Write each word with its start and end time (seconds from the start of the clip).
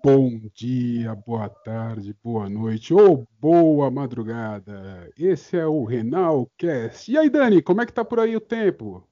Bom 0.00 0.40
dia, 0.54 1.12
boa 1.12 1.48
tarde, 1.48 2.14
boa 2.22 2.48
noite 2.48 2.94
ou 2.94 3.26
boa 3.40 3.90
madrugada. 3.90 5.10
Esse 5.18 5.56
é 5.56 5.66
o 5.66 5.82
Renal 5.84 6.48
Cast. 6.56 7.10
E 7.10 7.18
aí, 7.18 7.28
Dani, 7.28 7.60
como 7.60 7.82
é 7.82 7.86
que 7.86 7.92
tá 7.92 8.04
por 8.04 8.20
aí 8.20 8.36
o 8.36 8.40
tempo? 8.40 9.04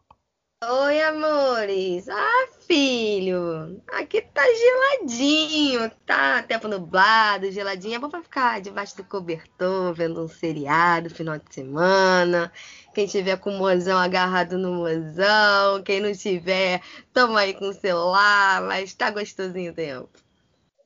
Oi, 0.64 1.02
amores. 1.02 2.08
Ah, 2.08 2.46
filho, 2.68 3.82
aqui 3.88 4.22
tá 4.22 4.42
geladinho, 4.44 5.90
tá? 6.06 6.44
Tempo 6.44 6.68
nublado, 6.68 7.50
geladinho. 7.50 7.96
É 7.96 7.98
bom 7.98 8.08
pra 8.08 8.22
ficar 8.22 8.60
debaixo 8.60 8.96
do 8.96 9.04
cobertor, 9.04 9.92
vendo 9.92 10.22
um 10.22 10.28
seriado 10.28 11.10
final 11.10 11.36
de 11.36 11.52
semana. 11.52 12.52
Quem 12.94 13.08
tiver 13.08 13.38
com 13.38 13.50
o 13.50 13.58
mozão 13.58 13.98
agarrado 13.98 14.56
no 14.56 14.72
mozão, 14.72 15.82
quem 15.84 16.00
não 16.00 16.12
tiver, 16.12 16.80
toma 17.12 17.40
aí 17.40 17.54
com 17.54 17.68
o 17.68 17.74
celular, 17.74 18.62
mas 18.62 18.94
tá 18.94 19.10
gostosinho 19.10 19.72
o 19.72 19.74
tempo. 19.74 20.25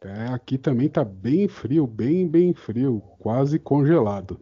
É, 0.03 0.29
aqui 0.29 0.57
também 0.57 0.89
tá 0.89 1.05
bem 1.05 1.47
frio, 1.47 1.87
bem, 1.87 2.27
bem 2.27 2.55
frio, 2.55 3.03
quase 3.19 3.59
congelado. 3.59 4.41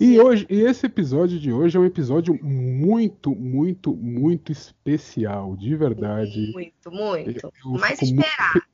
E 0.00 0.18
hoje, 0.18 0.46
e 0.48 0.62
esse 0.62 0.86
episódio 0.86 1.38
de 1.38 1.52
hoje 1.52 1.76
é 1.76 1.80
um 1.80 1.84
episódio 1.84 2.38
muito, 2.42 3.34
muito, 3.34 3.94
muito 3.94 4.50
especial, 4.50 5.56
de 5.56 5.76
verdade. 5.76 6.50
Muito, 6.54 6.90
muito. 6.90 7.46
Eu, 7.46 7.52
eu 7.64 7.70
Mais 7.78 8.00
esperar. 8.00 8.54
Muito, 8.54 8.66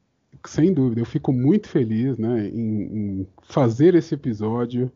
sem 0.46 0.73
dúvida, 0.73 1.01
eu 1.01 1.06
fico 1.06 1.32
muito 1.32 1.68
feliz, 1.68 2.16
né, 2.16 2.48
em, 2.48 2.82
em 2.82 3.28
fazer 3.42 3.96
esse 3.96 4.15
episódio, 4.15 4.90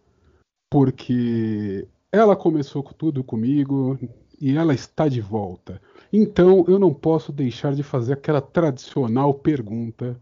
porque 0.71 1.87
ela 2.13 2.37
começou 2.37 2.81
tudo 2.85 3.25
comigo 3.25 3.99
e 4.41 4.57
ela 4.57 4.73
está 4.73 5.09
de 5.09 5.21
volta. 5.21 5.83
Então 6.13 6.65
eu 6.69 6.79
não 6.79 6.95
posso 6.95 7.33
deixar 7.33 7.75
de 7.75 7.83
fazer 7.83 8.13
aquela 8.13 8.41
tradicional 8.41 9.35
pergunta 9.35 10.17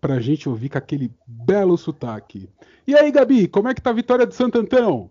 para 0.00 0.14
a 0.14 0.20
gente 0.20 0.48
ouvir 0.48 0.68
com 0.68 0.78
aquele 0.78 1.10
belo 1.26 1.76
sotaque. 1.76 2.48
E 2.86 2.94
aí, 2.94 3.10
Gabi, 3.10 3.48
como 3.48 3.68
é 3.68 3.74
que 3.74 3.82
tá 3.82 3.90
a 3.90 3.94
vitória 3.94 4.26
de 4.26 4.34
Santo 4.34 4.58
Antão? 4.58 5.10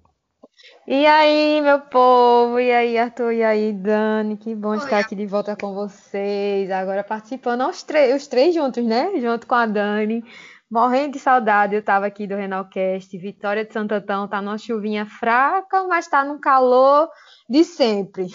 E 0.87 1.05
aí, 1.05 1.61
meu 1.61 1.81
povo, 1.81 2.59
e 2.59 2.71
aí, 2.71 2.97
Arthur, 2.97 3.33
e 3.33 3.43
aí, 3.43 3.73
Dani, 3.73 4.37
que 4.37 4.55
bom 4.55 4.69
Oi, 4.69 4.77
estar 4.77 4.99
aqui 4.99 5.15
de 5.15 5.25
volta 5.25 5.55
com 5.55 5.73
vocês, 5.73 6.71
agora 6.71 7.03
participando. 7.03 7.67
Os, 7.67 7.85
os 8.15 8.27
três 8.27 8.55
juntos, 8.55 8.83
né, 8.85 9.19
junto 9.19 9.47
com 9.47 9.55
a 9.55 9.65
Dani, 9.65 10.23
morrendo 10.69 11.13
de 11.13 11.19
saudade, 11.19 11.75
eu 11.75 11.83
tava 11.83 12.05
aqui 12.05 12.25
do 12.25 12.35
Renalcast, 12.35 13.17
Vitória 13.17 13.65
de 13.65 13.73
Santo 13.73 13.93
Antão, 13.93 14.27
tá 14.27 14.41
numa 14.41 14.57
chuvinha 14.57 15.05
fraca, 15.05 15.83
mas 15.85 16.07
tá 16.07 16.23
num 16.23 16.39
calor 16.39 17.09
de 17.49 17.63
sempre. 17.63 18.27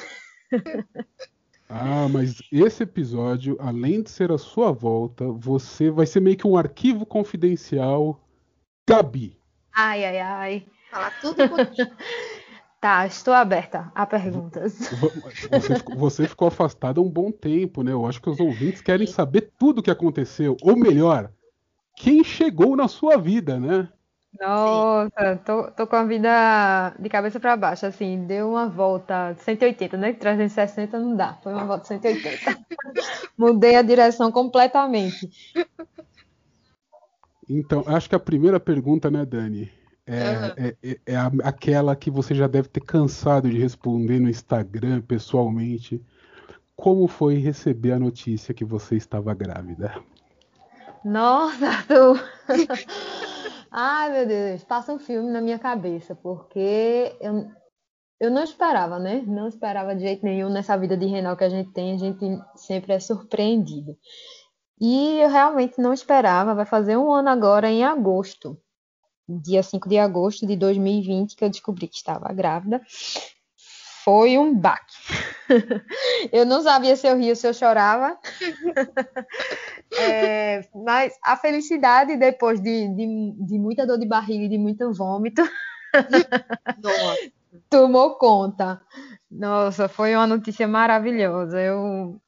Ah, 1.72 2.08
mas 2.08 2.42
esse 2.50 2.82
episódio, 2.82 3.56
além 3.60 4.02
de 4.02 4.10
ser 4.10 4.32
a 4.32 4.38
sua 4.38 4.72
volta, 4.72 5.24
você 5.30 5.88
vai 5.88 6.04
ser 6.04 6.18
meio 6.18 6.36
que 6.36 6.46
um 6.46 6.56
arquivo 6.56 7.06
confidencial 7.06 8.20
Gabi. 8.88 9.38
Ai, 9.72 10.04
ai, 10.04 10.18
ai. 10.18 10.66
Fala 10.90 11.10
tudo 11.12 11.36
Tá, 12.80 13.06
estou 13.06 13.34
aberta 13.34 13.92
a 13.94 14.06
perguntas. 14.06 14.90
Você, 15.50 15.94
você 15.94 16.26
ficou 16.26 16.48
afastada 16.48 16.98
um 17.00 17.10
bom 17.10 17.30
tempo, 17.30 17.82
né? 17.82 17.92
Eu 17.92 18.06
acho 18.06 18.22
que 18.22 18.30
os 18.30 18.40
ouvintes 18.40 18.80
querem 18.80 19.06
saber 19.06 19.52
tudo 19.58 19.78
o 19.78 19.82
que 19.82 19.90
aconteceu. 19.90 20.56
Ou 20.62 20.74
melhor, 20.74 21.30
quem 21.94 22.24
chegou 22.24 22.74
na 22.74 22.88
sua 22.88 23.18
vida, 23.18 23.60
né? 23.60 23.88
Nossa, 24.38 25.40
tô, 25.44 25.70
tô 25.72 25.86
com 25.86 25.96
a 25.96 26.04
vida 26.04 26.94
de 26.98 27.08
cabeça 27.08 27.40
para 27.40 27.56
baixo, 27.56 27.84
assim, 27.84 28.26
deu 28.26 28.50
uma 28.50 28.68
volta 28.68 29.32
de 29.32 29.42
180, 29.42 29.96
né? 29.96 30.12
360 30.12 30.98
não 30.98 31.16
dá, 31.16 31.34
foi 31.42 31.52
uma 31.52 31.64
volta 31.64 31.82
de 31.82 31.88
180. 31.88 32.58
Mudei 33.36 33.74
a 33.74 33.82
direção 33.82 34.30
completamente. 34.30 35.28
Então, 37.48 37.82
acho 37.86 38.08
que 38.08 38.14
a 38.14 38.20
primeira 38.20 38.60
pergunta, 38.60 39.10
né, 39.10 39.24
Dani, 39.26 39.72
é, 40.06 40.22
uhum. 40.22 40.44
é, 40.56 40.76
é, 40.82 40.98
é 41.06 41.16
aquela 41.42 41.96
que 41.96 42.10
você 42.10 42.34
já 42.34 42.46
deve 42.46 42.68
ter 42.68 42.80
cansado 42.80 43.50
de 43.50 43.58
responder 43.58 44.20
no 44.20 44.28
Instagram, 44.28 45.00
pessoalmente. 45.02 46.00
Como 46.76 47.08
foi 47.08 47.38
receber 47.38 47.92
a 47.92 47.98
notícia 47.98 48.54
que 48.54 48.64
você 48.64 48.96
estava 48.96 49.34
grávida? 49.34 50.00
Nossa, 51.04 51.84
tu... 51.88 52.18
Ai, 53.70 54.10
meu 54.10 54.26
Deus, 54.26 54.64
passa 54.64 54.92
um 54.92 54.98
filme 54.98 55.30
na 55.30 55.40
minha 55.40 55.58
cabeça, 55.58 56.14
porque 56.16 57.16
eu, 57.20 57.48
eu 58.18 58.30
não 58.30 58.42
esperava, 58.42 58.98
né? 58.98 59.22
Não 59.24 59.46
esperava 59.46 59.94
de 59.94 60.02
jeito 60.02 60.24
nenhum 60.24 60.50
nessa 60.50 60.76
vida 60.76 60.96
de 60.96 61.06
renal 61.06 61.36
que 61.36 61.44
a 61.44 61.48
gente 61.48 61.70
tem, 61.72 61.94
a 61.94 61.98
gente 61.98 62.24
sempre 62.56 62.94
é 62.94 62.98
surpreendido. 62.98 63.96
E 64.80 65.20
eu 65.20 65.28
realmente 65.28 65.80
não 65.80 65.92
esperava, 65.92 66.54
vai 66.54 66.66
fazer 66.66 66.96
um 66.96 67.12
ano 67.12 67.28
agora 67.28 67.70
em 67.70 67.84
agosto, 67.84 68.60
dia 69.28 69.62
5 69.62 69.88
de 69.88 69.98
agosto 69.98 70.46
de 70.46 70.56
2020, 70.56 71.36
que 71.36 71.44
eu 71.44 71.50
descobri 71.50 71.86
que 71.86 71.96
estava 71.96 72.32
grávida. 72.32 72.82
Foi 74.02 74.36
um 74.36 74.52
baque. 74.52 74.96
eu 76.32 76.44
não 76.44 76.62
sabia 76.62 76.96
se 76.96 77.06
eu 77.06 77.16
ria 77.16 77.30
ou 77.30 77.36
se 77.36 77.46
eu 77.46 77.54
chorava. 77.54 78.18
É, 79.98 80.62
mas 80.74 81.18
a 81.22 81.36
felicidade, 81.36 82.16
depois 82.16 82.60
de, 82.60 82.88
de, 82.94 83.34
de, 83.38 83.58
muita 83.58 83.86
dor 83.86 83.98
de 83.98 84.06
barriga 84.06 84.44
e 84.44 84.48
de 84.48 84.58
muito 84.58 84.92
vômito, 84.92 85.42
tomou 87.68 88.16
conta. 88.16 88.80
Nossa, 89.30 89.88
foi 89.88 90.14
uma 90.14 90.26
notícia 90.26 90.68
maravilhosa. 90.68 91.60
Eu, 91.60 92.20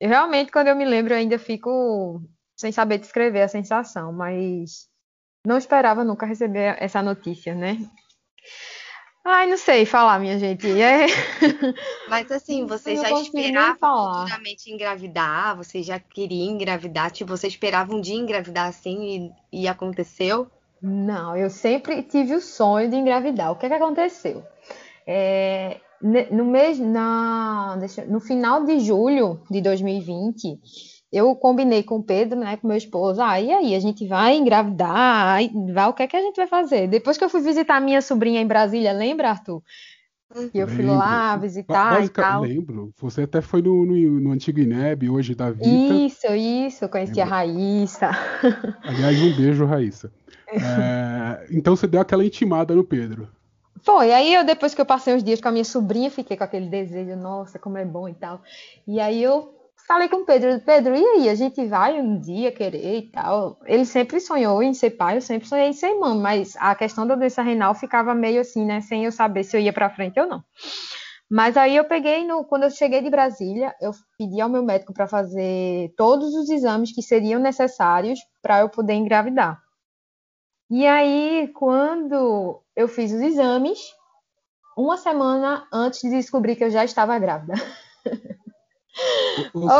eu 0.00 0.08
realmente, 0.08 0.50
quando 0.50 0.68
eu 0.68 0.76
me 0.76 0.84
lembro, 0.84 1.14
eu 1.14 1.18
ainda 1.18 1.38
fico 1.38 2.20
sem 2.56 2.72
saber 2.72 2.98
descrever 2.98 3.42
a 3.42 3.48
sensação, 3.48 4.12
mas 4.12 4.88
não 5.46 5.58
esperava 5.58 6.04
nunca 6.04 6.26
receber 6.26 6.76
essa 6.80 7.02
notícia, 7.02 7.54
né? 7.54 7.78
Ai, 9.26 9.46
não 9.46 9.56
sei 9.56 9.86
falar, 9.86 10.20
minha 10.20 10.38
gente. 10.38 10.68
É... 10.80 11.06
Mas 12.10 12.30
assim, 12.30 12.66
você 12.66 12.94
já 12.94 13.10
esperava 13.10 13.78
futuramente 13.78 14.70
engravidar? 14.70 15.56
Você 15.56 15.82
já 15.82 15.98
queria 15.98 16.44
engravidar? 16.44 17.10
Tipo, 17.10 17.34
você 17.34 17.48
esperava 17.48 17.94
um 17.94 18.00
dia 18.02 18.14
engravidar 18.14 18.68
assim 18.68 19.32
e, 19.50 19.62
e 19.62 19.68
aconteceu? 19.68 20.46
Não, 20.82 21.34
eu 21.34 21.48
sempre 21.48 22.02
tive 22.02 22.34
o 22.34 22.40
sonho 22.40 22.90
de 22.90 22.96
engravidar. 22.96 23.50
O 23.50 23.56
que, 23.56 23.64
é 23.64 23.70
que 23.70 23.74
aconteceu? 23.74 24.44
É, 25.06 25.80
no 26.02 26.44
mês, 26.44 26.78
na, 26.78 27.76
deixa, 27.76 28.04
no 28.04 28.20
final 28.20 28.64
de 28.64 28.78
julho 28.80 29.40
de 29.50 29.62
2020, 29.62 30.60
eu 31.16 31.34
combinei 31.36 31.82
com 31.82 31.96
o 31.96 32.02
Pedro, 32.02 32.38
né, 32.38 32.56
com 32.56 32.66
meu 32.66 32.76
esposo, 32.76 33.22
ah, 33.22 33.40
e 33.40 33.50
aí, 33.52 33.74
a 33.74 33.80
gente 33.80 34.06
vai 34.06 34.36
engravidar, 34.36 35.38
vai, 35.72 35.88
o 35.88 35.92
que 35.92 36.02
é 36.02 36.06
que 36.06 36.16
a 36.16 36.20
gente 36.20 36.36
vai 36.36 36.46
fazer? 36.46 36.88
Depois 36.88 37.16
que 37.16 37.24
eu 37.24 37.28
fui 37.28 37.40
visitar 37.40 37.80
minha 37.80 38.02
sobrinha 38.02 38.40
em 38.40 38.46
Brasília, 38.46 38.92
lembra, 38.92 39.30
Arthur? 39.30 39.62
E 40.52 40.58
eu 40.58 40.66
fui 40.66 40.78
lembro. 40.78 40.96
lá 40.96 41.36
visitar 41.36 41.94
Básica, 41.94 42.20
e 42.20 42.24
tal. 42.24 42.42
Lembro. 42.42 42.92
Você 42.98 43.22
até 43.22 43.40
foi 43.40 43.62
no, 43.62 43.86
no, 43.86 43.94
no 43.94 44.32
antigo 44.32 44.58
INEB, 44.58 45.08
hoje 45.08 45.32
da 45.34 45.50
Vita. 45.50 45.68
Isso, 45.68 46.26
isso. 46.34 46.88
Conheci 46.88 47.14
lembro. 47.14 47.32
a 47.32 47.36
Raíssa. 47.36 48.10
Aliás, 48.82 49.22
um 49.22 49.36
beijo, 49.36 49.64
Raíssa. 49.64 50.12
É, 50.48 51.46
então 51.50 51.76
você 51.76 51.86
deu 51.86 52.00
aquela 52.00 52.24
intimada 52.24 52.74
no 52.74 52.82
Pedro. 52.82 53.28
Foi. 53.82 54.12
Aí 54.12 54.34
eu, 54.34 54.44
depois 54.44 54.74
que 54.74 54.80
eu 54.80 54.86
passei 54.86 55.14
uns 55.14 55.22
dias 55.22 55.40
com 55.40 55.48
a 55.48 55.52
minha 55.52 55.64
sobrinha, 55.64 56.10
fiquei 56.10 56.36
com 56.36 56.44
aquele 56.44 56.68
desejo, 56.68 57.14
nossa, 57.14 57.58
como 57.58 57.78
é 57.78 57.84
bom 57.84 58.08
e 58.08 58.14
tal. 58.14 58.42
E 58.88 58.98
aí 58.98 59.22
eu 59.22 59.54
falei 59.86 60.08
com 60.08 60.16
o 60.16 60.24
Pedro, 60.24 60.60
Pedro, 60.60 60.94
e 60.94 61.04
aí, 61.04 61.28
a 61.28 61.34
gente 61.34 61.64
vai 61.66 62.00
um 62.00 62.18
dia 62.18 62.50
querer 62.50 62.98
e 62.98 63.02
tal? 63.10 63.58
Ele 63.66 63.84
sempre 63.84 64.20
sonhou 64.20 64.62
em 64.62 64.74
ser 64.74 64.90
pai, 64.90 65.16
eu 65.16 65.20
sempre 65.20 65.48
sonhei 65.48 65.68
em 65.68 65.72
ser 65.72 65.94
mãe, 65.94 66.18
mas 66.18 66.56
a 66.58 66.74
questão 66.74 67.06
da 67.06 67.14
doença 67.14 67.42
renal 67.42 67.74
ficava 67.74 68.14
meio 68.14 68.40
assim, 68.40 68.64
né, 68.64 68.80
sem 68.80 69.04
eu 69.04 69.12
saber 69.12 69.44
se 69.44 69.56
eu 69.56 69.60
ia 69.60 69.72
para 69.72 69.90
frente 69.90 70.18
ou 70.18 70.26
não. 70.26 70.42
Mas 71.30 71.56
aí 71.56 71.76
eu 71.76 71.84
peguei, 71.84 72.24
no, 72.26 72.44
quando 72.44 72.64
eu 72.64 72.70
cheguei 72.70 73.02
de 73.02 73.10
Brasília, 73.10 73.74
eu 73.80 73.92
pedi 74.18 74.40
ao 74.40 74.48
meu 74.48 74.62
médico 74.62 74.92
para 74.92 75.06
fazer 75.06 75.92
todos 75.96 76.34
os 76.34 76.48
exames 76.48 76.92
que 76.94 77.02
seriam 77.02 77.40
necessários 77.40 78.20
para 78.42 78.60
eu 78.60 78.68
poder 78.68 78.94
engravidar. 78.94 79.60
E 80.70 80.86
aí, 80.86 81.50
quando 81.54 82.62
eu 82.76 82.88
fiz 82.88 83.12
os 83.12 83.20
exames, 83.20 83.78
uma 84.76 84.96
semana 84.96 85.66
antes 85.72 86.00
de 86.00 86.10
descobrir 86.10 86.56
que 86.56 86.64
eu 86.64 86.70
já 86.70 86.84
estava 86.84 87.18
grávida. 87.18 87.54
Ou, 89.54 89.62
ou 89.62 89.70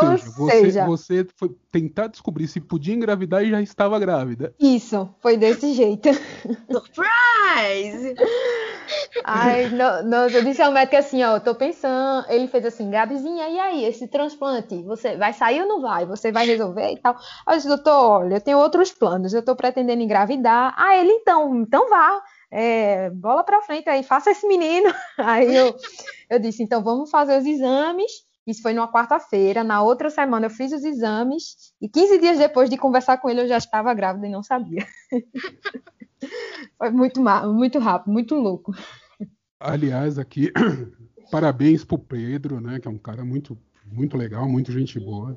seja, 0.51 0.85
você, 0.87 0.87
você 0.87 1.27
foi 1.37 1.51
tentar 1.71 2.09
descobrir 2.09 2.49
se 2.49 2.61
podia 2.61 2.95
engravidar 2.95 3.43
e 3.45 3.51
já 3.51 3.63
estava 3.63 3.99
grávida. 3.99 4.55
Isso, 4.59 5.09
foi 5.21 5.37
desse 5.37 5.73
jeito. 5.73 6.09
Surprise! 6.71 8.15
Ai, 9.25 9.71
não, 9.71 10.03
não, 10.03 10.29
eu 10.29 10.43
disse 10.43 10.61
ao 10.61 10.73
médico 10.73 10.97
assim, 10.97 11.23
ó, 11.23 11.37
eu 11.37 11.41
tô 11.41 11.55
pensando, 11.55 12.27
ele 12.29 12.49
fez 12.49 12.65
assim, 12.67 12.91
Gabizinha, 12.91 13.49
e 13.49 13.59
aí, 13.59 13.85
esse 13.85 14.09
transplante, 14.09 14.83
você 14.83 15.17
vai 15.17 15.33
sair 15.33 15.63
ou 15.63 15.69
não 15.69 15.81
vai? 15.81 16.05
Você 16.05 16.31
vai 16.31 16.45
resolver 16.47 16.93
e 16.93 16.99
tal? 16.99 17.17
Aí 17.47 17.55
eu 17.55 17.57
disse, 17.57 17.69
doutor, 17.69 18.21
olha, 18.21 18.35
eu 18.35 18.41
tenho 18.41 18.59
outros 18.59 18.93
planos, 18.93 19.33
eu 19.33 19.45
tô 19.45 19.57
pretendendo 19.57 20.03
engravidar. 20.03 20.75
Ah, 20.77 20.97
ele 20.97 21.13
então, 21.13 21.55
então 21.57 21.89
vá, 21.89 22.23
é, 22.51 23.09
bola 23.11 23.43
pra 23.45 23.63
frente 23.63 23.89
aí, 23.89 24.03
faça 24.03 24.31
esse 24.31 24.47
menino. 24.47 24.93
Aí 25.17 25.55
eu, 25.55 25.75
eu 26.29 26.39
disse, 26.39 26.63
então 26.63 26.83
vamos 26.83 27.11
fazer 27.11 27.39
os 27.39 27.47
exames 27.47 28.24
Isso 28.47 28.63
foi 28.63 28.75
numa 28.75 28.91
quarta-feira. 28.91 29.65
Na 29.65 29.83
outra 29.83 30.11
semana 30.11 30.47
eu 30.47 30.51
fiz 30.51 30.73
os 30.73 30.85
exames 30.85 31.73
e 31.81 31.89
15 31.89 32.19
dias 32.19 32.39
depois 32.39 32.69
de 32.69 32.77
conversar 32.77 33.19
com 33.19 33.31
ele 33.31 33.43
eu 33.43 33.49
já 33.49 33.57
estava 33.57 33.95
grávida 33.95 34.27
e 34.27 34.31
não 34.31 34.43
sabia. 34.43 34.87
foi 36.77 36.91
muito, 36.91 37.23
muito 37.53 37.79
rápido, 37.79 38.13
muito 38.13 38.35
louco. 38.35 38.75
Aliás, 39.59 40.19
aqui, 40.19 40.53
parabéns 41.31 41.85
pro 41.85 41.99
Pedro, 41.99 42.61
né? 42.61 42.79
Que 42.79 42.89
é 42.89 42.91
um 42.91 42.99
cara 42.99 43.25
muito, 43.25 43.59
muito 43.87 44.17
legal, 44.17 44.49
muito 44.49 44.71
gente 44.71 45.01
boa. 45.01 45.35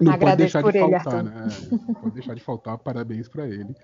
Não 0.00 0.12
Agradeço 0.12 0.18
pode 0.18 0.36
deixar 0.36 0.62
de 0.62 0.68
ele, 0.68 1.00
faltar, 1.00 1.24
né? 1.24 1.46
Não 1.70 1.94
pode 1.94 2.14
deixar 2.14 2.34
de 2.34 2.42
faltar, 2.42 2.78
parabéns 2.78 3.28
para 3.28 3.46
ele. 3.46 3.74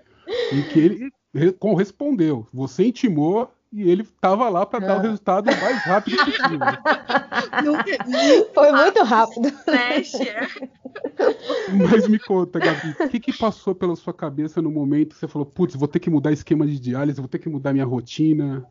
E 0.51 0.63
que 0.71 0.79
ele 0.79 1.11
correspondeu. 1.53 2.47
Você 2.53 2.85
intimou 2.85 3.51
e 3.73 3.89
ele 3.89 4.03
estava 4.03 4.47
lá 4.49 4.65
para 4.67 4.85
dar 4.85 4.97
o 4.97 4.99
ah. 4.99 5.01
resultado 5.01 5.49
o 5.49 5.61
mais 5.61 5.83
rápido 5.83 6.17
possível. 6.17 6.59
Foi 8.53 8.71
muito 8.71 9.03
rápido. 9.03 9.51
Mas 11.89 12.07
me 12.07 12.19
conta, 12.19 12.59
Gabi, 12.59 12.95
o 12.99 13.09
que, 13.09 13.19
que 13.19 13.35
passou 13.35 13.73
pela 13.73 13.95
sua 13.95 14.13
cabeça 14.13 14.61
no 14.61 14.69
momento 14.69 15.15
que 15.15 15.19
você 15.19 15.27
falou, 15.27 15.45
putz, 15.47 15.75
vou 15.75 15.87
ter 15.87 15.99
que 15.99 16.09
mudar 16.09 16.31
esquema 16.31 16.67
de 16.67 16.79
diálise, 16.79 17.19
vou 17.19 17.27
ter 17.27 17.39
que 17.39 17.49
mudar 17.49 17.73
minha 17.73 17.85
rotina? 17.85 18.63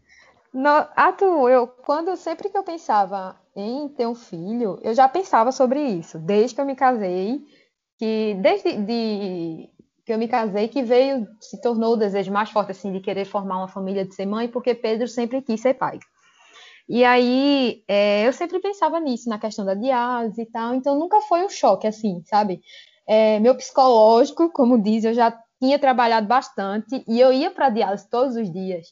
No, 0.54 0.86
Arthur, 0.94 1.50
eu, 1.50 1.66
quando, 1.66 2.14
sempre 2.14 2.48
que 2.48 2.56
eu 2.56 2.62
pensava 2.62 3.34
em 3.56 3.88
ter 3.88 4.06
um 4.06 4.14
filho, 4.14 4.78
eu 4.82 4.94
já 4.94 5.08
pensava 5.08 5.50
sobre 5.50 5.80
isso, 5.80 6.16
desde 6.18 6.54
que 6.54 6.60
eu 6.60 6.66
me 6.66 6.76
casei, 6.76 7.40
que 7.98 8.36
desde 8.40 8.76
de, 8.76 9.70
que 10.04 10.12
eu 10.12 10.18
me 10.18 10.28
casei 10.28 10.68
que 10.68 10.82
veio, 10.82 11.26
se 11.40 11.60
tornou 11.60 11.94
o 11.94 11.96
desejo 11.96 12.32
mais 12.32 12.50
forte 12.50 12.72
assim 12.72 12.92
de 12.92 13.00
querer 13.00 13.24
formar 13.24 13.58
uma 13.58 13.68
família, 13.68 14.04
de 14.04 14.14
ser 14.14 14.26
mãe, 14.26 14.48
porque 14.48 14.74
Pedro 14.74 15.06
sempre 15.06 15.42
quis 15.42 15.60
ser 15.60 15.74
pai. 15.74 15.98
E 16.88 17.04
aí 17.04 17.84
é, 17.86 18.26
eu 18.26 18.32
sempre 18.32 18.58
pensava 18.60 18.98
nisso, 18.98 19.28
na 19.28 19.38
questão 19.38 19.64
da 19.64 19.74
diálise 19.74 20.42
e 20.42 20.46
tal, 20.46 20.74
então 20.74 20.98
nunca 20.98 21.20
foi 21.22 21.44
um 21.44 21.48
choque 21.48 21.86
assim, 21.86 22.22
sabe? 22.26 22.60
É, 23.06 23.38
meu 23.40 23.54
psicológico, 23.54 24.50
como 24.50 24.82
diz, 24.82 25.04
eu 25.04 25.14
já 25.14 25.36
tinha 25.60 25.78
trabalhado 25.78 26.26
bastante 26.26 27.04
e 27.06 27.20
eu 27.20 27.32
ia 27.32 27.50
para 27.50 27.70
diálise 27.70 28.08
todos 28.10 28.36
os 28.36 28.50
dias 28.52 28.88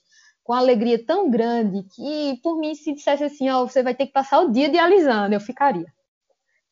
com 0.51 0.55
alegria 0.55 1.05
tão 1.05 1.31
grande 1.31 1.85
que, 1.95 2.41
por 2.43 2.59
mim, 2.59 2.75
se 2.75 2.93
dissesse 2.93 3.23
assim, 3.23 3.49
ó, 3.51 3.63
oh, 3.63 3.69
você 3.69 3.83
vai 3.83 3.95
ter 3.95 4.07
que 4.07 4.13
passar 4.13 4.41
o 4.41 4.51
dia 4.51 4.69
dialisando, 4.69 5.33
eu 5.33 5.41
ficaria. 5.41 5.87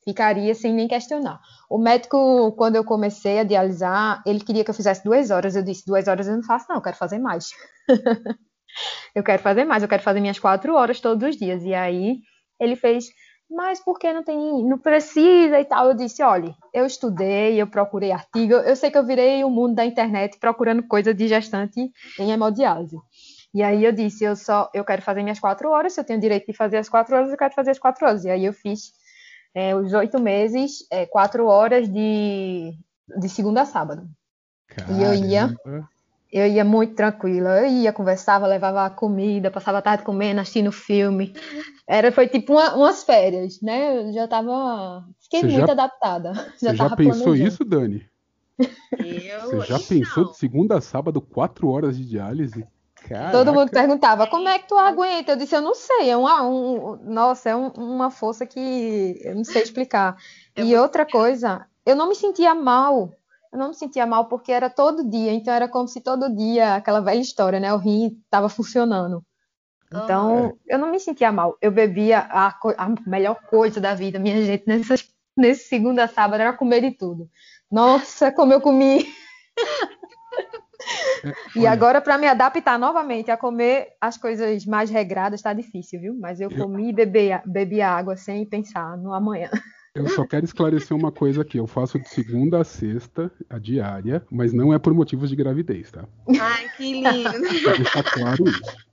Ficaria 0.09 0.55
sem 0.55 0.73
nem 0.73 0.89
questionar. 0.89 1.39
O 1.69 1.77
médico, 1.77 2.53
quando 2.53 2.77
eu 2.77 2.83
comecei 2.83 3.41
a 3.41 3.45
dialisar, 3.45 4.23
ele 4.25 4.41
queria 4.41 4.65
que 4.65 4.71
eu 4.71 4.75
fizesse 4.75 5.05
duas 5.05 5.31
horas. 5.31 5.55
Eu 5.55 5.63
disse, 5.63 5.85
duas 5.85 6.09
horas 6.09 6.27
eu 6.27 6.35
não 6.35 6.43
faço, 6.43 6.65
não, 6.67 6.77
eu 6.77 6.83
quero 6.83 6.97
fazer 6.97 7.19
mais. 7.19 7.51
eu 9.15 9.23
quero 9.23 9.43
fazer 9.43 9.67
mais, 9.67 9.83
eu 9.83 9.89
quero 9.89 10.03
fazer 10.03 10.21
minhas 10.21 10.39
quatro 10.39 10.75
horas 10.75 10.99
todos 10.99 11.29
os 11.29 11.37
dias. 11.37 11.63
E 11.63 11.75
aí 11.75 12.21
ele 12.59 12.75
fez, 12.75 13.05
mas 13.51 13.85
por 13.85 13.99
que 13.99 14.11
não 14.11 14.25
tem, 14.25 14.65
não 14.67 14.79
precisa 14.79 15.61
e 15.61 15.65
tal? 15.67 15.89
Eu 15.89 15.95
disse, 15.95 16.23
olha, 16.23 16.57
eu 16.73 16.87
estudei, 16.87 17.61
eu 17.61 17.67
procurei 17.67 18.11
artigo, 18.11 18.55
eu 18.55 18.77
sei 18.77 18.91
que 18.91 18.97
eu 18.97 19.05
virei 19.05 19.45
o 19.45 19.51
mundo 19.51 19.75
da 19.75 19.85
internet 19.85 20.39
procurando 20.39 20.83
coisa 20.89 21.13
de 21.13 21.29
gestante 21.29 21.93
em 22.19 22.31
hemodiálise. 22.31 22.97
E 23.53 23.63
aí 23.63 23.85
eu 23.85 23.93
disse, 23.93 24.25
eu 24.25 24.35
só, 24.35 24.71
eu 24.73 24.87
quero 24.87 25.03
fazer 25.03 25.23
minhas 25.23 25.39
quatro 25.39 25.69
horas, 25.69 25.93
se 25.93 26.01
eu 26.01 26.05
tenho 26.05 26.19
direito 26.19 26.47
de 26.47 26.57
fazer 26.57 26.79
as 26.79 26.89
quatro 26.89 27.15
horas, 27.15 27.31
eu 27.31 27.37
quero 27.37 27.53
fazer 27.53 27.73
as 27.73 27.79
quatro 27.79 28.07
horas. 28.07 28.25
E 28.25 28.31
aí 28.31 28.47
eu 28.47 28.55
fiz 28.55 28.93
é, 29.55 29.75
os 29.75 29.93
oito 29.93 30.19
meses, 30.21 30.87
é, 30.91 31.07
quatro 31.07 31.47
horas 31.47 31.89
de, 31.89 32.73
de 33.19 33.29
segunda 33.29 33.63
a 33.63 33.67
sábado. 33.67 34.09
Caramba. 34.69 35.01
E 35.01 35.05
eu 35.05 35.15
ia, 35.15 35.57
eu 36.33 36.47
ia 36.47 36.65
muito 36.65 36.95
tranquila, 36.95 37.61
eu 37.61 37.67
ia, 37.67 37.93
conversava, 37.93 38.47
levava 38.47 38.89
comida, 38.91 39.51
passava 39.51 39.79
a 39.79 39.83
tarde 39.83 40.05
comendo, 40.05 40.41
assistindo 40.41 40.71
filme. 40.71 41.35
Era, 41.87 42.13
foi 42.13 42.29
tipo 42.29 42.53
uma, 42.53 42.75
umas 42.75 43.03
férias, 43.03 43.61
né? 43.63 43.97
Eu 43.97 44.13
já 44.13 44.29
tava, 44.29 45.05
fiquei 45.23 45.41
você 45.41 45.47
muito 45.47 45.67
já, 45.67 45.73
adaptada. 45.73 46.33
Já 46.61 46.71
você 46.71 46.77
já 46.77 46.97
pensou 46.97 47.35
isso, 47.35 47.65
Dani? 47.65 48.07
Eu, 48.99 49.41
você 49.41 49.61
já 49.61 49.79
pensou 49.79 50.25
de 50.25 50.37
segunda 50.37 50.77
a 50.77 50.81
sábado, 50.81 51.21
quatro 51.21 51.69
horas 51.69 51.97
de 51.97 52.05
diálise? 52.05 52.67
Caraca. 53.09 53.33
Todo 53.33 53.55
mundo 53.55 53.71
perguntava, 53.71 54.27
como 54.27 54.49
é 54.49 54.59
que 54.59 54.69
tu 54.69 54.77
aguenta? 54.77 55.33
Eu 55.33 55.37
disse, 55.37 55.55
eu 55.55 55.63
não 55.63 55.75
sei, 55.75 56.11
é 56.11 56.17
uma, 56.17 56.43
um, 56.43 56.97
nossa, 57.05 57.49
é 57.49 57.57
um, 57.57 57.69
uma 57.69 58.11
força 58.11 58.45
que 58.45 59.19
eu 59.25 59.35
não 59.35 59.45
sei 59.45 59.63
explicar. 59.63 60.17
É 60.55 60.63
e 60.63 60.77
outra 60.77 61.07
coisa, 61.07 61.67
eu 61.87 61.97
não 61.97 62.09
me 62.09 62.15
sentia 62.15 62.55
mal, 62.55 63.15
eu 63.51 63.59
não 63.59 63.69
me 63.69 63.75
sentia 63.75 64.05
mal 64.05 64.27
porque 64.27 64.53
era 64.53 64.69
todo 64.69 65.09
dia, 65.09 65.33
então 65.33 65.55
era 65.55 65.67
como 65.67 65.89
se 65.89 66.03
todo 66.03 66.35
dia, 66.35 66.75
aquela 66.75 67.01
velha 67.01 67.21
história, 67.21 67.59
né, 67.59 67.73
o 67.73 67.79
rim 67.79 68.21
estava 68.25 68.49
funcionando. 68.51 69.25
Então, 69.87 70.55
é. 70.69 70.75
eu 70.75 70.79
não 70.79 70.91
me 70.91 71.01
sentia 71.01 71.33
mal. 71.33 71.57
Eu 71.63 71.71
bebia 71.71 72.19
a, 72.19 72.49
a 72.49 72.95
melhor 73.07 73.37
coisa 73.49 73.81
da 73.81 73.95
vida, 73.95 74.19
minha 74.19 74.45
gente, 74.45 74.65
nessas, 74.67 75.09
nesse 75.35 75.67
segunda 75.67 76.07
sábado 76.07 76.41
era 76.41 76.53
comer 76.53 76.83
de 76.83 76.91
tudo. 76.91 77.27
Nossa, 77.71 78.31
como 78.31 78.53
eu 78.53 78.61
comi 78.61 79.07
e 81.57 81.67
agora, 81.67 82.01
para 82.01 82.19
me 82.19 82.27
adaptar 82.27 82.79
novamente 82.79 83.31
a 83.31 83.37
comer 83.37 83.89
as 84.01 84.17
coisas 84.17 84.65
mais 84.65 84.91
regradas, 84.91 85.41
está 85.41 85.53
difícil, 85.53 86.01
viu? 86.01 86.17
Mas 86.19 86.41
eu 86.41 86.51
comi 86.51 86.91
e 86.91 86.93
bebi, 86.93 87.31
bebi 87.47 87.81
água 87.81 88.17
sem 88.17 88.45
pensar 88.47 88.97
no 88.97 89.13
amanhã. 89.13 89.51
Eu 89.95 90.07
só 90.11 90.25
quero 90.25 90.45
esclarecer 90.45 90.97
uma 90.97 91.11
coisa 91.11 91.43
aqui. 91.43 91.59
Eu 91.59 91.67
faço 91.67 91.99
de 91.99 92.09
segunda 92.09 92.61
a 92.61 92.65
sexta, 92.65 93.33
a 93.51 93.59
diária, 93.59 94.25
mas 94.31 94.53
não 94.53 94.73
é 94.73 94.79
por 94.79 94.95
motivos 94.95 95.29
de 95.29 95.35
gravidez, 95.35 95.91
tá? 95.91 96.05
Ai, 96.41 96.69
que 96.77 96.93
lindo! 96.93 97.41
Deixar 97.77 98.05
claro 98.05 98.45
isso. 98.49 98.88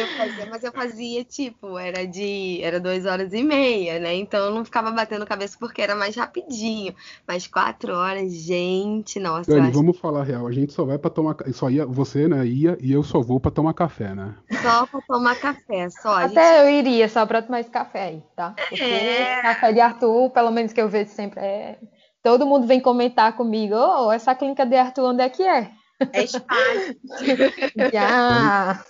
Eu 0.00 0.06
fazia, 0.16 0.46
mas 0.46 0.64
eu 0.64 0.72
fazia 0.72 1.24
tipo, 1.24 1.78
era 1.78 2.06
de. 2.06 2.60
Era 2.62 2.80
duas 2.80 3.04
horas 3.04 3.32
e 3.32 3.42
meia, 3.42 3.98
né? 3.98 4.14
Então 4.14 4.46
eu 4.46 4.54
não 4.54 4.64
ficava 4.64 4.90
batendo 4.90 5.26
cabeça 5.26 5.56
porque 5.58 5.82
era 5.82 5.94
mais 5.94 6.16
rapidinho. 6.16 6.94
Mas 7.26 7.46
quatro 7.46 7.94
horas, 7.94 8.32
gente, 8.32 9.20
nossa. 9.20 9.50
Dani, 9.50 9.70
vamos 9.70 9.98
falar 9.98 10.22
real. 10.24 10.46
A 10.46 10.52
gente 10.52 10.72
só 10.72 10.84
vai 10.84 10.98
para 10.98 11.10
tomar. 11.10 11.36
Só 11.52 11.68
ia, 11.68 11.84
você, 11.84 12.26
né, 12.26 12.46
ia 12.46 12.78
e 12.80 12.92
eu 12.92 13.02
só 13.02 13.20
vou 13.20 13.38
para 13.38 13.50
tomar 13.50 13.74
café, 13.74 14.14
né? 14.14 14.34
Só 14.62 14.86
para 14.86 15.00
tomar 15.02 15.34
café, 15.36 15.90
só. 15.90 16.16
Até 16.16 16.58
gente... 16.58 16.62
eu 16.62 16.78
iria 16.78 17.08
só 17.08 17.26
para 17.26 17.42
tomar 17.42 17.60
esse 17.60 17.70
café 17.70 18.02
aí, 18.04 18.22
tá? 18.34 18.54
Porque 18.68 18.82
é... 18.82 19.42
café 19.42 19.72
de 19.72 19.80
Arthur, 19.80 20.30
pelo 20.30 20.50
menos 20.50 20.72
que 20.72 20.80
eu 20.80 20.88
vejo 20.88 21.10
sempre, 21.10 21.40
é. 21.40 21.78
Todo 22.22 22.46
mundo 22.46 22.66
vem 22.66 22.80
comentar 22.80 23.34
comigo, 23.34 23.74
ô, 23.74 24.06
oh, 24.06 24.12
essa 24.12 24.34
clínica 24.34 24.66
de 24.66 24.76
Arthur, 24.76 25.04
onde 25.04 25.22
é 25.22 25.28
que 25.28 25.42
é? 25.42 25.70
É 26.12 26.24
espaço. 26.24 26.96
Já. 27.92 28.84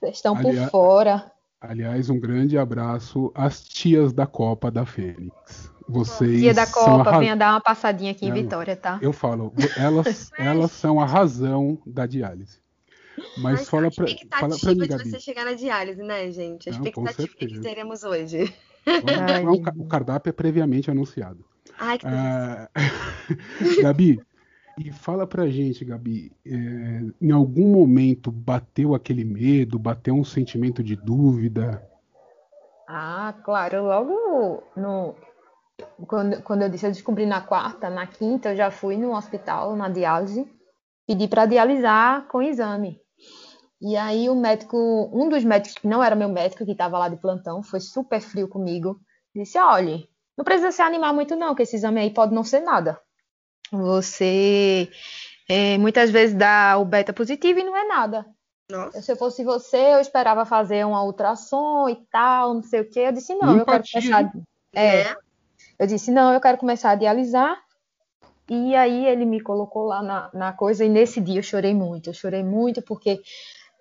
Vocês 0.00 0.16
estão 0.16 0.36
por 0.36 0.54
fora. 0.70 1.30
Aliás, 1.60 2.08
um 2.08 2.18
grande 2.18 2.56
abraço 2.56 3.30
às 3.34 3.62
tias 3.62 4.12
da 4.12 4.26
Copa 4.26 4.70
da 4.70 4.86
Fênix. 4.86 5.70
Vocês 5.86 6.40
Tia 6.40 6.54
da 6.54 6.66
Copa, 6.66 7.18
venha 7.18 7.36
dar 7.36 7.52
uma 7.52 7.60
passadinha 7.60 8.12
aqui 8.12 8.24
em 8.24 8.32
Vitória, 8.32 8.76
tá? 8.76 8.98
Eu 9.02 9.12
falo, 9.12 9.52
elas, 9.76 10.30
elas 10.38 10.70
são 10.70 11.00
a 11.00 11.04
razão 11.04 11.78
da 11.84 12.06
diálise. 12.06 12.60
Mas, 13.36 13.60
Mas 13.60 13.68
fala 13.68 13.90
para 13.90 14.06
fala 14.38 14.58
pra 14.58 14.74
mim, 14.74 14.86
Gabi. 14.86 15.04
de 15.04 15.10
você 15.10 15.20
chegar 15.20 15.44
na 15.44 15.52
diálise, 15.52 16.02
né, 16.02 16.30
gente? 16.30 16.68
A 16.68 16.72
expectativa 16.72 17.28
que 17.36 17.60
teremos 17.60 18.04
hoje. 18.04 18.54
o 19.76 19.86
cardápio 19.86 20.30
é 20.30 20.32
previamente 20.32 20.90
anunciado. 20.90 21.44
Ai, 21.78 21.98
que 21.98 22.06
ah, 22.06 22.70
Gabi, 23.82 24.20
e 24.78 24.92
fala 24.92 25.26
pra 25.26 25.48
gente, 25.48 25.84
Gabi, 25.84 26.32
é, 26.44 26.50
em 27.20 27.30
algum 27.30 27.68
momento 27.72 28.30
bateu 28.30 28.94
aquele 28.94 29.24
medo, 29.24 29.78
bateu 29.78 30.14
um 30.14 30.24
sentimento 30.24 30.82
de 30.82 30.96
dúvida? 30.96 31.86
Ah, 32.88 33.34
claro, 33.44 33.84
logo 33.84 34.62
no, 34.76 35.14
quando, 36.06 36.42
quando 36.42 36.62
eu 36.62 36.68
disse, 36.68 36.86
eu 36.86 36.90
descobri 36.90 37.26
na 37.26 37.40
quarta, 37.40 37.90
na 37.90 38.06
quinta 38.06 38.50
eu 38.50 38.56
já 38.56 38.70
fui 38.70 38.96
no 38.96 39.16
hospital, 39.16 39.76
na 39.76 39.88
diálise, 39.88 40.50
pedi 41.06 41.28
para 41.28 41.46
dialisar 41.46 42.26
com 42.28 42.42
exame. 42.42 43.00
E 43.80 43.96
aí 43.96 44.28
o 44.28 44.34
médico, 44.34 44.76
um 45.12 45.28
dos 45.28 45.42
médicos 45.44 45.78
que 45.78 45.88
não 45.88 46.02
era 46.02 46.14
meu 46.14 46.28
médico, 46.28 46.64
que 46.64 46.72
estava 46.72 46.98
lá 46.98 47.08
de 47.08 47.16
plantão, 47.16 47.62
foi 47.62 47.80
super 47.80 48.20
frio 48.20 48.48
comigo, 48.48 49.00
disse, 49.34 49.58
olha, 49.58 50.02
não 50.36 50.44
precisa 50.44 50.70
se 50.70 50.82
animar 50.82 51.14
muito 51.14 51.34
não, 51.36 51.54
que 51.54 51.62
esse 51.62 51.76
exame 51.76 52.00
aí 52.00 52.10
pode 52.12 52.34
não 52.34 52.44
ser 52.44 52.60
nada. 52.60 53.00
Você 53.72 54.90
é, 55.48 55.76
muitas 55.78 56.10
vezes 56.10 56.34
dá 56.34 56.78
o 56.78 56.84
beta 56.84 57.12
positivo 57.12 57.58
e 57.58 57.64
não 57.64 57.76
é 57.76 57.84
nada. 57.84 58.26
Nossa. 58.70 59.02
Se 59.02 59.10
eu 59.10 59.16
fosse 59.16 59.42
você, 59.42 59.94
eu 59.94 60.00
esperava 60.00 60.44
fazer 60.44 60.86
uma 60.86 61.02
ultrassom 61.02 61.88
e 61.88 61.96
tal, 62.10 62.54
não 62.54 62.62
sei 62.62 62.80
o 62.80 62.88
quê. 62.88 63.00
Eu 63.00 63.12
disse, 63.12 63.34
não, 63.34 63.56
Empatia. 63.56 63.58
eu 63.58 63.66
quero 63.66 63.84
começar. 63.92 64.32
É, 64.72 65.00
é. 65.00 65.16
Eu 65.78 65.86
disse, 65.86 66.10
não, 66.10 66.32
eu 66.32 66.40
quero 66.40 66.58
começar 66.58 66.90
a 66.90 66.94
dialisar. 66.94 67.58
E 68.48 68.74
aí 68.74 69.06
ele 69.06 69.24
me 69.24 69.40
colocou 69.40 69.86
lá 69.86 70.02
na, 70.02 70.30
na 70.34 70.52
coisa, 70.52 70.84
e 70.84 70.88
nesse 70.88 71.20
dia 71.20 71.38
eu 71.38 71.42
chorei 71.42 71.74
muito. 71.74 72.10
Eu 72.10 72.14
chorei 72.14 72.42
muito 72.42 72.82
porque 72.82 73.20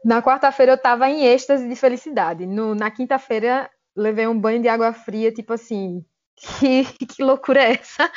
na 0.05 0.21
quarta-feira 0.21 0.73
eu 0.73 0.75
estava 0.75 1.09
em 1.09 1.25
êxtase 1.25 1.67
de 1.67 1.75
felicidade. 1.75 2.45
No, 2.45 2.73
na 2.73 2.89
quinta-feira 2.89 3.69
levei 3.95 4.27
um 4.27 4.39
banho 4.39 4.61
de 4.61 4.67
água 4.67 4.93
fria, 4.93 5.31
tipo 5.31 5.53
assim, 5.53 6.03
que, 6.39 6.83
que 7.05 7.23
loucura 7.23 7.63
é 7.63 7.71
essa? 7.73 8.11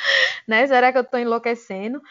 Né? 0.47 0.65
Será 0.67 0.91
que 0.91 0.97
eu 0.97 1.03
estou 1.03 1.19
enlouquecendo? 1.19 2.01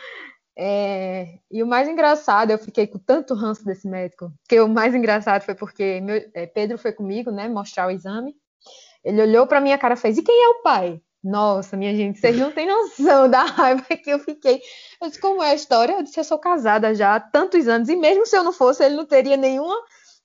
É, 0.56 1.38
e 1.50 1.62
o 1.62 1.66
mais 1.66 1.88
engraçado, 1.88 2.50
eu 2.50 2.58
fiquei 2.58 2.86
com 2.86 2.98
tanto 2.98 3.34
ranço 3.34 3.64
desse 3.64 3.88
médico, 3.88 4.30
que 4.46 4.60
o 4.60 4.68
mais 4.68 4.94
engraçado 4.94 5.42
foi 5.42 5.54
porque 5.54 6.00
meu, 6.02 6.22
é, 6.34 6.46
Pedro 6.46 6.76
foi 6.76 6.92
comigo, 6.92 7.30
né, 7.30 7.48
mostrar 7.48 7.86
o 7.86 7.90
exame, 7.90 8.36
Ele 9.04 9.22
olhou 9.22 9.46
para 9.46 9.60
minha 9.60 9.78
cara 9.78 9.94
e 9.94 9.96
fez: 9.96 10.18
E 10.18 10.22
quem 10.22 10.44
é 10.44 10.48
o 10.48 10.62
pai? 10.62 11.00
Nossa, 11.24 11.76
minha 11.76 11.94
gente, 11.94 12.18
vocês 12.18 12.36
não 12.36 12.50
têm 12.50 12.66
noção 12.66 13.30
da 13.30 13.44
raiva 13.44 13.84
que 13.96 14.10
eu 14.10 14.18
fiquei. 14.18 14.60
Eu 15.00 15.08
disse, 15.08 15.20
como 15.20 15.42
é 15.42 15.52
a 15.52 15.54
história? 15.54 15.94
Eu 15.94 16.02
disse, 16.02 16.18
eu 16.18 16.24
sou 16.24 16.38
casada 16.38 16.94
já 16.94 17.14
há 17.14 17.20
tantos 17.20 17.68
anos, 17.68 17.88
e 17.88 17.96
mesmo 17.96 18.26
se 18.26 18.36
eu 18.36 18.42
não 18.42 18.52
fosse, 18.52 18.84
ele 18.84 18.96
não 18.96 19.06
teria 19.06 19.36
nenhuma. 19.36 19.76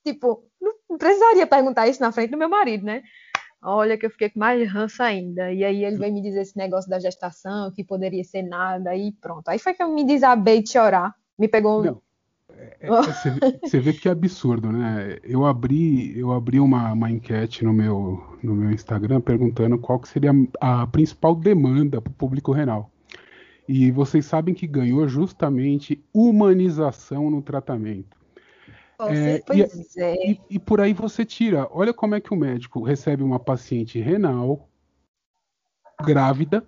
Tipo, 0.04 0.44
não 0.60 0.98
precisaria 0.98 1.46
perguntar 1.46 1.86
isso 1.86 2.00
na 2.00 2.10
frente 2.10 2.30
do 2.30 2.38
meu 2.38 2.48
marido, 2.48 2.84
né? 2.84 3.02
Olha, 3.62 3.98
que 3.98 4.06
eu 4.06 4.10
fiquei 4.10 4.30
com 4.30 4.38
mais 4.38 4.70
ranço 4.70 5.02
ainda. 5.02 5.52
E 5.52 5.64
aí 5.64 5.84
ele 5.84 5.96
veio 5.96 6.12
me 6.12 6.22
dizer 6.22 6.42
esse 6.42 6.56
negócio 6.56 6.88
da 6.88 6.98
gestação, 6.98 7.72
que 7.72 7.82
poderia 7.82 8.22
ser 8.22 8.42
nada, 8.42 8.94
e 8.94 9.12
pronto. 9.12 9.48
Aí 9.48 9.58
foi 9.58 9.74
que 9.74 9.82
eu 9.82 9.92
me 9.92 10.04
desabei 10.04 10.62
de 10.62 10.70
chorar. 10.70 11.14
Me 11.38 11.48
pegou. 11.48 11.82
Não. 11.82 12.02
É, 12.56 12.76
é, 12.80 12.88
você, 13.02 13.30
vê, 13.30 13.58
você, 13.62 13.80
vê, 13.80 13.92
que 13.92 14.08
é 14.08 14.12
absurdo, 14.12 14.70
né? 14.70 15.18
Eu 15.22 15.44
abri, 15.44 16.18
eu 16.18 16.32
abri 16.32 16.60
uma, 16.60 16.92
uma 16.92 17.10
enquete 17.10 17.64
no 17.64 17.72
meu, 17.72 18.38
no 18.42 18.54
meu 18.54 18.70
Instagram 18.70 19.20
perguntando 19.20 19.78
qual 19.78 19.98
que 19.98 20.08
seria 20.08 20.32
a, 20.60 20.82
a 20.82 20.86
principal 20.86 21.34
demanda 21.34 22.00
para 22.00 22.10
o 22.10 22.14
público 22.14 22.52
renal. 22.52 22.90
E 23.68 23.90
vocês 23.90 24.24
sabem 24.24 24.54
que 24.54 24.66
ganhou 24.66 25.06
justamente 25.06 26.02
humanização 26.12 27.30
no 27.30 27.42
tratamento. 27.42 28.17
É, 29.00 29.42
e, 29.54 30.00
é. 30.00 30.30
E, 30.30 30.40
e, 30.50 30.58
por 30.58 30.80
aí 30.80 30.92
você 30.92 31.24
tira. 31.24 31.68
Olha 31.70 31.94
como 31.94 32.16
é 32.16 32.20
que 32.20 32.34
o 32.34 32.36
médico 32.36 32.82
recebe 32.82 33.22
uma 33.22 33.38
paciente 33.38 34.00
renal 34.00 34.68
grávida, 36.04 36.66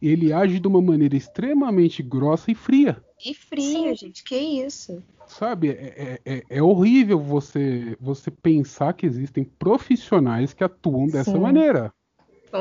ele 0.00 0.32
age 0.32 0.58
de 0.58 0.68
uma 0.68 0.80
maneira 0.80 1.16
extremamente 1.16 2.02
grossa 2.02 2.50
e 2.50 2.54
fria. 2.54 3.02
E 3.24 3.34
fria, 3.34 3.90
Sim. 3.90 3.96
gente, 3.96 4.24
que 4.24 4.36
isso? 4.36 5.02
Sabe, 5.26 5.70
é, 5.70 6.18
é, 6.24 6.34
é, 6.34 6.44
é, 6.48 6.62
horrível 6.62 7.18
você, 7.18 7.96
você 8.00 8.30
pensar 8.30 8.94
que 8.94 9.06
existem 9.06 9.44
profissionais 9.44 10.52
que 10.52 10.64
atuam 10.64 11.06
dessa 11.06 11.32
Sim. 11.32 11.38
maneira. 11.38 11.92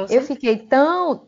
Eu 0.10 0.22
fiquei 0.22 0.58
tão, 0.58 1.27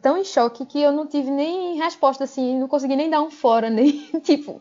tão 0.00 0.18
em 0.18 0.24
choque 0.24 0.66
que 0.66 0.80
eu 0.80 0.92
não 0.92 1.06
tive 1.06 1.30
nem 1.30 1.78
resposta, 1.78 2.24
assim, 2.24 2.58
não 2.58 2.68
consegui 2.68 2.96
nem 2.96 3.08
dar 3.08 3.22
um 3.22 3.30
fora, 3.30 3.68
nem, 3.70 4.06
tipo, 4.20 4.60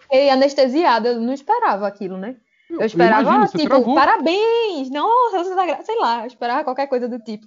fiquei 0.00 0.30
anestesiada, 0.30 1.10
eu 1.10 1.20
não 1.20 1.32
esperava 1.32 1.86
aquilo, 1.86 2.16
né? 2.16 2.36
Eu 2.70 2.86
esperava, 2.86 3.22
eu 3.22 3.34
imagino, 3.34 3.58
tipo, 3.58 3.68
travou. 3.68 3.94
parabéns, 3.94 4.90
nossa, 4.90 5.44
você 5.44 5.54
tá 5.54 5.84
sei 5.84 5.98
lá, 5.98 6.20
eu 6.20 6.26
esperava 6.26 6.64
qualquer 6.64 6.86
coisa 6.86 7.08
do 7.08 7.18
tipo. 7.18 7.46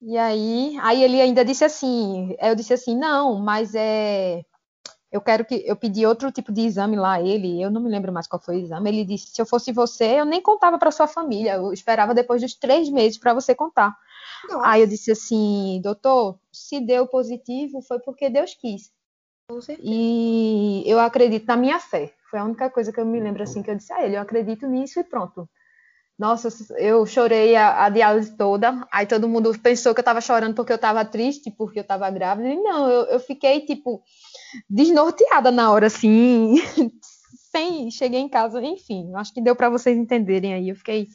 E 0.00 0.18
aí, 0.18 0.76
aí 0.82 1.02
ele 1.02 1.20
ainda 1.20 1.44
disse 1.44 1.64
assim, 1.64 2.36
eu 2.40 2.54
disse 2.54 2.74
assim, 2.74 2.96
não, 2.96 3.38
mas 3.38 3.74
é, 3.74 4.42
eu 5.14 5.20
quero 5.20 5.44
que 5.44 5.62
eu 5.64 5.76
pedi 5.76 6.04
outro 6.04 6.32
tipo 6.32 6.52
de 6.52 6.62
exame 6.62 6.96
lá 6.96 7.22
ele, 7.22 7.62
eu 7.62 7.70
não 7.70 7.80
me 7.80 7.88
lembro 7.88 8.12
mais 8.12 8.26
qual 8.26 8.42
foi 8.42 8.56
o 8.56 8.58
exame. 8.58 8.90
Ele 8.90 9.04
disse, 9.04 9.28
se 9.28 9.40
eu 9.40 9.46
fosse 9.46 9.70
você, 9.70 10.20
eu 10.20 10.24
nem 10.24 10.42
contava 10.42 10.76
para 10.76 10.90
sua 10.90 11.06
família, 11.06 11.54
eu 11.54 11.72
esperava 11.72 12.12
depois 12.12 12.42
dos 12.42 12.54
três 12.54 12.90
meses 12.90 13.16
para 13.16 13.32
você 13.32 13.54
contar. 13.54 13.96
Nossa. 14.48 14.68
Aí 14.68 14.80
eu 14.82 14.86
disse 14.86 15.10
assim, 15.10 15.80
doutor, 15.82 16.38
se 16.52 16.80
deu 16.80 17.06
positivo 17.06 17.80
foi 17.82 17.98
porque 17.98 18.28
Deus 18.30 18.54
quis. 18.54 18.92
E 19.80 20.82
eu 20.86 20.98
acredito 20.98 21.46
na 21.46 21.56
minha 21.56 21.78
fé. 21.78 22.14
Foi 22.30 22.38
a 22.38 22.44
única 22.44 22.70
coisa 22.70 22.92
que 22.92 23.00
eu 23.00 23.06
me 23.06 23.20
lembro 23.20 23.42
assim 23.42 23.62
que 23.62 23.70
eu 23.70 23.76
disse 23.76 23.92
a 23.92 24.04
ele, 24.04 24.16
eu 24.16 24.20
acredito 24.20 24.66
nisso 24.66 24.98
e 24.98 25.04
pronto. 25.04 25.48
Nossa, 26.18 26.48
eu 26.78 27.04
chorei 27.04 27.56
a, 27.56 27.84
a 27.84 27.88
diálise 27.88 28.36
toda. 28.36 28.86
Aí 28.92 29.04
todo 29.04 29.28
mundo 29.28 29.56
pensou 29.58 29.92
que 29.92 29.98
eu 29.98 30.02
estava 30.02 30.20
chorando 30.20 30.54
porque 30.54 30.72
eu 30.72 30.76
estava 30.76 31.04
triste, 31.04 31.50
porque 31.50 31.80
eu 31.80 31.82
estava 31.82 32.08
grávida. 32.10 32.48
E 32.48 32.56
não, 32.56 32.88
eu, 32.88 33.04
eu 33.06 33.20
fiquei 33.20 33.60
tipo 33.66 34.02
desnorteada 34.70 35.50
na 35.50 35.72
hora, 35.72 35.88
assim. 35.88 36.54
Sem, 37.50 37.90
cheguei 37.90 38.20
em 38.20 38.28
casa, 38.28 38.62
enfim. 38.62 39.12
Acho 39.14 39.34
que 39.34 39.40
deu 39.40 39.56
para 39.56 39.68
vocês 39.68 39.96
entenderem 39.96 40.54
aí. 40.54 40.68
Eu 40.68 40.76
fiquei 40.76 41.08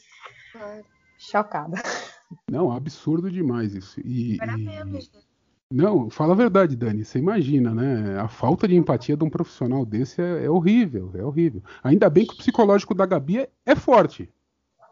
chocada. 1.18 1.82
Não, 2.50 2.72
absurdo 2.72 3.30
demais 3.32 3.74
isso. 3.74 4.00
E, 4.02 4.36
e... 4.36 4.40
Não, 5.72 6.10
fala 6.10 6.34
a 6.34 6.36
verdade, 6.36 6.76
Dani. 6.76 7.06
Você 7.06 7.20
imagina, 7.20 7.74
né? 7.74 8.20
A 8.20 8.28
falta 8.28 8.68
de 8.68 8.76
empatia 8.76 9.16
de 9.16 9.24
um 9.24 9.30
profissional 9.30 9.86
desse 9.86 10.22
é, 10.22 10.46
é 10.46 10.50
horrível, 10.50 11.12
é 11.16 11.24
horrível. 11.24 11.64
Ainda 11.84 12.10
bem 12.10 12.26
que 12.26 12.34
o 12.34 12.38
psicológico 12.38 12.96
da 12.96 13.06
Gabi 13.06 13.40
é, 13.40 13.50
é 13.66 13.76
forte. 13.76 14.32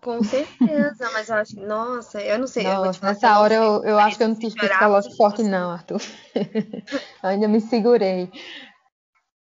Com 0.03 0.24
certeza, 0.24 1.10
mas 1.12 1.29
eu 1.29 1.36
acho 1.36 1.56
que, 1.56 1.65
nossa, 1.65 2.22
eu 2.22 2.38
não 2.38 2.48
sei. 2.48 2.63
Nossa, 2.63 3.03
eu 3.03 3.10
nessa 3.10 3.39
hora 3.39 3.56
eu, 3.56 3.84
eu 3.84 3.98
acho 3.98 4.17
que 4.17 4.24
eu 4.24 4.27
não 4.27 4.36
tive 4.36 4.56
psicológico 4.56 5.15
forte, 5.15 5.41
não, 5.44 5.72
Arthur. 5.72 6.01
eu 6.36 7.29
ainda 7.29 7.48
me 7.48 7.60
segurei. 7.60 8.32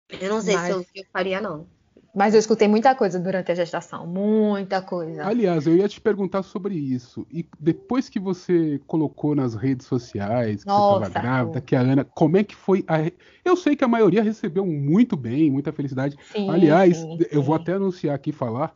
Eu 0.09 0.29
não 0.29 0.41
sei 0.41 0.55
mas... 0.55 0.65
se 0.65 0.71
eu, 0.71 0.85
eu 0.95 1.05
faria, 1.13 1.39
não. 1.39 1.67
Mas 2.13 2.33
eu 2.33 2.39
escutei 2.39 2.67
muita 2.67 2.95
coisa 2.95 3.19
durante 3.19 3.51
a 3.51 3.55
gestação, 3.55 4.05
muita 4.07 4.81
coisa. 4.81 5.25
Aliás, 5.25 5.67
eu 5.67 5.75
ia 5.75 5.87
te 5.87 6.01
perguntar 6.01 6.43
sobre 6.43 6.75
isso. 6.75 7.25
E 7.31 7.47
depois 7.59 8.09
que 8.09 8.19
você 8.19 8.81
colocou 8.87 9.35
nas 9.35 9.53
redes 9.53 9.85
sociais 9.85 10.63
que 10.63 10.69
Nossa, 10.69 10.99
você 10.99 11.07
estava 11.07 11.25
grávida, 11.25 11.61
que 11.61 11.75
a 11.75 11.81
Ana, 11.81 12.03
como 12.03 12.37
é 12.37 12.43
que 12.43 12.55
foi 12.55 12.83
a... 12.87 13.11
Eu 13.45 13.55
sei 13.55 13.75
que 13.75 13.83
a 13.83 13.87
maioria 13.87 14.23
recebeu 14.23 14.65
muito 14.65 15.15
bem, 15.15 15.51
muita 15.51 15.71
felicidade. 15.71 16.17
Sim, 16.31 16.49
Aliás, 16.49 16.97
sim, 16.97 17.17
eu 17.31 17.41
sim. 17.41 17.45
vou 17.45 17.55
até 17.55 17.73
anunciar 17.73 18.15
aqui 18.15 18.31
falar, 18.31 18.73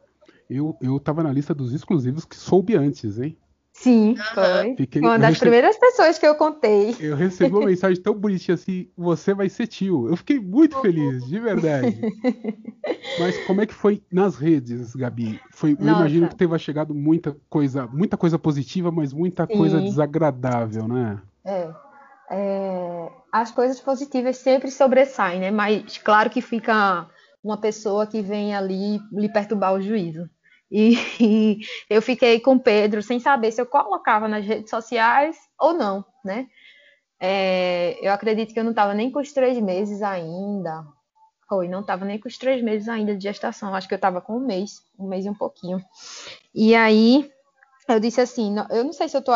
eu 0.49 0.77
eu 0.81 0.97
estava 0.97 1.23
na 1.23 1.31
lista 1.31 1.53
dos 1.53 1.73
exclusivos 1.73 2.25
que 2.25 2.35
soube 2.35 2.75
antes, 2.75 3.19
hein? 3.19 3.37
Sim, 3.83 4.15
foi. 4.33 4.75
Fiquei, 4.77 5.01
uma 5.01 5.19
das 5.19 5.37
primeiras 5.37 5.75
pessoas 5.75 6.17
que 6.17 6.25
eu 6.25 6.35
contei. 6.35 6.95
Eu 7.01 7.17
recebi 7.17 7.53
uma 7.53 7.65
mensagem 7.65 8.01
tão 8.01 8.13
bonitinha 8.13 8.55
assim: 8.55 8.87
você 8.95 9.33
vai 9.33 9.49
ser 9.49 9.67
tio. 9.67 10.07
Eu 10.07 10.15
fiquei 10.15 10.39
muito 10.39 10.79
feliz, 10.79 11.27
de 11.27 11.37
verdade. 11.37 11.99
Mas 13.19 13.37
como 13.39 13.59
é 13.59 13.65
que 13.65 13.73
foi 13.73 14.01
nas 14.09 14.37
redes, 14.37 14.95
Gabi? 14.95 15.37
Foi, 15.51 15.71
eu 15.77 15.85
imagino 15.85 16.29
que 16.29 16.35
teve 16.35 16.57
chegado 16.57 16.95
muita 16.95 17.35
coisa, 17.49 17.85
muita 17.87 18.15
coisa 18.15 18.39
positiva, 18.39 18.89
mas 18.89 19.11
muita 19.11 19.45
Sim. 19.45 19.57
coisa 19.57 19.81
desagradável, 19.81 20.87
né? 20.87 21.21
É. 21.43 21.69
é. 22.31 23.11
As 23.33 23.51
coisas 23.51 23.81
positivas 23.81 24.37
sempre 24.37 24.71
sobressaem, 24.71 25.41
né? 25.41 25.51
Mas 25.51 25.97
claro 25.97 26.29
que 26.29 26.41
fica 26.41 27.07
uma 27.43 27.57
pessoa 27.57 28.07
que 28.07 28.21
vem 28.21 28.55
ali 28.55 28.99
lhe 29.11 29.27
perturbar 29.27 29.73
o 29.73 29.81
juízo. 29.81 30.29
E, 30.73 30.97
e, 31.19 31.59
eu 31.87 32.01
fiquei 32.01 32.39
com 32.39 32.57
Pedro 32.57 33.03
sem 33.03 33.19
saber 33.19 33.51
se 33.51 33.61
eu 33.61 33.65
colocava 33.67 34.27
nas 34.27 34.43
redes 34.43 34.71
sociais 34.71 35.37
ou 35.59 35.73
não, 35.73 36.03
né? 36.25 36.47
É, 37.19 37.97
eu 38.01 38.11
acredito 38.11 38.53
que 38.53 38.59
eu 38.59 38.63
não 38.63 38.71
estava 38.71 38.93
nem 38.95 39.11
com 39.11 39.19
os 39.19 39.31
três 39.31 39.57
meses 39.59 40.01
ainda. 40.01 40.83
Foi, 41.47 41.67
não 41.67 41.81
estava 41.81 42.03
nem 42.03 42.19
com 42.19 42.27
os 42.27 42.37
três 42.37 42.61
meses 42.63 42.89
ainda 42.89 43.15
de 43.15 43.21
gestação. 43.21 43.75
Acho 43.75 43.87
que 43.87 43.93
eu 43.93 43.97
estava 43.97 44.19
com 44.19 44.35
um 44.35 44.45
mês, 44.45 44.81
um 44.97 45.07
mês 45.07 45.25
e 45.25 45.29
um 45.29 45.35
pouquinho. 45.35 45.79
E 46.53 46.73
aí 46.73 47.29
eu 47.87 47.99
disse 47.99 48.19
assim, 48.19 48.55
eu 48.71 48.83
não 48.83 48.93
sei 48.93 49.07
se 49.07 49.15
eu 49.15 49.19
estou 49.19 49.35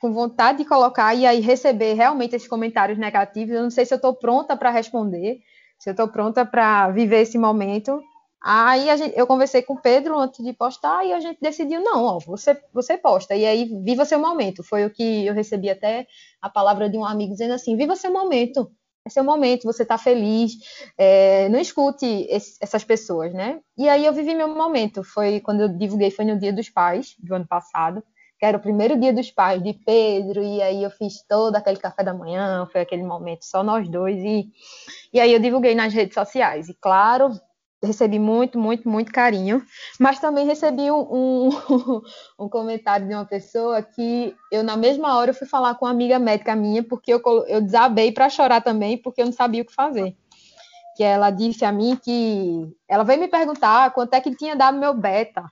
com 0.00 0.12
vontade 0.12 0.58
de 0.58 0.64
colocar 0.64 1.14
e 1.14 1.24
aí 1.24 1.40
receber 1.40 1.94
realmente 1.94 2.34
esses 2.34 2.48
comentários 2.48 2.98
negativos. 2.98 3.54
Eu 3.54 3.62
não 3.62 3.70
sei 3.70 3.86
se 3.86 3.94
eu 3.94 3.96
estou 3.96 4.14
pronta 4.14 4.56
para 4.56 4.70
responder, 4.70 5.38
se 5.78 5.88
eu 5.88 5.92
estou 5.92 6.08
pronta 6.08 6.44
para 6.44 6.90
viver 6.90 7.20
esse 7.20 7.38
momento. 7.38 8.02
Aí 8.44 8.96
gente, 8.96 9.16
eu 9.16 9.26
conversei 9.26 9.62
com 9.62 9.74
o 9.74 9.80
Pedro 9.80 10.18
antes 10.18 10.44
de 10.44 10.52
postar 10.52 11.06
e 11.06 11.12
a 11.12 11.20
gente 11.20 11.38
decidiu, 11.40 11.80
não, 11.80 12.04
ó, 12.04 12.18
você, 12.18 12.60
você 12.72 12.98
posta. 12.98 13.36
E 13.36 13.46
aí, 13.46 13.70
viva 13.84 14.04
seu 14.04 14.18
momento. 14.18 14.64
Foi 14.64 14.84
o 14.84 14.90
que 14.90 15.24
eu 15.24 15.32
recebi 15.32 15.70
até 15.70 16.06
a 16.40 16.50
palavra 16.50 16.90
de 16.90 16.98
um 16.98 17.04
amigo 17.04 17.32
dizendo 17.32 17.54
assim, 17.54 17.76
viva 17.76 17.94
seu 17.94 18.12
momento. 18.12 18.68
É 19.04 19.10
seu 19.10 19.24
momento, 19.24 19.64
você 19.64 19.82
está 19.82 19.96
feliz. 19.96 20.52
É, 20.98 21.48
não 21.48 21.58
escute 21.60 22.04
esse, 22.28 22.56
essas 22.60 22.84
pessoas, 22.84 23.32
né? 23.32 23.60
E 23.78 23.88
aí 23.88 24.04
eu 24.04 24.12
vivi 24.12 24.34
meu 24.34 24.48
momento. 24.48 25.04
Foi 25.04 25.40
quando 25.40 25.62
eu 25.62 25.68
divulguei, 25.68 26.10
foi 26.10 26.24
no 26.24 26.38
dia 26.38 26.52
dos 26.52 26.68
pais, 26.68 27.14
do 27.18 27.34
ano 27.34 27.46
passado, 27.46 28.02
que 28.38 28.46
era 28.46 28.56
o 28.56 28.60
primeiro 28.60 28.98
dia 28.98 29.12
dos 29.12 29.30
pais 29.30 29.62
de 29.62 29.72
Pedro, 29.72 30.42
e 30.42 30.60
aí 30.60 30.82
eu 30.82 30.90
fiz 30.90 31.24
todo 31.28 31.54
aquele 31.54 31.78
café 31.78 32.02
da 32.02 32.12
manhã, 32.12 32.66
foi 32.72 32.80
aquele 32.80 33.04
momento 33.04 33.44
só 33.44 33.62
nós 33.62 33.88
dois. 33.88 34.16
E, 34.18 34.50
e 35.12 35.20
aí 35.20 35.32
eu 35.32 35.38
divulguei 35.38 35.76
nas 35.76 35.92
redes 35.92 36.14
sociais. 36.14 36.68
E 36.68 36.74
claro, 36.74 37.30
recebi 37.82 38.18
muito, 38.18 38.58
muito, 38.58 38.88
muito 38.88 39.12
carinho, 39.12 39.62
mas 39.98 40.20
também 40.20 40.46
recebi 40.46 40.90
um, 40.90 41.00
um, 41.00 41.50
um, 42.38 42.48
comentário 42.48 43.06
de 43.06 43.14
uma 43.14 43.24
pessoa 43.24 43.82
que 43.82 44.36
eu, 44.50 44.62
na 44.62 44.76
mesma 44.76 45.16
hora, 45.16 45.30
eu 45.30 45.34
fui 45.34 45.46
falar 45.46 45.74
com 45.74 45.84
uma 45.84 45.90
amiga 45.90 46.18
médica 46.18 46.54
minha, 46.54 46.82
porque 46.82 47.12
eu, 47.12 47.20
eu 47.48 47.60
desabei 47.60 48.12
para 48.12 48.30
chorar 48.30 48.60
também, 48.60 48.96
porque 48.96 49.20
eu 49.20 49.26
não 49.26 49.32
sabia 49.32 49.62
o 49.62 49.64
que 49.64 49.74
fazer. 49.74 50.16
Que 50.96 51.02
ela 51.02 51.30
disse 51.30 51.64
a 51.64 51.72
mim 51.72 51.96
que 51.96 52.68
ela 52.86 53.02
veio 53.02 53.20
me 53.20 53.28
perguntar 53.28 53.90
quanto 53.92 54.14
é 54.14 54.20
que 54.20 54.36
tinha 54.36 54.54
dado 54.54 54.78
meu 54.78 54.94
beta. 54.94 55.44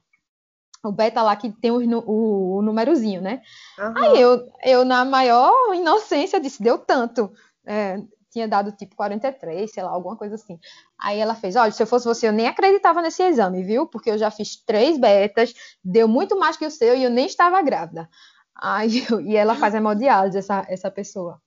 O 0.84 0.92
beta 0.92 1.22
lá 1.22 1.36
que 1.36 1.50
tem 1.50 1.70
o, 1.70 2.00
o, 2.06 2.56
o 2.56 2.62
númerozinho, 2.62 3.20
né? 3.20 3.42
Uhum. 3.78 3.94
Aí 3.96 4.20
eu, 4.20 4.46
eu, 4.64 4.84
na 4.84 5.04
maior 5.04 5.52
inocência, 5.74 6.40
disse: 6.40 6.62
deu 6.62 6.78
tanto. 6.78 7.30
É, 7.66 7.98
tinha 8.30 8.46
dado 8.46 8.72
tipo 8.72 8.94
43, 8.96 9.70
sei 9.70 9.82
lá, 9.82 9.90
alguma 9.90 10.16
coisa 10.16 10.36
assim. 10.36 10.58
Aí 10.98 11.18
ela 11.18 11.34
fez: 11.34 11.56
olha, 11.56 11.72
se 11.72 11.82
eu 11.82 11.86
fosse 11.86 12.06
você, 12.06 12.28
eu 12.28 12.32
nem 12.32 12.46
acreditava 12.46 13.02
nesse 13.02 13.22
exame, 13.22 13.62
viu? 13.62 13.86
Porque 13.86 14.10
eu 14.10 14.18
já 14.18 14.30
fiz 14.30 14.56
três 14.64 14.98
betas, 14.98 15.52
deu 15.84 16.06
muito 16.06 16.38
mais 16.38 16.56
que 16.56 16.66
o 16.66 16.70
seu 16.70 16.96
e 16.96 17.04
eu 17.04 17.10
nem 17.10 17.26
estava 17.26 17.60
grávida. 17.62 18.08
Aí, 18.54 19.06
eu, 19.10 19.20
e 19.20 19.36
ela 19.36 19.54
faz 19.54 19.74
hemodiálise, 19.74 20.38
essa, 20.38 20.64
essa 20.68 20.90
pessoa. 20.90 21.40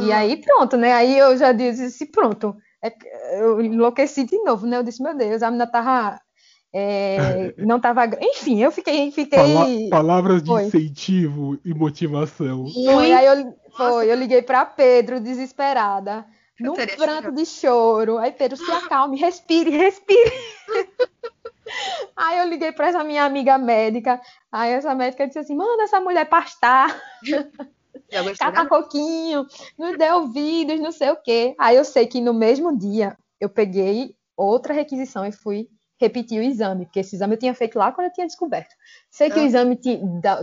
E 0.00 0.12
ah. 0.12 0.18
aí 0.18 0.36
pronto, 0.36 0.76
né? 0.76 0.92
Aí 0.92 1.18
eu 1.18 1.36
já 1.36 1.52
disse: 1.52 2.06
pronto. 2.06 2.56
É, 2.82 2.92
eu 3.40 3.60
enlouqueci 3.60 4.24
de 4.24 4.38
novo, 4.42 4.66
né? 4.66 4.78
Eu 4.78 4.82
disse: 4.82 5.02
meu 5.02 5.16
Deus, 5.16 5.42
a 5.42 5.50
menina 5.50 5.66
tava 5.66 6.18
É, 6.72 7.54
não 7.58 7.78
tava. 7.78 8.06
Enfim, 8.20 8.62
eu 8.62 8.72
fiquei. 8.72 9.12
fiquei... 9.12 9.88
palavras 9.90 10.42
de 10.42 10.48
foi. 10.48 10.64
incentivo 10.64 11.58
e 11.64 11.74
motivação. 11.74 12.66
Foi, 12.66 13.12
aí 13.12 13.26
eu, 13.26 13.54
foi, 13.76 14.10
eu 14.10 14.16
liguei 14.16 14.42
para 14.42 14.64
Pedro, 14.64 15.20
desesperada, 15.20 16.24
num 16.58 16.74
pranto 16.74 17.32
de 17.32 17.44
choro. 17.44 18.18
Aí 18.18 18.32
Pedro, 18.32 18.56
se 18.56 18.70
acalme, 18.70 19.18
respire, 19.18 19.70
respire. 19.70 20.32
aí 22.16 22.38
eu 22.38 22.46
liguei 22.46 22.72
para 22.72 22.88
essa 22.88 23.04
minha 23.04 23.24
amiga 23.24 23.58
médica. 23.58 24.20
Aí 24.50 24.72
essa 24.72 24.94
médica 24.94 25.26
disse 25.26 25.38
assim: 25.38 25.56
manda 25.56 25.82
essa 25.82 26.00
mulher 26.00 26.26
pastar. 26.26 27.00
Cata 28.38 28.66
coquinho, 28.66 29.46
nos 29.78 29.98
dê 29.98 30.10
ouvidos, 30.12 30.78
não 30.80 30.92
sei 30.92 31.10
o 31.10 31.16
quê. 31.16 31.54
Aí 31.58 31.76
eu 31.76 31.84
sei 31.84 32.06
que 32.06 32.20
no 32.20 32.34
mesmo 32.34 32.76
dia 32.76 33.16
eu 33.40 33.48
peguei 33.48 34.14
outra 34.36 34.72
requisição 34.72 35.24
e 35.26 35.32
fui 35.32 35.68
repetir 36.00 36.40
o 36.40 36.42
exame, 36.42 36.86
porque 36.86 37.00
esse 37.00 37.16
exame 37.16 37.34
eu 37.34 37.38
tinha 37.38 37.54
feito 37.54 37.78
lá 37.78 37.92
quando 37.92 38.08
eu 38.08 38.12
tinha 38.12 38.26
descoberto. 38.26 38.74
Sei 39.10 39.30
que 39.30 39.38
ah. 39.38 39.42
o 39.42 39.46
exame 39.46 39.78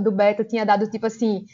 do 0.02 0.12
beta 0.12 0.44
tinha 0.44 0.66
dado 0.66 0.90
tipo 0.90 1.06
assim, 1.06 1.46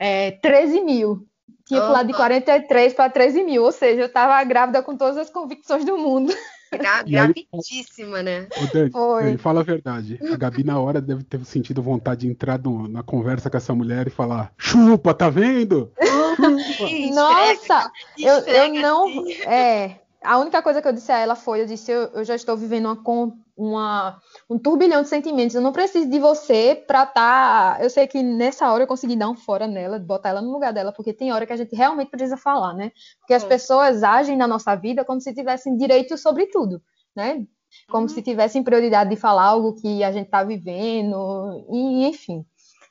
é, 0.00 0.30
13 0.30 0.80
mil. 0.80 1.26
Tinha 1.66 1.82
pulado 1.82 2.08
de 2.08 2.14
43 2.14 2.94
para 2.94 3.10
13 3.10 3.44
mil, 3.44 3.62
ou 3.62 3.70
seja, 3.70 4.00
eu 4.00 4.06
estava 4.06 4.42
grávida 4.42 4.82
com 4.82 4.96
todas 4.96 5.16
as 5.16 5.30
convicções 5.30 5.84
do 5.84 5.96
mundo. 5.96 6.34
Gra 6.72 7.02
gravidíssima, 7.02 8.22
né? 8.22 8.46
Dani, 8.72 8.90
Dani, 8.90 9.38
fala 9.38 9.60
a 9.60 9.64
verdade. 9.64 10.20
A 10.32 10.36
Gabi, 10.36 10.64
na 10.64 10.78
hora, 10.78 11.00
deve 11.00 11.24
ter 11.24 11.44
sentido 11.44 11.82
vontade 11.82 12.22
de 12.22 12.28
entrar 12.28 12.60
no, 12.60 12.86
na 12.88 13.02
conversa 13.02 13.50
com 13.50 13.56
essa 13.56 13.74
mulher 13.74 14.06
e 14.06 14.10
falar: 14.10 14.52
chupa, 14.56 15.12
tá 15.12 15.28
vendo? 15.28 15.92
Nossa, 17.12 17.90
eu, 18.16 18.38
eu 18.46 18.74
não. 18.74 19.08
Assim. 19.08 19.42
É, 19.42 19.96
a 20.22 20.38
única 20.38 20.60
coisa 20.62 20.82
que 20.82 20.88
eu 20.88 20.92
disse 20.92 21.10
a 21.10 21.18
ela 21.18 21.34
foi: 21.34 21.62
eu 21.62 21.66
disse, 21.66 21.90
eu, 21.90 22.02
eu 22.12 22.24
já 22.24 22.34
estou 22.34 22.56
vivendo 22.56 22.86
uma, 22.86 23.34
uma, 23.56 24.20
um 24.48 24.58
turbilhão 24.58 25.02
de 25.02 25.08
sentimentos. 25.08 25.54
Eu 25.54 25.62
não 25.62 25.72
preciso 25.72 26.08
de 26.08 26.18
você 26.18 26.74
para 26.74 27.04
estar. 27.04 27.76
Tá... 27.76 27.82
Eu 27.82 27.88
sei 27.88 28.06
que 28.06 28.22
nessa 28.22 28.70
hora 28.70 28.84
eu 28.84 28.86
consegui 28.86 29.16
dar 29.16 29.28
um 29.28 29.36
fora 29.36 29.66
nela, 29.66 29.98
botar 29.98 30.30
ela 30.30 30.42
no 30.42 30.52
lugar 30.52 30.72
dela, 30.72 30.92
porque 30.92 31.12
tem 31.12 31.32
hora 31.32 31.46
que 31.46 31.52
a 31.52 31.56
gente 31.56 31.74
realmente 31.74 32.10
precisa 32.10 32.36
falar, 32.36 32.74
né? 32.74 32.92
Porque 33.20 33.34
as 33.34 33.44
pessoas 33.44 34.02
agem 34.02 34.36
na 34.36 34.46
nossa 34.46 34.74
vida 34.74 35.04
como 35.04 35.20
se 35.20 35.34
tivessem 35.34 35.76
direito 35.76 36.16
sobre 36.18 36.46
tudo, 36.46 36.82
né? 37.16 37.46
Como 37.88 38.02
uhum. 38.02 38.08
se 38.08 38.20
tivessem 38.20 38.62
prioridade 38.62 39.10
de 39.10 39.16
falar 39.16 39.44
algo 39.44 39.74
que 39.74 40.02
a 40.02 40.12
gente 40.12 40.26
está 40.26 40.42
vivendo, 40.42 41.64
e 41.70 42.06
enfim. 42.06 42.44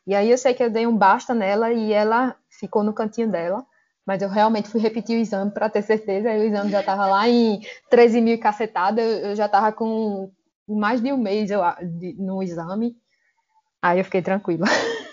E 0.08 0.16
aí 0.16 0.32
eu 0.32 0.38
sei 0.38 0.54
que 0.54 0.64
eu 0.64 0.70
dei 0.72 0.88
um 0.88 0.98
basta 0.98 1.36
nela 1.36 1.72
e 1.72 1.94
ela 1.94 2.36
ficou 2.50 2.84
no 2.84 2.94
cantinho 2.94 3.30
dela. 3.30 3.64
Mas 4.10 4.24
eu 4.24 4.28
realmente 4.28 4.70
fui 4.70 4.82
repetir 4.82 5.16
o 5.16 5.22
exame 5.22 5.52
para 5.52 5.70
ter 5.70 5.84
certeza. 5.84 6.32
Aí 6.32 6.40
o 6.40 6.44
exame 6.44 6.72
já 6.72 6.80
estava 6.80 7.06
lá 7.06 7.30
em 7.30 7.62
13 7.92 8.22
mil 8.22 8.40
cacetada. 8.40 9.00
Eu 9.00 9.36
já 9.36 9.46
estava 9.46 9.72
com 9.72 10.32
mais 10.68 11.00
de 11.00 11.14
um 11.14 11.18
mês 11.18 11.52
eu, 11.52 11.62
no 12.18 12.42
exame. 12.42 12.98
Aí 13.80 14.00
eu 14.00 14.04
fiquei 14.04 14.24
tranquila. 14.24 14.66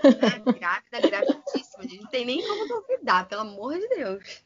É, 0.02 0.50
grávida, 0.50 1.10
gravidíssima. 1.10 1.80
A 1.80 1.82
gente 1.82 2.00
não 2.00 2.10
tem 2.10 2.24
nem 2.24 2.40
como 2.40 2.66
duvidar, 2.66 3.28
pelo 3.28 3.42
amor 3.42 3.74
de 3.74 3.86
Deus. 3.86 4.42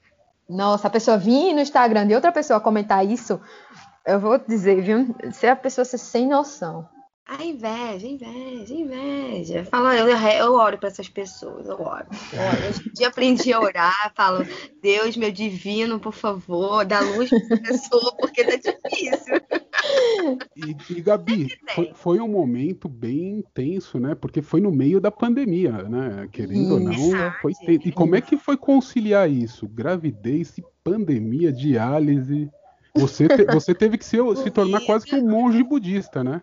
Nossa, 0.49 0.89
a 0.89 0.91
pessoa 0.91 1.17
vir 1.17 1.55
no 1.55 1.61
Instagram 1.61 2.09
de 2.09 2.17
outra 2.17 2.33
pessoa 2.33 2.61
comentar 2.61 3.07
isso, 3.07 3.41
eu 4.05 4.19
vou 4.19 4.37
dizer, 4.37 4.83
viu? 4.83 5.15
Se 5.31 5.47
a 5.47 5.55
pessoa 5.55 5.85
ser 5.85 5.99
sem 5.99 6.27
noção. 6.27 6.89
A 7.31 7.45
inveja, 7.45 8.09
inveja, 8.09 8.75
inveja. 8.75 9.65
Fala, 9.65 9.97
eu, 9.97 10.09
eu 10.09 10.53
oro 10.53 10.77
para 10.77 10.89
essas 10.89 11.09
pessoas, 11.09 11.69
eu 11.69 11.81
oro. 11.81 12.07
Hoje 12.69 12.89
em 12.89 12.93
dia 12.93 13.07
aprendi 13.07 13.53
a 13.53 13.61
orar, 13.61 14.13
falo, 14.17 14.45
Deus, 14.83 15.17
meu 15.17 15.31
divino, 15.31 16.01
por 16.01 16.13
favor, 16.13 16.85
dá 16.85 16.99
luz 16.99 17.31
para 17.31 17.39
essa 17.39 17.57
pessoa, 17.59 18.17
porque 18.19 18.43
tá 18.43 18.57
difícil. 18.57 19.37
E, 20.57 20.93
e 20.93 21.01
Gabi, 21.01 21.47
foi, 21.73 21.93
foi, 21.95 22.21
um 22.21 22.27
momento 22.27 22.89
bem 22.89 23.39
intenso, 23.39 24.01
né? 24.01 24.17
Porque 24.17 24.43
foi 24.43 24.61
no 24.61 24.73
meio 24.73 25.01
da 25.01 25.13
pandemia, 25.13 25.85
né? 25.85 26.29
Querendo 26.33 26.75
ou 26.75 26.81
não, 26.81 27.33
foi 27.41 27.53
E 27.69 27.93
como 27.93 28.17
é 28.17 28.21
que 28.21 28.37
foi 28.37 28.57
conciliar 28.57 29.31
isso? 29.31 29.69
Gravidez, 29.69 30.57
pandemia, 30.83 31.53
diálise. 31.53 32.51
Você, 32.95 33.29
te, 33.29 33.45
você 33.45 33.75
teve 33.75 33.97
que 33.97 34.05
se, 34.05 34.17
se 34.37 34.51
tornar 34.51 34.81
quase 34.81 35.07
que 35.07 35.17
um 35.17 35.29
monge 35.29 35.63
budista, 35.63 36.25
né? 36.25 36.41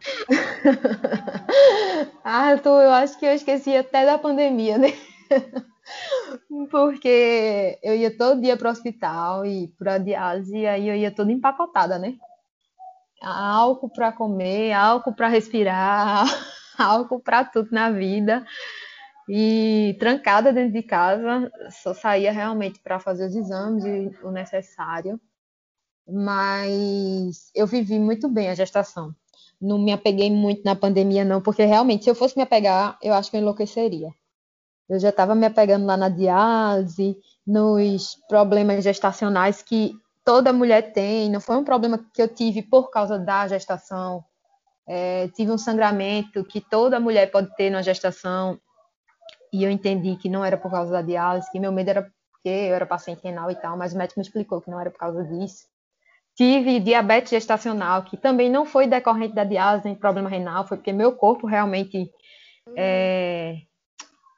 ah, 2.24 2.52
eu, 2.52 2.60
tô, 2.60 2.80
eu 2.80 2.92
acho 2.92 3.20
que 3.20 3.26
eu 3.26 3.34
esqueci 3.34 3.76
até 3.76 4.06
da 4.06 4.18
pandemia, 4.18 4.78
né? 4.78 4.94
Porque 6.72 7.80
eu 7.84 7.96
ia 7.96 8.16
todo 8.16 8.42
dia 8.42 8.58
para 8.58 8.70
o 8.70 8.72
hospital 8.72 9.46
e 9.46 9.68
para 9.80 9.98
diálise, 9.98 10.58
e 10.58 10.68
aí 10.68 10.88
eu 10.88 10.96
ia 10.96 11.12
toda 11.12 11.32
empacotada, 11.32 11.98
né? 12.00 12.16
Álcool 13.22 13.90
para 13.90 14.12
comer, 14.12 14.74
álcool 14.74 15.14
para 15.14 15.28
respirar, 15.28 16.26
álcool 16.78 17.20
para 17.20 17.44
tudo 17.44 17.70
na 17.72 17.90
vida. 17.90 18.46
E 19.30 19.98
trancada 20.00 20.54
dentro 20.54 20.72
de 20.72 20.84
casa, 20.84 21.52
só 21.70 21.94
saía 21.94 22.32
realmente 22.32 22.80
para 22.80 22.98
fazer 22.98 23.26
os 23.26 23.36
exames 23.36 23.84
e 23.84 24.10
o 24.24 24.32
necessário 24.32 25.20
mas 26.10 27.52
eu 27.54 27.68
vivi 27.68 28.00
muito 28.00 28.30
bem 28.30 28.50
a 28.50 28.56
gestação. 28.56 29.14
Não 29.60 29.78
me 29.78 29.92
apeguei 29.92 30.32
muito 30.32 30.64
na 30.64 30.76
pandemia, 30.76 31.26
não, 31.26 31.42
porque 31.42 31.66
realmente, 31.66 32.04
se 32.04 32.10
eu 32.10 32.16
fosse 32.16 32.38
me 32.38 32.44
apegar, 32.44 32.98
eu 33.02 33.14
acho 33.14 33.30
que 33.30 33.38
eu 33.38 33.42
enlouqueceria. 33.42 34.10
Eu 34.88 35.00
já 35.00 35.10
estava 35.10 35.36
me 35.36 35.46
apegando 35.46 35.86
lá 35.86 35.98
na 35.98 36.08
diálise, 36.08 37.18
nos 37.46 38.16
problemas 38.30 38.84
gestacionais 38.84 39.62
que 39.62 39.94
toda 40.24 40.54
mulher 40.54 40.94
tem. 40.94 41.30
Não 41.30 41.42
foi 41.42 41.58
um 41.58 41.64
problema 41.64 42.00
que 42.14 42.22
eu 42.22 42.28
tive 42.28 42.62
por 42.62 42.90
causa 42.90 43.20
da 43.20 43.48
gestação. 43.48 44.24
É, 44.88 45.28
tive 45.30 45.52
um 45.52 45.58
sangramento 45.58 46.44
que 46.46 46.62
toda 46.62 47.00
mulher 47.00 47.30
pode 47.32 47.54
ter 47.58 47.70
na 47.70 47.82
gestação. 47.82 48.58
E 49.52 49.64
eu 49.64 49.72
entendi 49.72 50.16
que 50.16 50.30
não 50.30 50.46
era 50.46 50.58
por 50.58 50.72
causa 50.72 50.92
da 50.92 51.02
diálise, 51.02 51.52
que 51.52 51.60
meu 51.60 51.72
medo 51.72 51.90
era 51.90 52.12
porque 52.32 52.50
eu 52.50 52.76
era 52.76 52.86
paciente 52.86 53.24
renal 53.24 53.52
e 53.52 53.56
tal, 53.56 53.76
mas 53.76 53.94
o 53.94 53.98
médico 53.98 54.20
me 54.20 54.26
explicou 54.26 54.62
que 54.62 54.70
não 54.70 54.80
era 54.80 54.92
por 54.92 55.00
causa 55.00 55.24
disso. 55.24 55.68
Tive 56.38 56.80
diabetes 56.80 57.32
gestacional, 57.32 58.04
que 58.04 58.16
também 58.16 58.50
não 58.50 58.64
foi 58.64 58.86
decorrente 58.86 59.34
da 59.34 59.44
diálise 59.44 59.86
nem 59.86 59.96
problema 59.96 60.30
renal, 60.30 60.68
foi 60.68 60.78
porque 60.78 60.94
meu 60.94 61.14
corpo 61.16 61.48
realmente, 61.48 62.12
é, 62.76 63.58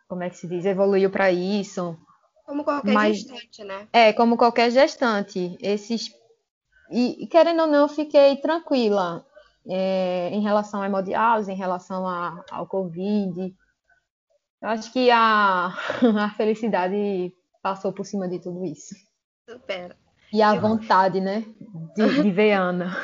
como 0.08 0.24
é 0.24 0.30
que 0.30 0.38
se 0.38 0.48
diz, 0.48 0.66
evoluiu 0.66 1.12
para 1.12 1.30
isso. 1.30 2.00
Como 2.46 2.64
qualquer 2.64 2.94
Mas, 2.94 3.18
gestante, 3.18 3.64
né? 3.66 3.88
É, 3.92 4.14
como 4.14 4.38
qualquer 4.38 4.72
gestante. 4.72 5.58
Esses 5.62 6.10
e, 6.90 7.28
querendo 7.28 7.62
ou 7.62 7.68
não, 7.68 7.82
eu 7.82 7.88
fiquei 7.88 8.38
tranquila 8.38 9.26
é, 9.68 10.30
em 10.32 10.42
relação 10.42 10.82
à 10.82 10.88
hemodiálise, 10.88 11.52
em 11.52 11.56
relação 11.56 12.08
a, 12.08 12.44
ao 12.50 12.66
Covid. 12.66 13.56
Eu 14.62 14.70
acho 14.70 14.92
que 14.92 15.12
a, 15.12 15.68
a 16.24 16.30
felicidade 16.36 17.34
passou 17.62 17.94
por 17.94 18.06
cima 18.06 18.28
de 18.28 18.40
tudo 18.40 18.66
isso. 18.66 18.96
Super. 19.48 19.96
E 20.32 20.42
a 20.42 20.54
vontade, 20.56 21.20
né? 21.20 21.44
De, 21.96 22.22
de 22.22 22.32
ver 22.32 22.54
Ana. 22.54 22.96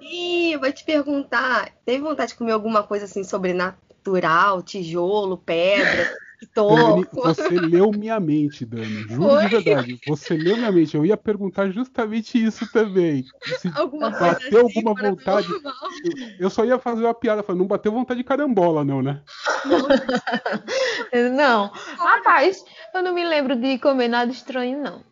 Ih, 0.00 0.52
eu 0.52 0.60
vou 0.60 0.72
te 0.72 0.84
perguntar. 0.84 1.70
Teve 1.84 2.02
vontade 2.02 2.32
de 2.32 2.38
comer 2.38 2.52
alguma 2.52 2.82
coisa 2.82 3.04
assim 3.04 3.22
sobrenatural, 3.22 4.62
tijolo, 4.62 5.38
pedra? 5.38 6.08
Dani, 6.54 7.06
você 7.12 7.58
leu 7.58 7.90
minha 7.90 8.20
mente, 8.20 8.64
Dani. 8.64 9.06
Juro 9.08 9.30
Foi? 9.30 9.42
de 9.42 9.48
verdade. 9.48 10.00
Você 10.06 10.36
leu 10.36 10.56
minha 10.56 10.70
mente. 10.70 10.96
Eu 10.96 11.04
ia 11.04 11.16
perguntar 11.16 11.68
justamente 11.70 12.42
isso 12.42 12.70
também. 12.72 13.24
Se 13.58 13.68
alguma 13.74 14.10
bateu 14.10 14.66
assim, 14.66 14.78
alguma 14.78 14.94
vontade. 14.94 15.48
Eu, 15.50 16.12
eu, 16.38 16.50
só 16.50 16.64
ia 16.64 16.78
fazer 16.78 17.04
uma 17.04 17.14
piada 17.14 17.42
falando, 17.42 17.60
não 17.60 17.66
bateu 17.66 17.90
vontade 17.90 18.18
de 18.18 18.24
carambola, 18.24 18.84
não, 18.84 19.02
né? 19.02 19.22
Não. 21.34 21.70
Rapaz, 21.98 22.64
eu 22.94 23.02
não 23.02 23.12
me 23.12 23.24
lembro 23.24 23.56
de 23.56 23.78
comer 23.78 24.08
nada 24.08 24.30
estranho, 24.30 24.80
não. 24.80 25.02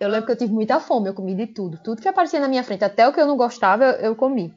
Eu 0.00 0.08
lembro 0.08 0.24
que 0.24 0.32
eu 0.32 0.36
tive 0.36 0.52
muita 0.52 0.80
fome, 0.80 1.10
eu 1.10 1.14
comi 1.14 1.34
de 1.34 1.46
tudo. 1.46 1.78
Tudo 1.84 2.00
que 2.00 2.08
aparecia 2.08 2.40
na 2.40 2.48
minha 2.48 2.64
frente, 2.64 2.82
até 2.82 3.06
o 3.06 3.12
que 3.12 3.20
eu 3.20 3.26
não 3.26 3.36
gostava, 3.36 3.84
eu, 3.84 3.90
eu 4.06 4.16
comi. 4.16 4.50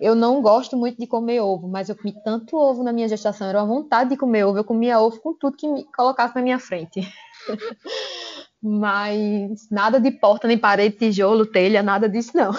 Eu 0.00 0.14
não 0.14 0.40
gosto 0.40 0.76
muito 0.76 1.00
de 1.00 1.06
comer 1.06 1.40
ovo, 1.40 1.66
mas 1.66 1.88
eu 1.88 1.96
comi 1.96 2.14
tanto 2.24 2.56
ovo 2.56 2.84
na 2.84 2.92
minha 2.92 3.08
gestação, 3.08 3.48
era 3.48 3.60
uma 3.60 3.66
vontade 3.66 4.10
de 4.10 4.16
comer 4.16 4.44
ovo. 4.44 4.56
Eu 4.56 4.64
comia 4.64 5.00
ovo 5.00 5.20
com 5.20 5.34
tudo 5.34 5.56
que 5.56 5.66
me 5.66 5.82
colocasse 5.84 6.36
na 6.36 6.42
minha 6.42 6.60
frente. 6.60 7.00
mas 8.62 9.68
nada 9.68 9.98
de 9.98 10.12
porta, 10.12 10.46
nem 10.46 10.56
parede, 10.56 10.96
tijolo, 10.96 11.44
telha, 11.44 11.82
nada 11.82 12.08
disso 12.08 12.30
não. 12.32 12.52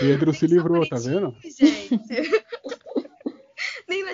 Pedro 0.00 0.34
se 0.34 0.46
livrou, 0.48 0.86
tá 0.88 0.96
vendo? 0.96 1.32
Gente. 1.44 2.21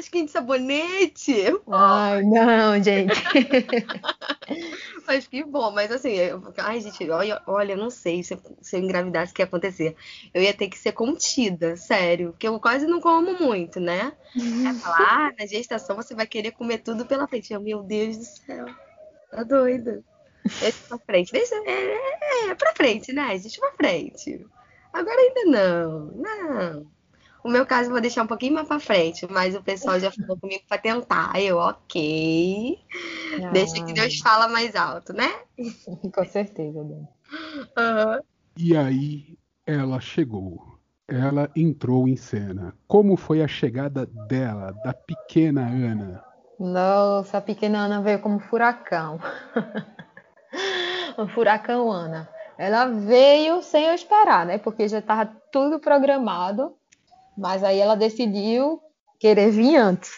Lasquinha 0.09 0.25
de 0.25 0.31
sabonete. 0.31 1.35
Ai, 1.71 2.23
não, 2.23 2.83
gente. 2.83 3.15
mas 5.07 5.27
que 5.27 5.45
bom, 5.45 5.71
mas 5.71 5.93
assim, 5.93 6.13
eu, 6.13 6.43
ai, 6.59 6.81
gente, 6.81 7.09
olha, 7.11 7.43
olha, 7.47 7.77
não 7.77 7.91
sei 7.91 8.23
se, 8.23 8.39
se 8.63 8.77
eu 8.77 8.81
engravidasse 8.81 9.33
o 9.33 9.35
que 9.35 9.43
ia 9.43 9.47
acontecer. 9.47 9.95
Eu 10.33 10.43
ia 10.43 10.55
ter 10.55 10.69
que 10.69 10.79
ser 10.79 10.93
contida, 10.93 11.77
sério, 11.77 12.31
porque 12.31 12.49
eu 12.49 12.59
quase 12.59 12.87
não 12.87 13.01
como 13.01 13.39
muito, 13.39 13.79
né? 13.79 14.13
É 14.35 14.73
falar, 14.75 15.29
ah, 15.29 15.35
na 15.39 15.47
gestação 15.47 15.97
você 15.97 16.15
vai 16.15 16.27
querer 16.27 16.53
comer 16.53 16.79
tudo 16.79 17.05
pela 17.05 17.29
frente. 17.29 17.53
Eu, 17.53 17.61
meu 17.61 17.83
Deus 17.83 18.17
do 18.17 18.25
céu, 18.25 18.67
tá 19.31 19.43
doida. 19.43 20.03
Deixa 20.61 20.79
pra 20.89 20.99
frente, 20.99 21.33
deixa, 21.33 21.55
é, 21.55 21.71
é, 21.71 22.49
é 22.51 22.55
pra 22.55 22.75
frente, 22.75 23.13
né, 23.13 23.37
gente, 23.39 23.61
pra 23.61 23.73
frente. 23.73 24.47
Agora 24.91 25.21
ainda 25.21 25.45
não, 25.45 26.07
não. 26.13 26.98
O 27.49 27.51
meu 27.51 27.65
caso 27.65 27.89
eu 27.89 27.93
vou 27.93 28.01
deixar 28.03 28.25
um 28.25 28.27
pouquinho 28.27 28.53
mais 28.53 28.69
pra 28.69 28.79
frente, 28.79 29.27
mas 29.31 29.57
o 29.57 29.63
pessoal 29.63 29.99
já 29.99 30.11
falou 30.11 30.39
comigo 30.39 30.63
pra 30.69 30.77
tentar. 30.77 31.33
Eu, 31.41 31.57
ok. 31.57 32.79
Ah. 33.43 33.51
Deixa 33.53 33.83
que 33.87 33.95
Deus 33.95 34.19
fala 34.19 34.49
mais 34.49 34.77
alto, 34.77 35.15
né? 35.15 35.31
Com 36.15 36.25
certeza, 36.27 36.79
Uhum. 36.79 38.21
E 38.59 38.77
aí 38.77 39.39
ela 39.67 39.99
chegou. 39.99 40.79
Ela 41.09 41.51
entrou 41.57 42.07
em 42.07 42.17
cena. 42.17 42.75
Como 42.87 43.17
foi 43.17 43.43
a 43.43 43.49
chegada 43.49 44.05
dela, 44.05 44.73
da 44.85 44.93
pequena 44.93 45.63
Ana? 45.63 46.23
Nossa, 46.61 47.39
a 47.39 47.41
pequena 47.41 47.79
Ana 47.79 48.03
veio 48.03 48.19
como 48.19 48.41
furacão. 48.41 49.19
um 51.17 51.27
furacão 51.29 51.91
Ana. 51.91 52.29
Ela 52.59 52.89
veio 52.89 53.63
sem 53.63 53.87
eu 53.87 53.95
esperar, 53.95 54.45
né? 54.45 54.59
Porque 54.59 54.87
já 54.87 54.99
estava 54.99 55.25
tudo 55.51 55.81
programado. 55.81 56.77
Mas 57.39 57.63
aí 57.63 57.79
ela 57.79 57.95
decidiu 57.95 58.81
querer 59.21 59.51
vir 59.51 59.77
antes. 59.77 60.11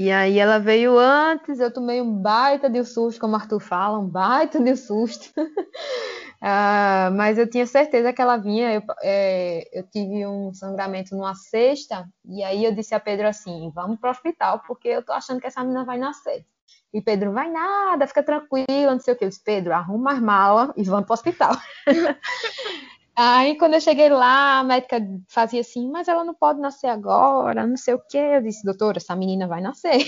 E 0.00 0.10
aí 0.10 0.38
ela 0.38 0.58
veio 0.58 0.98
antes, 0.98 1.60
eu 1.60 1.72
tomei 1.72 2.00
um 2.00 2.12
baita 2.12 2.68
de 2.68 2.84
susto, 2.84 3.20
como 3.20 3.34
o 3.34 3.36
Arthur 3.36 3.60
fala, 3.60 3.98
um 3.98 4.08
baita 4.08 4.60
de 4.60 4.76
susto. 4.76 5.32
uh, 5.38 7.10
mas 7.16 7.38
eu 7.38 7.48
tinha 7.48 7.66
certeza 7.66 8.12
que 8.12 8.20
ela 8.20 8.36
vinha. 8.36 8.74
Eu, 8.74 8.82
é, 9.02 9.68
eu, 9.72 9.82
tive 9.90 10.26
um 10.26 10.52
sangramento 10.52 11.14
numa 11.14 11.34
sexta, 11.34 12.06
e 12.26 12.42
aí 12.42 12.64
eu 12.64 12.74
disse 12.74 12.94
a 12.94 13.00
Pedro 13.00 13.26
assim: 13.26 13.70
vamos 13.74 13.98
para 13.98 14.08
o 14.08 14.10
hospital, 14.10 14.62
porque 14.66 14.88
eu 14.88 15.02
tô 15.02 15.12
achando 15.12 15.40
que 15.40 15.46
essa 15.46 15.62
menina 15.62 15.84
vai 15.84 15.98
nascer. 15.98 16.44
E 16.92 17.00
Pedro, 17.00 17.32
vai 17.32 17.50
nada, 17.50 18.06
fica 18.06 18.22
tranquila, 18.22 18.92
não 18.92 19.00
sei 19.00 19.14
o 19.14 19.16
que. 19.16 19.24
Eu 19.24 19.28
disse, 19.28 19.42
Pedro, 19.42 19.74
arruma 19.74 20.12
as 20.12 20.20
malas 20.20 20.70
e 20.76 20.82
vamos 20.82 21.06
para 21.06 21.12
o 21.12 21.14
hospital. 21.14 21.52
Aí, 23.18 23.56
quando 23.56 23.74
eu 23.74 23.80
cheguei 23.80 24.10
lá, 24.10 24.58
a 24.58 24.64
médica 24.64 25.00
fazia 25.28 25.62
assim, 25.62 25.90
mas 25.90 26.06
ela 26.06 26.22
não 26.22 26.34
pode 26.34 26.60
nascer 26.60 26.88
agora, 26.88 27.66
não 27.66 27.76
sei 27.76 27.94
o 27.94 28.02
quê. 28.08 28.18
Eu 28.18 28.42
disse, 28.42 28.62
doutora, 28.64 28.98
essa 28.98 29.16
menina 29.16 29.48
vai 29.48 29.62
nascer. 29.62 30.06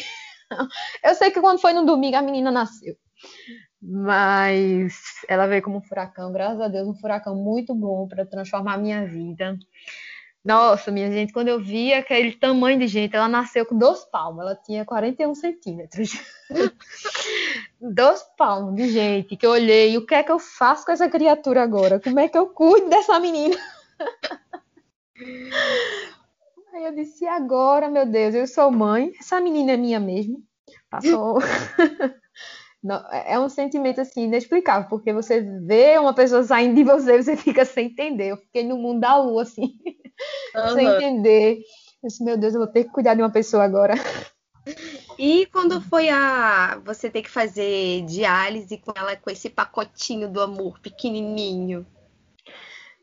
eu 1.03 1.15
sei 1.15 1.31
que 1.31 1.41
quando 1.41 1.61
foi 1.61 1.73
no 1.73 1.87
domingo, 1.87 2.17
a 2.17 2.23
menina 2.23 2.51
nasceu. 2.51 2.95
Mas 3.81 4.95
ela 5.29 5.47
veio 5.47 5.63
como 5.63 5.79
um 5.79 5.83
furacão, 5.83 6.33
graças 6.33 6.61
a 6.61 6.69
Deus, 6.69 6.89
um 6.89 6.95
furacão 6.95 7.35
muito 7.35 7.75
bom 7.75 8.07
para 8.09 8.27
transformar 8.27 8.75
a 8.75 8.79
minha 8.79 9.07
vida. 9.07 9.57
Nossa, 10.49 10.91
minha 10.91 11.13
gente, 11.13 11.31
quando 11.31 11.49
eu 11.49 11.61
vi 11.61 11.93
aquele 11.93 12.33
tamanho 12.33 12.79
de 12.79 12.87
gente, 12.87 13.15
ela 13.15 13.29
nasceu 13.29 13.67
com 13.67 13.77
dois 13.77 14.03
palmos, 14.07 14.41
ela 14.41 14.57
tinha 14.57 14.83
41 14.83 15.35
centímetros. 15.35 16.13
dois 17.79 18.23
palmos 18.35 18.75
de 18.75 18.89
gente 18.89 19.37
que 19.37 19.45
eu 19.45 19.51
olhei, 19.51 19.99
o 19.99 20.07
que 20.07 20.15
é 20.15 20.23
que 20.23 20.33
eu 20.33 20.39
faço 20.39 20.87
com 20.87 20.93
essa 20.93 21.07
criatura 21.07 21.63
agora? 21.63 22.01
Como 22.01 22.19
é 22.19 22.31
que 22.31 22.39
eu 22.39 22.47
cuido 22.47 22.89
dessa 22.89 23.21
menina? 23.21 23.59
Aí 26.73 26.85
eu 26.87 26.95
disse, 26.95 27.27
e 27.27 27.29
agora, 27.29 27.91
meu 27.91 28.07
Deus, 28.07 28.35
eu 28.35 28.47
sou 28.47 28.71
mãe, 28.71 29.13
essa 29.21 29.39
menina 29.43 29.73
é 29.73 29.77
minha 29.77 30.01
mesmo. 30.01 30.43
Passou. 30.89 31.41
Não, 32.83 32.97
é, 33.13 33.35
é 33.35 33.39
um 33.39 33.51
sentimento 33.51 34.01
assim 34.01 34.25
inexplicável, 34.25 34.89
porque 34.89 35.13
você 35.13 35.43
vê 35.43 35.99
uma 35.99 36.15
pessoa 36.15 36.43
saindo 36.43 36.77
de 36.77 36.85
você, 36.85 37.23
você 37.23 37.37
fica 37.37 37.67
sem 37.67 37.89
entender. 37.89 38.29
Eu 38.29 38.39
fiquei 38.39 38.65
no 38.65 38.79
mundo 38.79 39.01
da 39.01 39.15
lua, 39.19 39.43
assim, 39.43 39.75
uhum. 40.55 40.75
sem 40.75 40.87
entender. 40.87 41.59
Eu 42.03 42.09
disse, 42.09 42.25
meu 42.25 42.37
Deus, 42.37 42.55
eu 42.55 42.61
vou 42.61 42.69
ter 42.69 42.85
que 42.85 42.91
cuidar 42.91 43.15
de 43.15 43.23
uma 43.23 43.31
pessoa 43.31 43.65
agora. 43.65 43.95
E 45.19 45.47
quando 45.47 45.81
foi 45.81 46.09
a 46.11 46.79
você 46.85 47.11
ter 47.11 47.23
que 47.23 47.31
fazer 47.31 48.05
diálise 48.05 48.79
com 48.79 48.93
ela 48.95 49.17
com 49.17 49.31
esse 49.31 49.51
pacotinho 49.51 50.29
do 50.29 50.41
amor 50.41 50.79
pequenininho? 50.79 51.85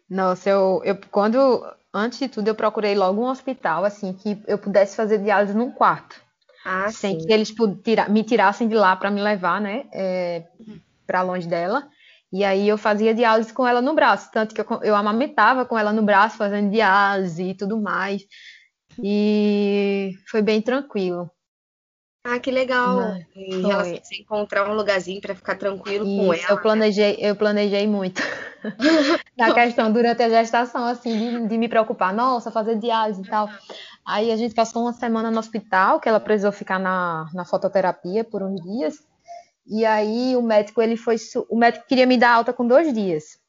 Nossa, 0.10 0.50
eu, 0.50 0.82
eu 0.86 0.98
quando 1.12 1.66
antes 1.94 2.20
de 2.20 2.30
tudo 2.30 2.48
eu 2.48 2.56
procurei 2.56 2.96
logo 2.96 3.22
um 3.22 3.30
hospital 3.30 3.84
assim 3.84 4.14
que 4.14 4.42
eu 4.48 4.58
pudesse 4.58 4.96
fazer 4.96 5.18
diálise 5.18 5.54
num 5.54 5.72
quarto. 5.72 6.22
Ah, 6.64 6.90
sem 6.92 7.20
sim. 7.20 7.28
que 7.28 7.34
eles 7.34 7.54
tira, 7.84 8.08
me 8.10 8.24
tirassem 8.24 8.68
de 8.68 8.76
lá 8.76 8.96
para 8.96 9.12
me 9.12 9.22
levar, 9.22 9.62
né, 9.62 9.86
é, 9.94 10.46
para 11.06 11.22
longe 11.22 11.48
dela. 11.48 11.88
E 12.32 12.44
aí 12.44 12.68
eu 12.68 12.78
fazia 12.78 13.14
diálise 13.14 13.54
com 13.54 13.68
ela 13.68 13.82
no 13.82 13.94
braço, 13.94 14.30
tanto 14.32 14.54
que 14.54 14.62
eu, 14.62 14.66
eu 14.84 14.96
amamentava 14.96 15.66
com 15.66 15.78
ela 15.78 15.94
no 15.94 16.04
braço, 16.04 16.38
fazendo 16.38 16.72
diálise 16.72 17.44
e 17.44 17.56
tudo 17.56 17.80
mais. 17.82 18.24
E 19.02 20.12
foi 20.30 20.42
bem 20.42 20.62
tranquilo. 20.62 21.30
Ah, 22.28 22.40
que 22.40 22.50
legal. 22.50 23.14
em 23.36 23.62
relação 23.62 23.94
a 23.94 24.04
você 24.04 24.16
encontrar 24.16 24.68
um 24.68 24.74
lugarzinho 24.74 25.22
para 25.22 25.36
ficar 25.36 25.56
tranquilo 25.58 26.08
Isso, 26.08 26.18
com 26.18 26.34
ela. 26.34 26.44
Eu 26.50 26.56
né? 26.56 26.62
planejei, 26.62 27.12
né? 27.12 27.18
eu 27.20 27.36
planejei 27.36 27.88
muito. 27.88 28.20
Na 29.38 29.54
questão 29.54 29.92
durante 29.92 30.24
a 30.24 30.30
gestação, 30.30 30.86
assim, 30.86 31.16
de, 31.16 31.48
de, 31.48 31.58
me 31.58 31.70
preocupar, 31.70 32.12
nossa, 32.12 32.50
fazer 32.50 32.80
diálise 32.80 33.22
e 33.22 33.26
tal. 33.26 33.48
Aí 34.04 34.32
a 34.32 34.36
gente 34.36 34.56
passou 34.56 34.82
uma 34.82 34.94
semana 34.94 35.30
no 35.30 35.38
hospital, 35.38 36.00
que 36.00 36.10
ela 36.10 36.20
precisou 36.20 36.52
ficar 36.52 36.80
na, 36.80 37.30
na 37.32 37.46
fototerapia 37.46 38.24
por 38.24 38.42
uns 38.42 38.60
dias. 38.60 38.96
E 39.68 39.86
aí 39.86 40.36
o 40.36 40.42
médico, 40.42 40.82
ele 40.82 40.98
foi. 40.98 41.16
O 41.50 41.58
médico 41.58 41.86
queria 41.88 42.06
me 42.06 42.18
dar 42.18 42.34
alta 42.34 42.54
com 42.54 42.68
dois 42.68 42.94
dias. 42.94 43.40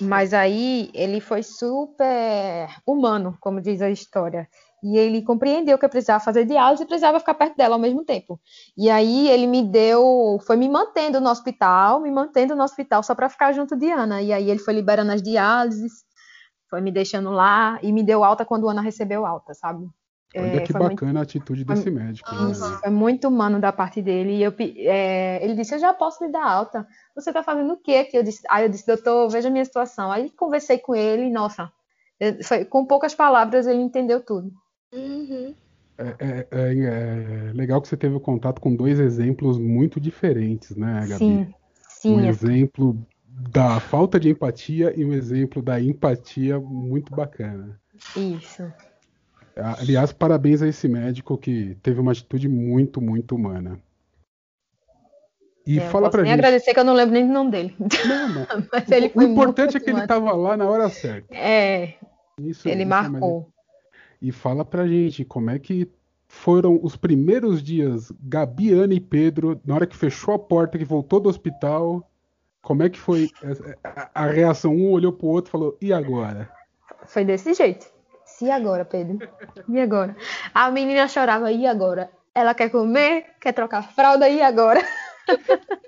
Mas 0.00 0.34
aí 0.34 0.90
ele 0.92 1.20
foi 1.20 1.42
super 1.42 2.68
humano, 2.86 3.36
como 3.40 3.60
diz 3.60 3.80
a 3.80 3.90
história. 3.90 4.48
E 4.82 4.98
ele 4.98 5.22
compreendeu 5.22 5.78
que 5.78 5.84
eu 5.84 5.88
precisava 5.88 6.22
fazer 6.22 6.44
diálise 6.44 6.82
e 6.82 6.86
precisava 6.86 7.20
ficar 7.20 7.34
perto 7.34 7.56
dela 7.56 7.76
ao 7.76 7.80
mesmo 7.80 8.04
tempo. 8.04 8.38
E 8.76 8.90
aí 8.90 9.28
ele 9.30 9.46
me 9.46 9.62
deu, 9.62 10.38
foi 10.46 10.56
me 10.56 10.68
mantendo 10.68 11.20
no 11.20 11.30
hospital, 11.30 12.00
me 12.00 12.10
mantendo 12.10 12.54
no 12.54 12.62
hospital 12.62 13.02
só 13.02 13.14
para 13.14 13.30
ficar 13.30 13.52
junto 13.52 13.76
de 13.76 13.90
Ana. 13.90 14.20
E 14.20 14.32
aí 14.32 14.50
ele 14.50 14.58
foi 14.58 14.74
liberando 14.74 15.12
as 15.12 15.22
diálises, 15.22 16.04
foi 16.68 16.80
me 16.80 16.90
deixando 16.90 17.30
lá 17.30 17.78
e 17.82 17.92
me 17.92 18.02
deu 18.02 18.24
alta 18.24 18.44
quando 18.44 18.68
Ana 18.68 18.82
recebeu 18.82 19.24
alta, 19.24 19.54
sabe? 19.54 19.88
Olha 20.36 20.56
é, 20.56 20.60
que 20.60 20.72
bacana 20.72 21.12
muito... 21.12 21.18
a 21.18 21.22
atitude 21.22 21.64
desse 21.64 21.90
médico. 21.90 22.34
Né? 22.34 22.50
Isso, 22.50 22.68
né? 22.68 22.78
foi 22.82 22.90
muito 22.90 23.28
humano 23.28 23.60
da 23.60 23.72
parte 23.72 24.02
dele. 24.02 24.36
E 24.36 24.42
eu, 24.42 24.54
é, 24.58 25.44
ele 25.44 25.54
disse: 25.54 25.74
Eu 25.74 25.78
já 25.78 25.92
posso 25.92 26.24
lhe 26.24 26.32
dar 26.32 26.44
alta. 26.44 26.86
Você 27.14 27.30
está 27.30 27.42
fazendo 27.42 27.72
o 27.72 27.76
quê 27.76 27.96
aqui? 27.96 28.16
Eu 28.16 28.22
disse: 28.22 28.42
Aí 28.50 28.64
eu 28.64 28.68
disse, 28.68 28.86
doutor, 28.86 29.28
veja 29.28 29.48
a 29.48 29.50
minha 29.50 29.64
situação. 29.64 30.10
Aí 30.10 30.30
conversei 30.30 30.78
com 30.78 30.94
ele, 30.94 31.26
e, 31.26 31.30
nossa, 31.30 31.70
foi, 32.42 32.64
com 32.64 32.84
poucas 32.84 33.14
palavras 33.14 33.66
ele 33.66 33.82
entendeu 33.82 34.20
tudo. 34.20 34.52
Uhum. 34.92 35.54
É, 35.96 36.16
é, 36.18 36.46
é, 36.50 37.48
é, 37.48 37.52
legal 37.52 37.80
que 37.80 37.88
você 37.88 37.96
teve 37.96 38.16
o 38.16 38.20
contato 38.20 38.60
com 38.60 38.74
dois 38.74 38.98
exemplos 38.98 39.58
muito 39.58 40.00
diferentes, 40.00 40.76
né, 40.76 41.06
Gabi? 41.08 41.18
Sim, 41.18 41.54
sim. 41.88 42.16
Um 42.16 42.24
exemplo 42.24 42.98
da 43.28 43.78
falta 43.80 44.18
de 44.18 44.28
empatia 44.28 44.92
e 44.96 45.04
um 45.04 45.12
exemplo 45.12 45.62
da 45.62 45.80
empatia 45.80 46.58
muito 46.58 47.14
bacana. 47.14 47.80
Isso. 48.16 48.62
Aliás, 49.56 50.12
parabéns 50.12 50.62
a 50.62 50.68
esse 50.68 50.88
médico 50.88 51.38
que 51.38 51.76
teve 51.82 52.00
uma 52.00 52.12
atitude 52.12 52.48
muito, 52.48 53.00
muito 53.00 53.36
humana. 53.36 53.78
E 55.66 55.78
é, 55.78 55.88
fala 55.88 56.10
pra 56.10 56.22
nem 56.22 56.30
gente. 56.30 56.40
agradecer 56.40 56.74
que 56.74 56.80
eu 56.80 56.84
não 56.84 56.92
lembro 56.92 57.14
nem 57.14 57.26
do 57.26 57.32
nome 57.32 57.50
dele. 57.50 57.74
Não, 57.78 58.28
mas, 58.50 58.68
mas 58.70 58.90
ele 58.90 59.10
o, 59.14 59.20
o 59.20 59.22
importante 59.22 59.76
é 59.76 59.80
que 59.80 59.88
ele 59.88 60.00
estava 60.00 60.32
lá 60.32 60.56
na 60.56 60.68
hora 60.68 60.88
certa. 60.90 61.34
É. 61.34 61.94
Isso, 62.38 62.68
ele 62.68 62.82
isso 62.82 62.88
marcou. 62.88 63.48
E 64.20 64.32
fala 64.32 64.64
pra 64.64 64.86
gente 64.86 65.24
como 65.24 65.50
é 65.50 65.58
que 65.58 65.88
foram 66.26 66.80
os 66.82 66.96
primeiros 66.96 67.62
dias, 67.62 68.12
Gabi, 68.20 68.72
Ana 68.72 68.94
e 68.94 69.00
Pedro, 69.00 69.60
na 69.64 69.74
hora 69.74 69.86
que 69.86 69.96
fechou 69.96 70.34
a 70.34 70.38
porta, 70.38 70.76
que 70.76 70.84
voltou 70.84 71.20
do 71.20 71.28
hospital, 71.28 72.10
como 72.60 72.82
é 72.82 72.90
que 72.90 72.98
foi 72.98 73.30
a 74.14 74.26
reação? 74.26 74.74
Um 74.74 74.90
olhou 74.90 75.12
pro 75.12 75.28
outro 75.28 75.50
e 75.50 75.52
falou, 75.52 75.78
e 75.80 75.92
agora? 75.92 76.50
Foi 77.06 77.24
desse 77.24 77.54
jeito. 77.54 77.93
E 78.44 78.50
agora, 78.50 78.84
Pedro? 78.84 79.26
E 79.66 79.80
agora? 79.80 80.14
A 80.54 80.70
menina 80.70 81.08
chorava, 81.08 81.50
e 81.50 81.66
agora? 81.66 82.10
Ela 82.34 82.52
quer 82.52 82.68
comer, 82.68 83.36
quer 83.40 83.52
trocar 83.52 83.90
fralda, 83.94 84.28
e 84.28 84.42
agora? 84.42 84.80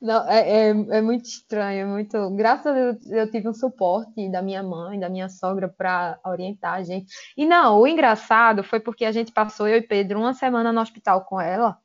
Não, 0.00 0.28
é, 0.28 0.40
é, 0.40 0.68
é, 0.68 1.00
muito 1.00 1.24
estranho, 1.24 1.80
é 1.80 1.84
muito. 1.86 2.30
Graças 2.36 2.66
a 2.66 2.72
Deus 2.72 3.10
eu 3.10 3.30
tive 3.30 3.48
um 3.48 3.54
suporte 3.54 4.30
da 4.30 4.42
minha 4.42 4.62
mãe, 4.62 5.00
da 5.00 5.08
minha 5.08 5.30
sogra 5.30 5.66
para 5.66 6.20
orientar 6.26 6.74
a 6.74 6.82
gente. 6.82 7.10
E 7.34 7.46
não, 7.46 7.80
o 7.80 7.86
engraçado 7.86 8.62
foi 8.62 8.78
porque 8.78 9.06
a 9.06 9.12
gente 9.12 9.32
passou, 9.32 9.66
eu 9.66 9.78
e 9.78 9.82
Pedro, 9.82 10.20
uma 10.20 10.34
semana 10.34 10.70
no 10.70 10.80
hospital 10.82 11.24
com 11.24 11.40
ela 11.40 11.78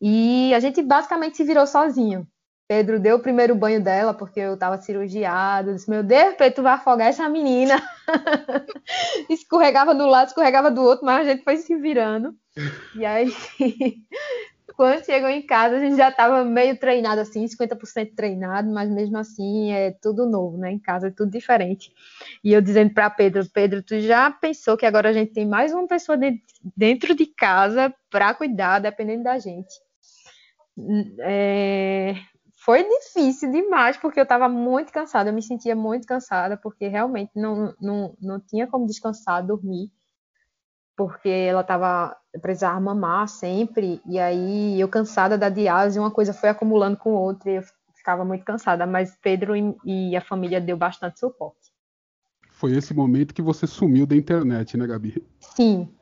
e 0.00 0.52
a 0.52 0.60
gente 0.60 0.82
basicamente 0.82 1.36
se 1.36 1.44
virou 1.44 1.66
sozinho. 1.66 2.26
Pedro 2.66 2.98
deu 2.98 3.16
o 3.16 3.20
primeiro 3.20 3.54
banho 3.54 3.82
dela 3.82 4.14
porque 4.14 4.40
eu 4.40 4.54
estava 4.54 4.80
cirurgiado. 4.80 5.74
Disse: 5.74 5.90
Meu 5.90 6.02
Deus, 6.02 6.34
Pedro, 6.34 6.54
tu 6.54 6.62
vai 6.62 6.74
afogar 6.74 7.08
essa 7.08 7.28
menina. 7.28 7.82
escorregava 9.28 9.94
do 9.94 10.06
lado, 10.06 10.28
escorregava 10.28 10.70
do 10.70 10.82
outro, 10.82 11.04
mas 11.04 11.26
a 11.26 11.30
gente 11.30 11.44
foi 11.44 11.56
se 11.58 11.76
virando. 11.76 12.34
E 12.94 13.04
aí 13.04 13.32
quando 14.76 15.04
chegou 15.04 15.28
em 15.28 15.42
casa, 15.42 15.76
a 15.76 15.80
gente 15.80 15.96
já 15.96 16.08
estava 16.08 16.44
meio 16.44 16.76
treinado 16.78 17.20
assim, 17.20 17.44
50% 17.44 18.14
treinado, 18.14 18.70
mas 18.70 18.90
mesmo 18.90 19.16
assim 19.18 19.72
é 19.72 19.92
tudo 20.02 20.26
novo, 20.26 20.58
né? 20.58 20.72
Em 20.72 20.78
casa 20.78 21.08
é 21.08 21.10
tudo 21.10 21.30
diferente. 21.30 21.92
E 22.42 22.52
eu 22.52 22.60
dizendo 22.60 22.92
para 22.92 23.10
Pedro, 23.10 23.48
Pedro, 23.50 23.82
tu 23.82 24.00
já 24.00 24.30
pensou 24.30 24.76
que 24.76 24.86
agora 24.86 25.10
a 25.10 25.12
gente 25.12 25.32
tem 25.32 25.46
mais 25.46 25.72
uma 25.72 25.86
pessoa 25.86 26.18
dentro 26.76 27.14
de 27.14 27.26
casa 27.26 27.94
para 28.10 28.34
cuidar, 28.34 28.80
dependendo 28.80 29.24
da 29.24 29.38
gente? 29.38 29.74
É, 31.20 32.16
foi 32.64 32.82
difícil 32.82 33.50
demais, 33.50 33.98
porque 33.98 34.18
eu 34.18 34.22
estava 34.22 34.48
muito 34.48 34.90
cansada, 34.90 35.28
eu 35.28 35.34
me 35.34 35.42
sentia 35.42 35.76
muito 35.76 36.06
cansada, 36.06 36.56
porque 36.56 36.88
realmente 36.88 37.30
não, 37.36 37.74
não, 37.78 38.16
não 38.18 38.40
tinha 38.40 38.66
como 38.66 38.86
descansar, 38.86 39.44
dormir, 39.44 39.92
porque 40.96 41.28
ela 41.28 41.60
estava, 41.60 42.16
precisava 42.40 42.80
mamar 42.80 43.28
sempre, 43.28 44.00
e 44.06 44.18
aí 44.18 44.80
eu 44.80 44.88
cansada 44.88 45.36
da 45.36 45.50
diálise, 45.50 45.98
uma 45.98 46.10
coisa 46.10 46.32
foi 46.32 46.48
acumulando 46.48 46.96
com 46.96 47.12
outra, 47.12 47.50
e 47.50 47.56
eu 47.56 47.62
ficava 47.94 48.24
muito 48.24 48.44
cansada, 48.46 48.86
mas 48.86 49.14
Pedro 49.20 49.54
e, 49.54 49.76
e 49.84 50.16
a 50.16 50.22
família 50.22 50.58
deu 50.58 50.76
bastante 50.76 51.20
suporte. 51.20 51.70
Foi 52.50 52.72
esse 52.74 52.94
momento 52.94 53.34
que 53.34 53.42
você 53.42 53.66
sumiu 53.66 54.06
da 54.06 54.16
internet, 54.16 54.78
né, 54.78 54.86
Gabi? 54.86 55.22
Sim, 55.38 55.94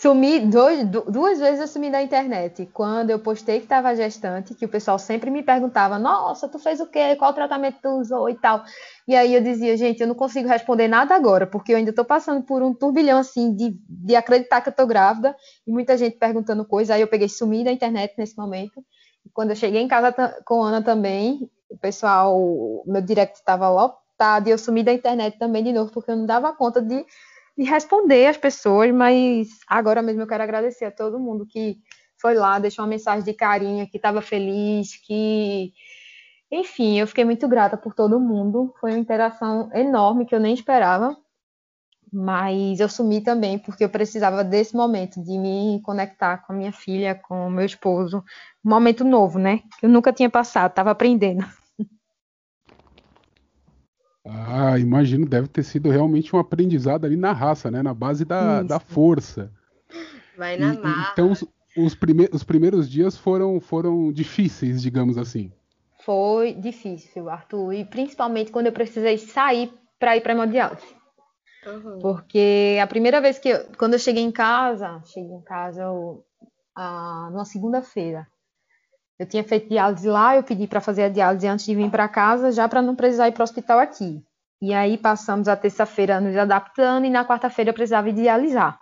Sumi 0.00 0.38
dois, 0.38 0.88
duas 0.88 1.40
vezes 1.40 1.58
eu 1.58 1.66
sumi 1.66 1.90
da 1.90 2.00
internet. 2.00 2.64
Quando 2.72 3.10
eu 3.10 3.18
postei 3.18 3.58
que 3.58 3.64
estava 3.64 3.96
gestante, 3.96 4.54
que 4.54 4.64
o 4.64 4.68
pessoal 4.68 4.96
sempre 4.96 5.28
me 5.28 5.42
perguntava: 5.42 5.98
Nossa, 5.98 6.46
tu 6.46 6.56
fez 6.56 6.78
o 6.78 6.86
quê? 6.86 7.16
Qual 7.16 7.34
tratamento 7.34 7.78
tu 7.82 7.88
usou 7.98 8.30
e 8.30 8.36
tal. 8.36 8.62
E 9.08 9.16
aí 9.16 9.34
eu 9.34 9.42
dizia: 9.42 9.76
Gente, 9.76 10.00
eu 10.00 10.06
não 10.06 10.14
consigo 10.14 10.48
responder 10.48 10.86
nada 10.86 11.16
agora, 11.16 11.48
porque 11.48 11.72
eu 11.72 11.76
ainda 11.76 11.90
estou 11.90 12.04
passando 12.04 12.44
por 12.44 12.62
um 12.62 12.72
turbilhão 12.72 13.18
assim 13.18 13.52
de, 13.56 13.76
de 13.88 14.14
acreditar 14.14 14.60
que 14.60 14.68
eu 14.68 14.70
estou 14.70 14.86
grávida 14.86 15.34
e 15.66 15.72
muita 15.72 15.96
gente 15.96 16.16
perguntando 16.16 16.64
coisa. 16.64 16.94
Aí 16.94 17.00
eu 17.00 17.08
peguei 17.08 17.28
sumi 17.28 17.64
da 17.64 17.72
internet 17.72 18.14
nesse 18.16 18.36
momento. 18.38 18.80
E 19.26 19.30
quando 19.30 19.50
eu 19.50 19.56
cheguei 19.56 19.82
em 19.82 19.88
casa 19.88 20.14
com 20.44 20.62
Ana 20.62 20.80
também, 20.80 21.50
o 21.68 21.76
pessoal, 21.76 22.84
meu 22.86 23.02
direct 23.02 23.36
estava 23.36 23.68
lotado 23.68 24.46
e 24.46 24.50
eu 24.50 24.58
sumi 24.58 24.84
da 24.84 24.92
internet 24.92 25.38
também 25.40 25.64
de 25.64 25.72
novo, 25.72 25.90
porque 25.90 26.12
eu 26.12 26.16
não 26.16 26.24
dava 26.24 26.52
conta 26.52 26.80
de 26.80 27.04
de 27.58 27.64
responder 27.64 28.26
as 28.26 28.36
pessoas, 28.36 28.92
mas 28.94 29.48
agora 29.66 30.00
mesmo 30.00 30.22
eu 30.22 30.28
quero 30.28 30.44
agradecer 30.44 30.84
a 30.84 30.92
todo 30.92 31.18
mundo 31.18 31.44
que 31.44 31.76
foi 32.20 32.34
lá, 32.34 32.58
deixou 32.60 32.84
uma 32.84 32.90
mensagem 32.90 33.24
de 33.24 33.34
carinho, 33.34 33.88
que 33.88 33.96
estava 33.96 34.22
feliz, 34.22 34.96
que. 35.04 35.72
Enfim, 36.50 36.98
eu 36.98 37.06
fiquei 37.06 37.24
muito 37.24 37.46
grata 37.48 37.76
por 37.76 37.94
todo 37.94 38.20
mundo. 38.20 38.72
Foi 38.80 38.92
uma 38.92 38.98
interação 38.98 39.70
enorme 39.74 40.24
que 40.24 40.34
eu 40.34 40.40
nem 40.40 40.54
esperava. 40.54 41.16
Mas 42.12 42.80
eu 42.80 42.88
sumi 42.88 43.22
também 43.22 43.58
porque 43.58 43.84
eu 43.84 43.90
precisava 43.90 44.42
desse 44.42 44.74
momento 44.74 45.22
de 45.22 45.36
me 45.36 45.82
conectar 45.82 46.38
com 46.38 46.52
a 46.54 46.56
minha 46.56 46.72
filha, 46.72 47.14
com 47.14 47.48
o 47.48 47.50
meu 47.50 47.66
esposo. 47.66 48.24
Um 48.64 48.70
momento 48.70 49.04
novo, 49.04 49.38
né? 49.38 49.60
Que 49.78 49.86
eu 49.86 49.90
nunca 49.90 50.12
tinha 50.12 50.30
passado, 50.30 50.70
estava 50.70 50.90
aprendendo. 50.90 51.44
Ah, 54.30 54.78
imagino, 54.78 55.26
deve 55.26 55.48
ter 55.48 55.62
sido 55.62 55.90
realmente 55.90 56.34
um 56.34 56.38
aprendizado 56.38 57.04
ali 57.04 57.16
na 57.16 57.32
raça, 57.32 57.70
né? 57.70 57.82
Na 57.82 57.94
base 57.94 58.24
da, 58.24 58.62
da 58.62 58.78
força. 58.78 59.50
Vai 60.36 60.56
na 60.56 60.74
e, 60.74 60.78
marra. 60.78 61.10
Então, 61.12 61.32
os, 61.32 61.44
os, 61.76 61.94
prime 61.94 62.28
os 62.32 62.44
primeiros 62.44 62.90
dias 62.90 63.16
foram, 63.16 63.60
foram 63.60 64.12
difíceis, 64.12 64.82
digamos 64.82 65.16
assim. 65.16 65.50
Foi 66.04 66.52
difícil, 66.54 67.28
Arthur. 67.28 67.72
E 67.72 67.84
principalmente 67.84 68.52
quando 68.52 68.66
eu 68.66 68.72
precisei 68.72 69.18
sair 69.18 69.72
para 69.98 70.16
ir 70.16 70.20
para 70.20 70.32
hemodiálise. 70.32 70.96
Uhum. 71.66 71.98
Porque 71.98 72.78
a 72.80 72.86
primeira 72.86 73.20
vez 73.20 73.38
que 73.38 73.48
eu, 73.48 73.66
quando 73.76 73.94
eu 73.94 73.98
cheguei 73.98 74.22
em 74.22 74.30
casa, 74.30 75.02
cheguei 75.06 75.32
em 75.32 75.42
casa 75.42 75.82
eu, 75.82 76.24
ah, 76.74 77.28
numa 77.32 77.44
segunda-feira. 77.44 78.26
Eu 79.18 79.26
tinha 79.26 79.42
feito 79.42 79.68
diálise 79.68 80.08
lá, 80.08 80.36
eu 80.36 80.44
pedi 80.44 80.66
para 80.68 80.80
fazer 80.80 81.02
a 81.02 81.08
diálise 81.08 81.46
antes 81.46 81.66
de 81.66 81.74
vir 81.74 81.90
para 81.90 82.08
casa, 82.08 82.52
já 82.52 82.68
para 82.68 82.80
não 82.80 82.94
precisar 82.94 83.28
ir 83.28 83.32
para 83.32 83.42
o 83.42 83.44
hospital 83.44 83.80
aqui. 83.80 84.22
E 84.62 84.72
aí 84.72 84.96
passamos 84.96 85.48
a 85.48 85.56
terça-feira 85.56 86.20
nos 86.20 86.36
adaptando 86.36 87.04
e 87.04 87.10
na 87.10 87.24
quarta-feira 87.24 87.70
eu 87.70 87.74
precisava 87.74 88.12
dialisar. 88.12 88.78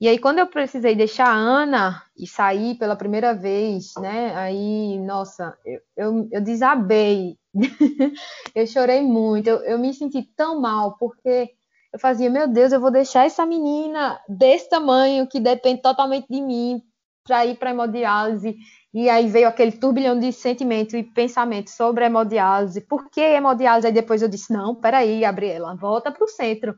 E 0.00 0.08
aí 0.08 0.18
quando 0.18 0.38
eu 0.38 0.46
precisei 0.46 0.94
deixar 0.94 1.26
a 1.26 1.36
Ana 1.36 2.02
e 2.16 2.26
sair 2.26 2.76
pela 2.76 2.96
primeira 2.96 3.34
vez, 3.34 3.92
né? 3.98 4.34
Aí, 4.36 4.98
nossa, 4.98 5.56
eu, 5.66 5.80
eu, 5.96 6.28
eu 6.32 6.40
desabei. 6.40 7.36
eu 8.54 8.66
chorei 8.66 9.02
muito, 9.02 9.48
eu, 9.48 9.58
eu 9.62 9.78
me 9.78 9.92
senti 9.92 10.22
tão 10.36 10.60
mal, 10.60 10.96
porque 10.96 11.50
eu 11.92 11.98
fazia, 11.98 12.30
meu 12.30 12.46
Deus, 12.48 12.72
eu 12.72 12.80
vou 12.80 12.90
deixar 12.90 13.26
essa 13.26 13.44
menina 13.44 14.18
desse 14.28 14.70
tamanho 14.70 15.26
que 15.26 15.40
depende 15.40 15.82
totalmente 15.82 16.26
de 16.30 16.40
mim 16.40 16.80
para 17.30 17.46
ir 17.46 17.56
para 17.56 17.70
hemodiálise 17.70 18.56
e 18.92 19.08
aí 19.08 19.28
veio 19.28 19.46
aquele 19.46 19.72
turbilhão 19.72 20.18
de 20.18 20.32
sentimentos 20.32 20.94
e 20.94 21.02
pensamentos 21.02 21.74
sobre 21.74 22.02
a 22.02 22.08
hemodiálise. 22.08 22.80
Por 22.80 23.08
que 23.08 23.20
hemodiálise? 23.20 23.86
Aí 23.86 23.92
depois 23.92 24.20
eu 24.20 24.28
disse, 24.28 24.52
não, 24.52 24.74
peraí, 24.74 25.20
Gabriela, 25.20 25.76
volta 25.76 26.10
para 26.10 26.24
o 26.24 26.28
centro. 26.28 26.74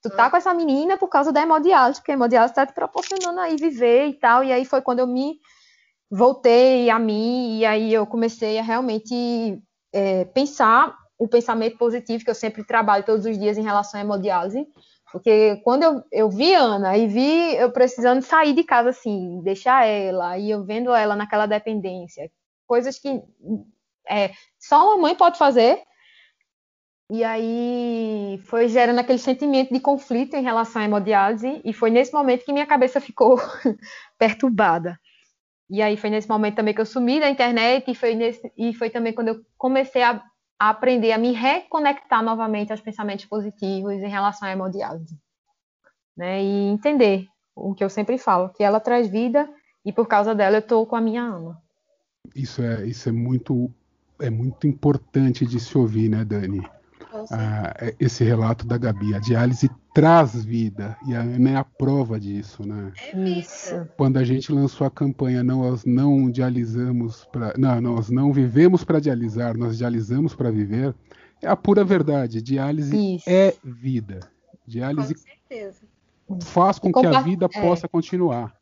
Tu 0.00 0.08
tá 0.10 0.30
com 0.30 0.36
essa 0.36 0.54
menina 0.54 0.96
por 0.96 1.08
causa 1.08 1.32
da 1.32 1.42
hemodiálise, 1.42 1.98
porque 1.98 2.12
a 2.12 2.14
hemodiálise 2.14 2.52
está 2.52 2.64
te 2.64 2.72
proporcionando 2.72 3.40
aí 3.40 3.56
viver 3.56 4.06
e 4.06 4.14
tal. 4.14 4.44
E 4.44 4.52
aí 4.52 4.64
foi 4.64 4.80
quando 4.80 5.00
eu 5.00 5.08
me 5.08 5.40
voltei 6.08 6.88
a 6.88 7.00
mim 7.00 7.58
e 7.58 7.66
aí 7.66 7.92
eu 7.92 8.06
comecei 8.06 8.60
a 8.60 8.62
realmente 8.62 9.60
é, 9.92 10.24
pensar 10.26 10.96
o 11.18 11.26
pensamento 11.26 11.76
positivo 11.78 12.22
que 12.22 12.30
eu 12.30 12.34
sempre 12.34 12.62
trabalho 12.62 13.04
todos 13.04 13.26
os 13.26 13.36
dias 13.36 13.58
em 13.58 13.62
relação 13.62 13.98
à 13.98 14.04
hemodiálise 14.04 14.64
porque 15.12 15.56
quando 15.62 15.82
eu, 15.82 16.04
eu 16.10 16.30
vi 16.30 16.52
Ana 16.54 16.96
e 16.96 17.06
vi 17.06 17.54
eu 17.56 17.70
precisando 17.70 18.22
sair 18.22 18.52
de 18.54 18.64
casa 18.64 18.90
assim, 18.90 19.40
deixar 19.42 19.86
ela, 19.86 20.38
e 20.38 20.50
eu 20.50 20.64
vendo 20.64 20.92
ela 20.92 21.14
naquela 21.14 21.46
dependência, 21.46 22.30
coisas 22.66 22.98
que 22.98 23.22
é, 24.08 24.30
só 24.58 24.84
uma 24.84 25.02
mãe 25.02 25.14
pode 25.14 25.38
fazer. 25.38 25.80
E 27.08 27.22
aí 27.22 28.40
foi 28.46 28.68
gerando 28.68 28.98
aquele 28.98 29.18
sentimento 29.18 29.72
de 29.72 29.78
conflito 29.78 30.34
em 30.34 30.42
relação 30.42 30.82
à 30.82 30.84
hemodiálise, 30.84 31.60
e 31.64 31.72
foi 31.72 31.88
nesse 31.90 32.12
momento 32.12 32.44
que 32.44 32.52
minha 32.52 32.66
cabeça 32.66 33.00
ficou 33.00 33.36
perturbada. 34.18 34.98
E 35.70 35.80
aí 35.80 35.96
foi 35.96 36.10
nesse 36.10 36.28
momento 36.28 36.56
também 36.56 36.74
que 36.74 36.80
eu 36.80 36.86
sumi 36.86 37.20
da 37.20 37.30
internet, 37.30 37.88
e 37.88 37.94
foi, 37.94 38.16
nesse, 38.16 38.52
e 38.56 38.74
foi 38.74 38.90
também 38.90 39.12
quando 39.12 39.28
eu 39.28 39.40
comecei 39.56 40.02
a 40.02 40.20
aprender 40.58 41.12
a 41.12 41.18
me 41.18 41.32
reconectar 41.32 42.22
novamente 42.22 42.72
aos 42.72 42.80
pensamentos 42.80 43.24
positivos 43.26 43.92
em 43.92 44.08
relação 44.08 44.48
à 44.48 44.52
hemodiálise. 44.52 45.18
Né? 46.16 46.42
E 46.42 46.68
entender 46.68 47.26
o 47.54 47.74
que 47.74 47.84
eu 47.84 47.90
sempre 47.90 48.18
falo, 48.18 48.48
que 48.50 48.62
ela 48.62 48.80
traz 48.80 49.08
vida 49.08 49.48
e 49.84 49.92
por 49.92 50.06
causa 50.06 50.34
dela 50.34 50.56
eu 50.56 50.60
estou 50.60 50.86
com 50.86 50.96
a 50.96 51.00
minha 51.00 51.22
alma. 51.22 51.60
Isso 52.34 52.62
é, 52.62 52.86
isso 52.86 53.08
é 53.08 53.12
muito 53.12 53.70
é 54.18 54.30
muito 54.30 54.66
importante 54.66 55.44
de 55.44 55.60
se 55.60 55.76
ouvir, 55.76 56.08
né, 56.08 56.24
Dani? 56.24 56.66
Ah, 57.30 57.74
é, 57.80 57.94
esse 57.98 58.24
relato 58.24 58.66
da 58.66 58.76
Gabi. 58.76 59.14
A 59.14 59.18
diálise 59.18 59.70
traz 59.94 60.44
vida 60.44 60.96
e 61.06 61.14
a 61.14 61.20
Ana 61.20 61.50
é 61.50 61.56
a 61.56 61.64
prova 61.64 62.18
disso, 62.20 62.66
né? 62.66 62.92
É 63.12 63.18
isso. 63.18 63.88
Quando 63.96 64.18
a 64.18 64.24
gente 64.24 64.52
lançou 64.52 64.86
a 64.86 64.90
campanha 64.90 65.42
Nós 65.42 65.84
não 65.84 66.30
dialisamos 66.30 67.24
para. 67.26 67.54
Não, 67.56 67.80
nós 67.80 68.10
não 68.10 68.32
vivemos 68.32 68.84
para 68.84 69.00
dialisar, 69.00 69.56
nós 69.56 69.78
dialisamos 69.78 70.34
para 70.34 70.50
viver. 70.50 70.94
É 71.42 71.48
a 71.48 71.56
pura 71.56 71.84
verdade. 71.84 72.42
Diálise 72.42 73.16
isso. 73.16 73.28
é 73.28 73.54
vida. 73.62 74.20
Diálise 74.66 75.14
com 76.26 76.40
faz 76.40 76.78
com 76.78 76.92
que 76.92 77.06
a 77.06 77.20
vida 77.20 77.48
é. 77.52 77.60
possa 77.60 77.88
continuar. 77.88 78.54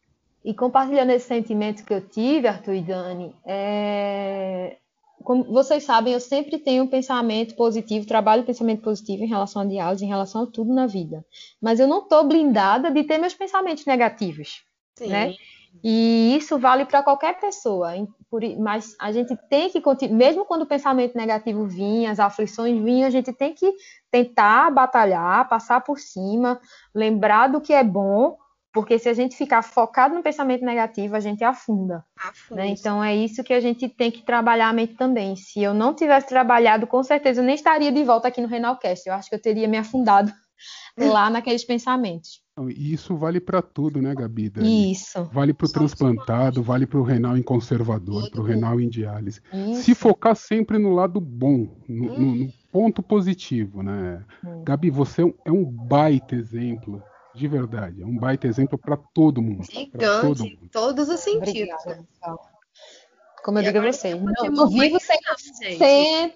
E 0.44 0.52
compartilhando 0.52 1.10
esse 1.10 1.26
sentimento 1.26 1.84
que 1.84 1.94
eu 1.94 2.02
tive, 2.02 2.46
Arthur 2.46 2.74
e 2.74 2.82
Dani, 2.82 3.34
é 3.46 4.76
como 5.22 5.44
vocês 5.44 5.84
sabem, 5.84 6.12
eu 6.12 6.20
sempre 6.20 6.58
tenho 6.58 6.84
um 6.84 6.88
pensamento 6.88 7.54
positivo, 7.54 8.06
trabalho 8.06 8.42
o 8.42 8.46
pensamento 8.46 8.82
positivo 8.82 9.24
em 9.24 9.28
relação 9.28 9.62
a 9.62 9.64
diálise, 9.64 10.04
em 10.04 10.08
relação 10.08 10.42
a 10.42 10.46
tudo 10.46 10.72
na 10.72 10.86
vida. 10.86 11.24
Mas 11.60 11.80
eu 11.80 11.86
não 11.86 12.00
estou 12.00 12.24
blindada 12.24 12.90
de 12.90 13.04
ter 13.04 13.18
meus 13.18 13.34
pensamentos 13.34 13.86
negativos, 13.86 14.62
Sim. 14.96 15.08
né? 15.08 15.34
E 15.82 16.36
isso 16.36 16.58
vale 16.58 16.84
para 16.84 17.02
qualquer 17.02 17.40
pessoa. 17.40 17.92
Mas 18.60 18.94
a 19.00 19.10
gente 19.10 19.36
tem 19.48 19.70
que 19.70 19.80
continuar, 19.80 20.16
mesmo 20.16 20.44
quando 20.44 20.62
o 20.62 20.66
pensamento 20.66 21.16
negativo 21.16 21.66
vinha, 21.66 22.10
as 22.10 22.20
aflições 22.20 22.80
vinham, 22.82 23.06
a 23.06 23.10
gente 23.10 23.32
tem 23.32 23.54
que 23.54 23.72
tentar 24.10 24.70
batalhar, 24.70 25.48
passar 25.48 25.80
por 25.80 25.98
cima, 25.98 26.60
lembrar 26.94 27.48
do 27.48 27.60
que 27.60 27.72
é 27.72 27.82
bom 27.82 28.36
porque 28.74 28.98
se 28.98 29.08
a 29.08 29.14
gente 29.14 29.36
ficar 29.36 29.62
focado 29.62 30.16
no 30.16 30.22
pensamento 30.22 30.64
negativo, 30.64 31.14
a 31.14 31.20
gente 31.20 31.44
afunda. 31.44 32.04
afunda. 32.18 32.62
Né? 32.62 32.70
Então 32.70 33.02
é 33.02 33.14
isso 33.14 33.44
que 33.44 33.54
a 33.54 33.60
gente 33.60 33.88
tem 33.88 34.10
que 34.10 34.22
trabalhar 34.22 34.68
a 34.68 34.72
mente 34.72 34.94
também. 34.94 35.36
Se 35.36 35.62
eu 35.62 35.72
não 35.72 35.94
tivesse 35.94 36.26
trabalhado, 36.26 36.84
com 36.84 37.00
certeza 37.04 37.40
eu 37.40 37.44
nem 37.44 37.54
estaria 37.54 37.92
de 37.92 38.02
volta 38.02 38.26
aqui 38.26 38.40
no 38.40 38.48
Renalcast. 38.48 39.08
Eu 39.08 39.14
acho 39.14 39.28
que 39.28 39.36
eu 39.36 39.40
teria 39.40 39.68
me 39.68 39.78
afundado 39.78 40.32
lá 40.98 41.30
naqueles 41.30 41.62
pensamentos. 41.62 42.42
E 42.68 42.92
isso 42.92 43.16
vale 43.16 43.40
para 43.40 43.62
tudo, 43.62 44.02
né, 44.02 44.12
Gabi? 44.12 44.50
Dani? 44.50 44.90
Isso. 44.90 45.22
Vale 45.32 45.54
para 45.54 45.66
o 45.66 45.72
transplantado, 45.72 46.60
vale 46.60 46.84
para 46.84 46.98
o 46.98 47.04
renal 47.04 47.36
em 47.36 47.42
conservador, 47.42 48.28
para 48.30 48.40
o 48.40 48.44
renal 48.44 48.80
em 48.80 48.88
diálise. 48.88 49.40
Isso. 49.52 49.82
Se 49.82 49.94
focar 49.94 50.34
sempre 50.34 50.78
no 50.78 50.92
lado 50.92 51.20
bom, 51.20 51.68
no, 51.88 52.12
hum. 52.12 52.18
no, 52.18 52.34
no 52.34 52.52
ponto 52.72 53.02
positivo, 53.04 53.84
né? 53.84 54.24
Hum. 54.44 54.64
Gabi, 54.64 54.90
você 54.90 55.22
é 55.22 55.52
um 55.52 55.62
é 55.62 55.86
baita 55.86 56.34
exemplo 56.34 57.00
de 57.34 57.48
verdade. 57.48 58.02
É 58.02 58.06
um 58.06 58.16
baita 58.16 58.46
exemplo 58.46 58.78
para 58.78 58.96
todo 58.96 59.42
mundo. 59.42 59.64
Gigante, 59.64 60.58
em 60.62 60.68
todos 60.68 61.08
os 61.08 61.20
sentidos. 61.20 61.74
Como 63.44 63.58
eu 63.58 63.62
e 63.62 63.66
digo 63.66 63.78
a 63.78 63.92
vocês, 63.92 64.18
não, 64.18 64.68
vivo 64.68 64.96
100% 64.98 66.32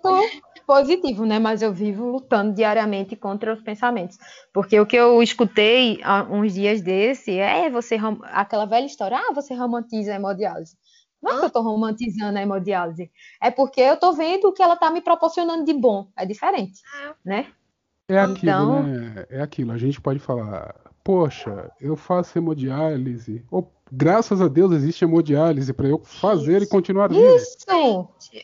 positivo, 0.66 1.24
né? 1.24 1.38
Mas 1.38 1.62
eu 1.62 1.72
vivo 1.72 2.10
lutando 2.10 2.52
diariamente 2.52 3.16
contra 3.16 3.54
os 3.54 3.62
pensamentos. 3.62 4.18
Porque 4.52 4.78
o 4.78 4.84
que 4.84 4.96
eu 4.96 5.22
escutei 5.22 5.98
há 6.02 6.24
uns 6.24 6.52
dias 6.52 6.82
desse 6.82 7.38
é 7.38 7.70
você 7.70 7.96
aquela 8.24 8.66
velha 8.66 8.84
história, 8.84 9.16
ah, 9.16 9.32
você 9.32 9.54
romantiza 9.54 10.12
a 10.12 10.16
hemodiálise. 10.16 10.76
Não 11.22 11.32
é 11.32 11.38
que 11.40 11.44
eu 11.46 11.50
tô 11.50 11.62
romantizando 11.62 12.38
a 12.38 12.42
hemodiálise. 12.42 13.10
É 13.42 13.50
porque 13.50 13.80
eu 13.80 13.96
tô 13.96 14.12
vendo 14.12 14.48
o 14.48 14.52
que 14.52 14.62
ela 14.62 14.76
tá 14.76 14.90
me 14.90 15.00
proporcionando 15.00 15.64
de 15.64 15.72
bom. 15.72 16.08
É 16.16 16.26
diferente, 16.26 16.80
É. 17.02 17.14
né? 17.24 17.46
É 18.08 18.18
aquilo, 18.18 18.36
Então- 18.52 18.82
né? 18.82 19.26
É 19.28 19.40
aquilo. 19.42 19.72
A 19.72 19.78
gente 19.78 20.00
pode 20.00 20.18
falar, 20.18 20.74
poxa, 21.04 21.70
eu 21.80 21.94
faço 21.96 22.38
hemodiálise. 22.38 23.44
Ou, 23.50 23.70
graças 23.90 24.40
a 24.40 24.48
Deus 24.48 24.72
existe 24.72 25.04
hemodiálise 25.04 25.72
para 25.72 25.88
eu 25.88 26.00
fazer 26.04 26.60
e 26.60 26.62
Isso. 26.62 26.70
continuar 26.70 27.08
vivo. 27.08 27.36
Isso! 27.36 27.66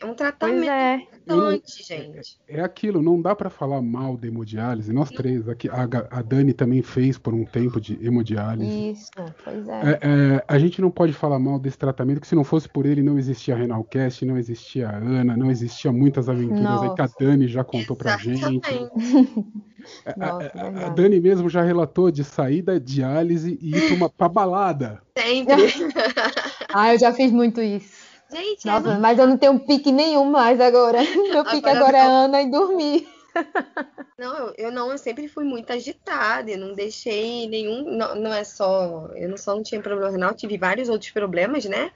É 0.01 0.05
um 0.05 0.13
tratamento 0.13 0.69
é. 0.69 0.95
importante, 0.95 1.83
gente. 1.83 2.39
É 2.47 2.61
aquilo, 2.61 3.01
não 3.01 3.21
dá 3.21 3.35
para 3.35 3.49
falar 3.49 3.81
mal 3.81 4.17
da 4.17 4.27
hemodiálise. 4.27 4.91
Nós 4.91 5.09
três, 5.09 5.47
aqui, 5.47 5.69
a, 5.69 5.83
a 6.09 6.21
Dani 6.21 6.53
também 6.53 6.81
fez 6.81 7.17
por 7.17 7.33
um 7.33 7.45
tempo 7.45 7.79
de 7.79 7.97
hemodiálise. 8.05 8.91
Isso, 8.91 9.11
pois 9.43 9.67
é. 9.67 9.81
É, 9.81 9.99
é, 10.01 10.43
a 10.47 10.57
gente 10.57 10.81
não 10.81 10.89
pode 10.89 11.13
falar 11.13 11.39
mal 11.39 11.59
desse 11.59 11.77
tratamento, 11.77 12.21
que 12.21 12.27
se 12.27 12.35
não 12.35 12.43
fosse 12.43 12.67
por 12.67 12.85
ele, 12.85 13.03
não 13.03 13.17
existia 13.19 13.53
a 13.53 13.57
Renalcast, 13.57 14.25
não 14.25 14.37
existia 14.37 14.89
a 14.89 14.95
Ana, 14.97 15.37
não 15.37 15.51
existia 15.51 15.91
muitas 15.91 16.27
aventuras 16.29 16.81
aí 16.81 16.93
que 16.95 17.01
a 17.01 17.05
Nossa. 17.05 17.15
Dani 17.19 17.47
já 17.47 17.63
contou 17.63 17.95
pra 17.95 18.17
gente. 18.17 18.41
Nossa, 20.17 20.51
a, 20.55 20.87
a. 20.87 20.89
Dani 20.89 21.19
mesmo 21.19 21.49
já 21.49 21.61
relatou 21.61 22.11
de 22.11 22.23
sair 22.23 22.61
da 22.61 22.77
diálise 22.77 23.57
e 23.61 23.77
ir 23.77 23.81
pra, 23.87 23.95
uma, 23.95 24.09
pra 24.09 24.29
balada. 24.29 25.01
Sempre. 25.17 25.55
Ah, 26.77 26.93
eu 26.93 26.99
já 26.99 27.13
fiz 27.13 27.31
muito 27.31 27.61
isso. 27.61 28.05
Gente, 28.29 28.67
é 28.67 28.71
Nossa, 28.71 28.99
mas 28.99 29.17
eu 29.17 29.25
não 29.27 29.37
tenho 29.37 29.57
pique 29.59 29.93
nenhum 29.93 30.25
mais 30.29 30.59
agora. 30.59 30.99
Meu 31.31 31.45
pique 31.45 31.69
Agora 31.69 31.79
agora 31.79 31.97
é 31.97 32.03
não. 32.03 32.11
Ana 32.25 32.41
e 32.41 32.51
dormir. 32.51 33.07
Não, 34.17 34.33
eu, 34.37 34.53
eu 34.57 34.71
não, 34.71 34.89
eu 34.89 34.97
sempre 34.97 35.27
fui 35.27 35.43
muito 35.43 35.73
agitada, 35.73 36.49
eu 36.49 36.57
não 36.57 36.73
deixei 36.73 37.49
nenhum, 37.49 37.83
não, 37.97 38.15
não 38.15 38.33
é 38.33 38.45
só, 38.45 39.09
eu 39.13 39.27
não 39.27 39.35
só 39.35 39.53
não 39.53 39.61
tinha 39.61 39.81
problema 39.81 40.09
renal, 40.09 40.33
tive 40.33 40.57
vários 40.57 40.87
outros 40.87 41.11
problemas, 41.11 41.65
né? 41.65 41.91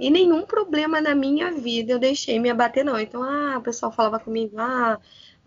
E 0.00 0.08
nenhum 0.10 0.46
problema 0.46 0.98
na 0.98 1.14
minha 1.14 1.52
vida 1.52 1.92
eu 1.92 1.98
deixei 1.98 2.38
me 2.38 2.48
abater, 2.48 2.84
não. 2.84 2.98
Então, 2.98 3.22
ah, 3.22 3.58
o 3.58 3.62
pessoal 3.62 3.92
falava 3.92 4.18
comigo, 4.18 4.56
ah, 4.58 4.98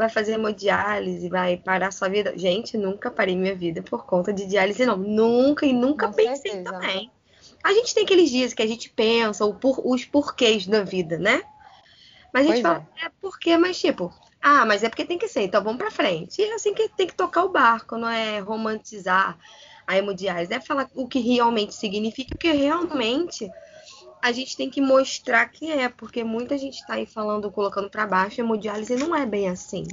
vai 0.02 0.10
fazer 0.10 0.34
hemodiálise, 0.34 1.30
vai 1.30 1.58
parar 1.58 1.92
sua 1.92 2.10
vida. 2.10 2.38
Gente, 2.38 2.78
nunca 2.78 3.12
parei 3.12 3.36
minha 3.36 3.56
vida 3.56 3.82
por 3.84 4.06
conta 4.06 4.34
de 4.34 4.46
diálise, 4.46 4.86
não. 4.86 4.98
Nunca 4.98 5.66
e 5.66 5.74
nunca 5.74 6.08
Com 6.08 6.14
pensei 6.14 6.52
certeza. 6.52 6.72
também. 6.82 7.12
A 7.64 7.74
gente 7.74 7.94
tem 7.94 8.04
aqueles 8.04 8.30
dias 8.30 8.54
que 8.54 8.62
a 8.64 8.68
gente 8.68 8.90
pensa 8.90 9.48
por- 9.54 9.82
os 9.86 10.06
porquês 10.06 10.68
da 10.68 10.84
vida, 10.84 11.18
né? 11.20 11.44
Mas 12.34 12.44
a 12.44 12.48
gente 12.48 12.56
Pois 12.56 12.62
fala, 12.62 12.88
é 13.04 13.10
porquê, 13.22 13.58
mas 13.58 13.80
tipo, 13.80 14.14
ah, 14.42 14.66
mas 14.66 14.84
é 14.84 14.90
porque 14.90 15.06
tem 15.06 15.18
que 15.18 15.28
ser, 15.28 15.42
então 15.44 15.64
vamos 15.64 15.80
pra 15.80 15.92
frente. 15.92 16.42
E 16.42 16.46
é 16.46 16.54
assim 16.56 16.74
que 16.74 16.90
tem 16.90 17.08
que 17.08 17.16
tocar 17.16 17.44
o 17.44 17.50
barco, 17.52 17.98
não 17.98 18.10
é 18.10 18.40
romantizar 18.40 19.38
a 19.88 19.98
hemodiálise, 19.98 20.54
é 20.54 20.60
falar 20.62 20.90
o 20.96 21.08
que 21.08 21.20
realmente 21.20 21.74
significa, 21.76 22.36
o 22.36 22.38
que 22.38 22.52
realmente 22.52 23.50
a 24.22 24.32
gente 24.32 24.56
tem 24.56 24.70
que 24.70 24.82
mostrar 24.82 25.46
que 25.48 25.72
é, 25.72 25.90
porque 25.90 26.24
muita 26.24 26.58
gente 26.58 26.86
tá 26.86 26.96
aí 26.96 27.06
falando, 27.06 27.52
colocando 27.52 27.90
pra 27.90 28.06
baixo, 28.06 28.40
hemodiálise 28.40 28.96
não 28.96 29.16
é 29.16 29.26
bem 29.26 29.50
assim. 29.50 29.84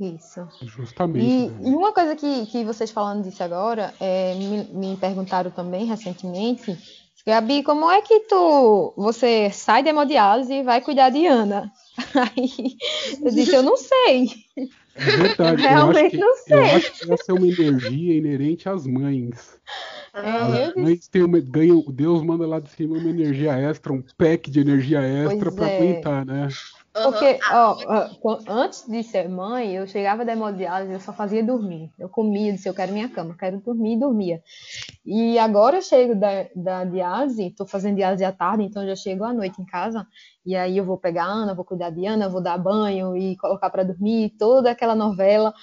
Isso. 0.00 0.48
Justamente. 0.62 1.24
E, 1.24 1.48
Dani. 1.48 1.70
e 1.70 1.74
uma 1.74 1.92
coisa 1.92 2.16
que, 2.16 2.46
que 2.46 2.64
vocês 2.64 2.90
falando 2.90 3.22
disso 3.22 3.42
agora, 3.42 3.94
é, 4.00 4.34
me, 4.34 4.64
me 4.64 4.96
perguntaram 4.96 5.50
também 5.50 5.84
recentemente, 5.84 6.76
Gabi, 7.24 7.62
como 7.62 7.88
é 7.88 8.02
que 8.02 8.20
tu, 8.20 8.92
você 8.96 9.48
sai 9.50 9.84
da 9.84 9.90
hemodiálise 9.90 10.52
e 10.52 10.62
vai 10.64 10.80
cuidar 10.80 11.10
de 11.10 11.24
Ana? 11.24 11.70
Aí 12.36 12.76
eu 13.22 13.30
disse, 13.30 13.54
eu 13.54 13.62
não 13.62 13.76
sei. 13.76 14.28
É 14.94 15.10
verdade. 15.10 15.64
Eu 15.64 15.70
eu, 15.70 15.88
acho 15.88 16.00
realmente 16.00 16.10
que, 16.10 16.16
não 16.18 16.28
eu 16.28 16.36
sei. 16.36 16.70
acho 16.70 16.92
que 16.92 17.12
essa 17.12 17.32
é 17.32 17.34
uma 17.34 17.46
energia 17.48 18.14
inerente 18.16 18.68
às 18.68 18.86
mães. 18.86 19.58
É, 20.14 20.20
Ah, 20.20 20.48
eu 20.50 20.70
As 20.70 20.74
mães 20.74 21.08
têm 21.08 21.22
uma, 21.22 21.40
ganham, 21.40 21.82
Deus 21.90 22.22
manda 22.22 22.46
lá 22.46 22.60
de 22.60 22.68
cima 22.70 22.96
uma 22.98 23.08
energia 23.10 23.52
extra, 23.54 23.92
um 23.92 24.02
pack 24.18 24.50
de 24.50 24.60
energia 24.60 25.00
extra 25.00 25.50
pra 25.50 25.68
é. 25.68 25.76
aguentar, 25.78 26.26
né? 26.26 26.48
Porque, 26.92 27.38
aham. 27.50 28.10
ó, 28.22 28.38
antes 28.46 28.86
de 28.86 29.02
ser 29.02 29.26
mãe, 29.26 29.74
eu 29.74 29.86
chegava 29.86 30.26
da 30.26 30.32
hemodiálise, 30.32 30.92
eu 30.92 31.00
só 31.00 31.12
fazia 31.12 31.42
dormir. 31.42 31.90
Eu 31.98 32.08
comia, 32.08 32.52
disse, 32.52 32.68
eu 32.68 32.74
quero 32.74 32.92
minha 32.92 33.08
cama, 33.08 33.34
quero 33.38 33.60
dormir 33.60 33.94
e 33.94 33.98
dormia. 33.98 34.42
E 35.04 35.38
agora 35.38 35.76
eu 35.76 35.82
chego 35.82 36.14
da, 36.14 36.46
da 36.54 36.84
diálise, 36.84 37.50
tô 37.50 37.66
fazendo 37.66 37.96
diálise 37.96 38.24
à 38.24 38.30
tarde, 38.30 38.64
então 38.64 38.82
eu 38.82 38.88
já 38.90 38.96
chego 38.96 39.24
à 39.24 39.32
noite 39.32 39.60
em 39.60 39.64
casa, 39.64 40.06
e 40.44 40.54
aí 40.54 40.76
eu 40.76 40.84
vou 40.84 40.98
pegar 40.98 41.24
a 41.24 41.32
Ana, 41.32 41.54
vou 41.54 41.64
cuidar 41.64 41.88
de 41.88 42.04
Ana, 42.04 42.28
vou 42.28 42.42
dar 42.42 42.58
banho 42.58 43.16
e 43.16 43.36
colocar 43.38 43.70
para 43.70 43.84
dormir, 43.84 44.34
toda 44.38 44.70
aquela 44.70 44.94
novela. 44.94 45.54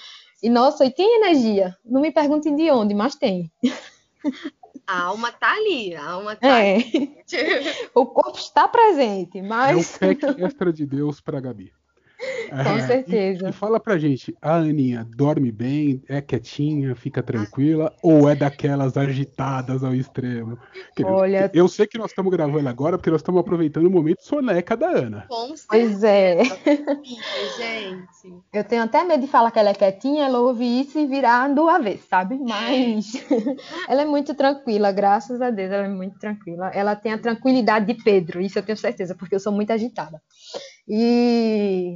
E 0.42 0.50
nossa, 0.50 0.84
e 0.86 0.92
tem 0.92 1.18
energia. 1.18 1.76
Não 1.86 2.02
me 2.02 2.12
perguntem 2.12 2.56
de 2.56 2.72
onde, 2.72 2.96
mas 2.96 3.14
tem. 3.16 3.52
A 4.90 5.02
alma 5.04 5.32
tá 5.32 5.52
ali, 5.52 5.94
a 5.94 6.04
alma 6.04 6.36
tá 6.36 6.56
ali. 6.56 7.16
É, 7.32 7.90
o 7.94 8.08
corpo 8.08 8.40
está 8.40 8.68
presente, 8.68 9.38
É 9.38 9.42
o 9.44 9.46
mas 9.46 9.98
pack 10.00 10.26
extra 10.42 10.74
de 10.74 10.84
Deus 10.84 11.22
pra 11.22 11.40
Gabi. 11.40 11.72
Com 12.50 12.78
É, 12.78 12.82
certeza. 12.88 13.50
E 13.50 13.52
fala 13.54 13.80
pra 13.80 13.98
gente, 13.98 14.36
a 14.42 14.56
Aninha 14.56 15.08
dorme 15.16 15.52
bem, 15.52 16.02
é 16.08 16.20
quietinha, 16.22 16.96
fica 16.96 17.24
tranquila, 17.24 17.94
ou 18.04 18.28
é 18.30 18.36
daquelas 18.36 18.98
agitadas 18.98 19.84
ao 19.84 19.94
extremo? 19.96 20.58
Olha- 21.06 21.50
Eu 21.54 21.68
sei 21.68 21.88
que 21.88 21.98
nós 21.98 22.12
estamos 22.12 22.32
gravando 22.32 22.68
agora 22.68 22.98
porque 22.98 23.10
nós 23.10 23.22
estamos 23.22 23.40
aproveitando 23.40 23.86
o 23.86 23.92
momento 23.92 24.22
soneca 24.22 24.76
da 24.76 24.88
Ana. 24.90 25.26
Com 25.28 25.54
Pois 25.70 26.04
é. 26.04 26.44
gente. 27.58 28.44
Eu 28.54 28.64
tenho 28.64 28.84
até 28.84 29.04
medo 29.04 29.22
de 29.22 29.28
falar 29.28 29.52
que 29.52 29.60
ela 29.60 29.70
é 29.70 29.74
quietinha, 29.74 30.26
ela 30.26 30.40
ouve 30.40 30.66
isso 30.66 31.00
e 31.00 31.06
virar 31.08 31.48
do 31.54 31.70
avesso, 31.70 32.08
sabe? 32.10 32.38
Mas 32.38 33.14
ela 33.88 34.02
é 34.02 34.06
muito 34.06 34.34
tranquila, 34.34 34.92
graças 34.92 35.42
a 35.42 35.50
Deus, 35.50 35.72
ela 35.72 35.86
é 35.86 35.90
muito 35.90 36.18
tranquila. 36.20 36.70
Ela 36.74 36.96
tem 36.96 37.14
a 37.14 37.18
tranquilidade 37.18 37.86
de 37.94 38.04
Pedro, 38.04 38.42
isso 38.42 38.58
eu 38.60 38.64
tenho 38.64 38.78
certeza, 38.78 39.16
porque 39.16 39.36
eu 39.36 39.40
sou 39.40 39.54
muito 39.54 39.72
agitada. 39.72 40.22
E 40.88 41.96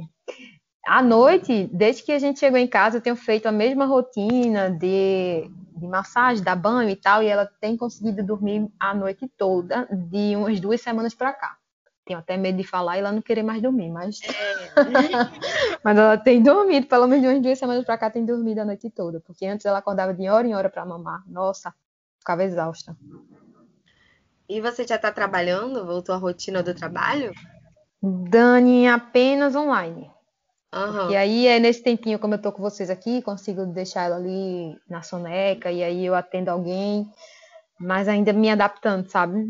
à 0.86 1.02
noite, 1.02 1.68
desde 1.72 2.02
que 2.02 2.12
a 2.12 2.18
gente 2.18 2.38
chegou 2.38 2.58
em 2.58 2.66
casa, 2.66 2.98
eu 2.98 3.00
tenho 3.00 3.16
feito 3.16 3.46
a 3.46 3.52
mesma 3.52 3.86
rotina 3.86 4.70
de, 4.70 5.50
de 5.76 5.86
massagem, 5.86 6.44
dar 6.44 6.56
banho 6.56 6.90
e 6.90 6.96
tal, 6.96 7.22
e 7.22 7.26
ela 7.26 7.46
tem 7.60 7.76
conseguido 7.76 8.22
dormir 8.22 8.68
a 8.78 8.94
noite 8.94 9.28
toda, 9.36 9.88
de 9.90 10.36
umas 10.36 10.60
duas 10.60 10.80
semanas 10.80 11.14
pra 11.14 11.32
cá. 11.32 11.56
Tenho 12.04 12.18
até 12.18 12.36
medo 12.36 12.58
de 12.58 12.64
falar 12.64 12.96
e 12.96 13.00
ela 13.00 13.12
não 13.12 13.22
querer 13.22 13.42
mais 13.42 13.62
dormir, 13.62 13.90
mas 13.90 14.20
mas 15.82 15.96
ela 15.96 16.18
tem 16.18 16.42
dormido, 16.42 16.86
pelo 16.86 17.06
menos 17.06 17.22
de 17.22 17.28
umas 17.28 17.42
duas 17.42 17.58
semanas 17.58 17.84
pra 17.84 17.96
cá, 17.96 18.10
tem 18.10 18.24
dormido 18.24 18.60
a 18.60 18.64
noite 18.64 18.90
toda. 18.90 19.20
Porque 19.20 19.46
antes 19.46 19.64
ela 19.64 19.78
acordava 19.78 20.12
de 20.12 20.28
hora 20.28 20.46
em 20.46 20.54
hora 20.54 20.68
pra 20.68 20.84
mamar. 20.84 21.22
Nossa, 21.26 21.72
ficava 22.18 22.44
exausta. 22.44 22.94
E 24.46 24.60
você 24.60 24.86
já 24.86 24.98
tá 24.98 25.10
trabalhando? 25.10 25.86
Voltou 25.86 26.14
à 26.14 26.18
rotina 26.18 26.62
do 26.62 26.74
trabalho? 26.74 27.32
Dani 28.02 28.86
apenas 28.86 29.56
online. 29.56 30.13
Aham. 30.74 31.10
E 31.10 31.16
aí 31.16 31.46
é 31.46 31.60
nesse 31.60 31.82
tempinho, 31.82 32.18
como 32.18 32.34
eu 32.34 32.42
tô 32.42 32.50
com 32.50 32.60
vocês 32.60 32.90
aqui, 32.90 33.22
consigo 33.22 33.64
deixar 33.66 34.02
ela 34.02 34.16
ali 34.16 34.76
na 34.90 35.02
soneca, 35.02 35.70
e 35.70 35.84
aí 35.84 36.04
eu 36.04 36.16
atendo 36.16 36.50
alguém, 36.50 37.08
mas 37.78 38.08
ainda 38.08 38.32
me 38.32 38.50
adaptando, 38.50 39.08
sabe? 39.08 39.46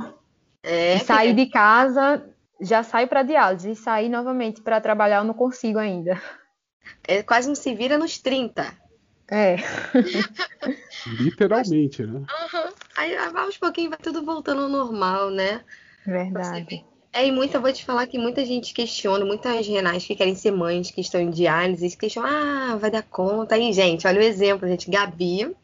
É, 0.63 0.97
E 0.97 0.99
sair 1.01 1.35
de 1.35 1.47
casa, 1.47 2.29
já 2.61 2.83
saio 2.83 3.09
pra 3.09 3.23
diálise, 3.23 3.71
e 3.71 3.77
sair 3.77 4.11
novamente 4.11 4.61
pra 4.61 4.83
trabalhar 4.83 5.19
eu 5.19 5.25
não 5.25 5.35
consigo 5.35 5.79
ainda. 5.79 6.21
é 7.09 7.23
quase 7.23 7.51
um 7.51 7.55
se 7.55 7.75
vira 7.75 7.97
nos 7.97 8.19
30. 8.19 8.77
É, 9.31 9.57
Literalmente, 11.07 12.07
né? 12.07 12.21
Aham. 12.29 12.73
Aí 12.97 13.17
aos 13.17 13.57
pouquinhos 13.57 13.91
vai 13.91 13.99
tudo 13.99 14.25
voltando 14.25 14.63
ao 14.63 14.69
normal, 14.69 15.31
né? 15.31 15.63
verdade. 16.07 16.85
É, 17.15 17.27
e 17.27 17.31
muita, 17.33 17.61
vou 17.61 17.73
te 17.73 17.85
falar 17.85 18.07
que 18.09 18.19
muita 18.19 18.45
gente 18.45 18.75
questiona, 18.75 19.25
muitas 19.25 19.67
renais 19.69 20.05
que 20.05 20.17
querem 20.17 20.35
ser 20.35 20.51
mães, 20.51 20.91
que 20.91 21.01
estão 21.01 21.21
em 21.21 21.31
diálise, 21.31 21.97
questionam, 21.97 22.29
ah, 22.29 22.77
vai 22.77 22.91
dar 22.91 23.05
conta. 23.05 23.55
Aí, 23.55 23.73
gente, 23.73 24.05
olha 24.07 24.19
o 24.21 24.23
exemplo, 24.25 24.67
gente. 24.69 24.91
Gabi 24.91 25.55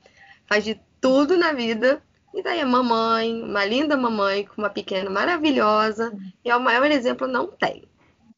faz 0.47 0.65
de 0.65 0.81
tudo 1.01 1.37
na 1.37 1.53
vida. 1.53 2.01
E 2.33 2.41
daí 2.43 2.61
a 2.61 2.67
mamãe, 2.67 3.43
uma 3.43 3.65
linda 3.65 3.97
mamãe, 3.97 4.45
com 4.45 4.63
uma 4.63 4.71
pequena 4.71 5.11
maravilhosa. 5.11 6.17
E 6.45 6.51
é 6.51 6.57
o 6.57 6.61
maior 6.63 6.89
exemplo, 6.91 7.27
não 7.27 7.49
tem. 7.49 7.83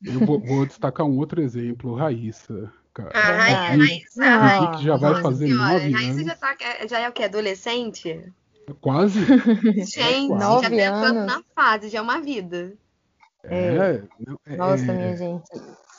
Eu 0.03 0.21
vou, 0.21 0.41
vou 0.41 0.65
destacar 0.65 1.07
um 1.07 1.19
outro 1.19 1.43
exemplo, 1.43 1.95
Raíssa. 1.95 2.73
cara. 2.95 3.11
A 3.13 3.21
Raíssa, 3.21 3.69
Verdade. 3.69 3.79
Raíssa, 3.79 4.25
Ah, 4.25 4.37
Raíssa, 4.39 4.71
Vicky 4.71 4.85
já 4.85 4.97
vai 4.97 5.11
nossa 5.11 5.23
fazer 5.23 5.47
senhora, 5.49 5.73
nove 5.75 5.91
Raíssa 5.93 6.11
anos. 6.13 6.25
já, 6.25 6.35
tá, 6.35 6.57
já 6.89 6.99
é 7.01 7.09
o 7.09 7.13
que? 7.13 7.23
Adolescente? 7.25 8.33
Quase. 8.81 9.21
Gente, 9.85 10.29
Nove 10.29 10.77
já 10.77 10.91
tá 10.93 10.99
entrando 10.99 11.27
na 11.27 11.43
fase, 11.55 11.89
já 11.91 11.99
é 11.99 12.03
uma 12.03 12.21
vida. 12.21 12.73
É, 13.45 14.03
não, 14.19 14.39
é- 14.47 14.57
Nossa, 14.57 14.85
é- 14.93 14.95
minha 14.95 15.17
gente. 15.17 15.51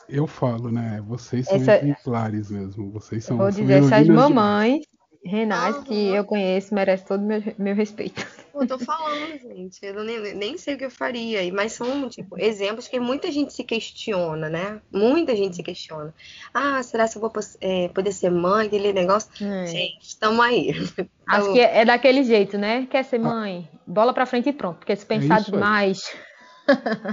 eu 0.07 0.25
falo, 0.27 0.71
né? 0.71 1.03
Vocês 1.07 1.45
são 1.45 1.55
Essa- 1.57 1.77
exemplares 1.77 2.49
mesmo. 2.49 2.89
Vocês 2.91 3.23
são. 3.23 3.37
Vou 3.37 3.51
dizer, 3.51 3.83
essas 3.83 4.05
demais. 4.05 4.29
mamães 4.29 4.85
renais 5.25 5.77
que 5.85 6.09
eu 6.09 6.25
conheço 6.25 6.75
merecem 6.75 7.07
todo 7.07 7.21
o 7.21 7.25
meu, 7.25 7.41
meu 7.57 7.73
respeito. 7.75 8.25
Eu 8.53 8.67
tô 8.67 8.77
falando, 8.77 9.39
gente. 9.41 9.79
Eu 9.81 10.03
nem, 10.03 10.35
nem 10.35 10.57
sei 10.57 10.75
o 10.75 10.77
que 10.77 10.85
eu 10.85 10.91
faria. 10.91 11.51
Mas 11.53 11.71
são, 11.73 12.07
tipo, 12.07 12.39
exemplos 12.39 12.87
que 12.87 12.99
muita 12.99 13.31
gente 13.31 13.51
se 13.51 13.63
questiona, 13.63 14.47
né? 14.49 14.79
Muita 14.91 15.35
gente 15.35 15.55
se 15.55 15.63
questiona. 15.63 16.13
Ah, 16.53 16.83
será 16.83 17.07
que 17.07 17.17
eu 17.17 17.21
vou 17.21 17.31
é, 17.61 17.87
poder 17.87 18.11
ser 18.11 18.29
mãe? 18.29 18.67
Aquele 18.67 18.93
negócio. 18.93 19.29
É. 19.41 19.65
Gente, 19.65 20.03
estamos 20.03 20.39
aí. 20.39 20.71
Acho 21.25 21.51
que 21.53 21.59
é 21.61 21.83
daquele 21.83 22.23
jeito, 22.23 22.57
né? 22.57 22.85
Quer 22.91 23.03
ser 23.03 23.17
mãe? 23.17 23.67
Bola 23.87 24.13
pra 24.13 24.25
frente 24.25 24.49
e 24.49 24.53
pronto. 24.53 24.77
Porque 24.79 24.95
se 24.95 25.05
pensar 25.05 25.41
isso 25.41 25.55
aí. 25.55 25.61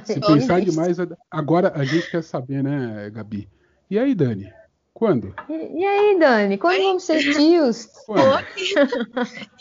Se 0.04 0.20
pensar 0.20 0.60
demais, 0.60 0.96
agora 1.30 1.72
a 1.74 1.84
gente 1.84 2.10
quer 2.10 2.22
saber, 2.22 2.62
né, 2.62 3.10
Gabi? 3.10 3.48
E 3.90 3.98
aí, 3.98 4.14
Dani? 4.14 4.52
Quando? 4.92 5.34
E, 5.48 5.80
e 5.80 5.86
aí, 5.86 6.18
Dani? 6.18 6.58
Quando 6.58 6.74
Oi? 6.74 6.82
vamos 6.82 7.04
ser 7.04 7.20
tios? 7.32 7.88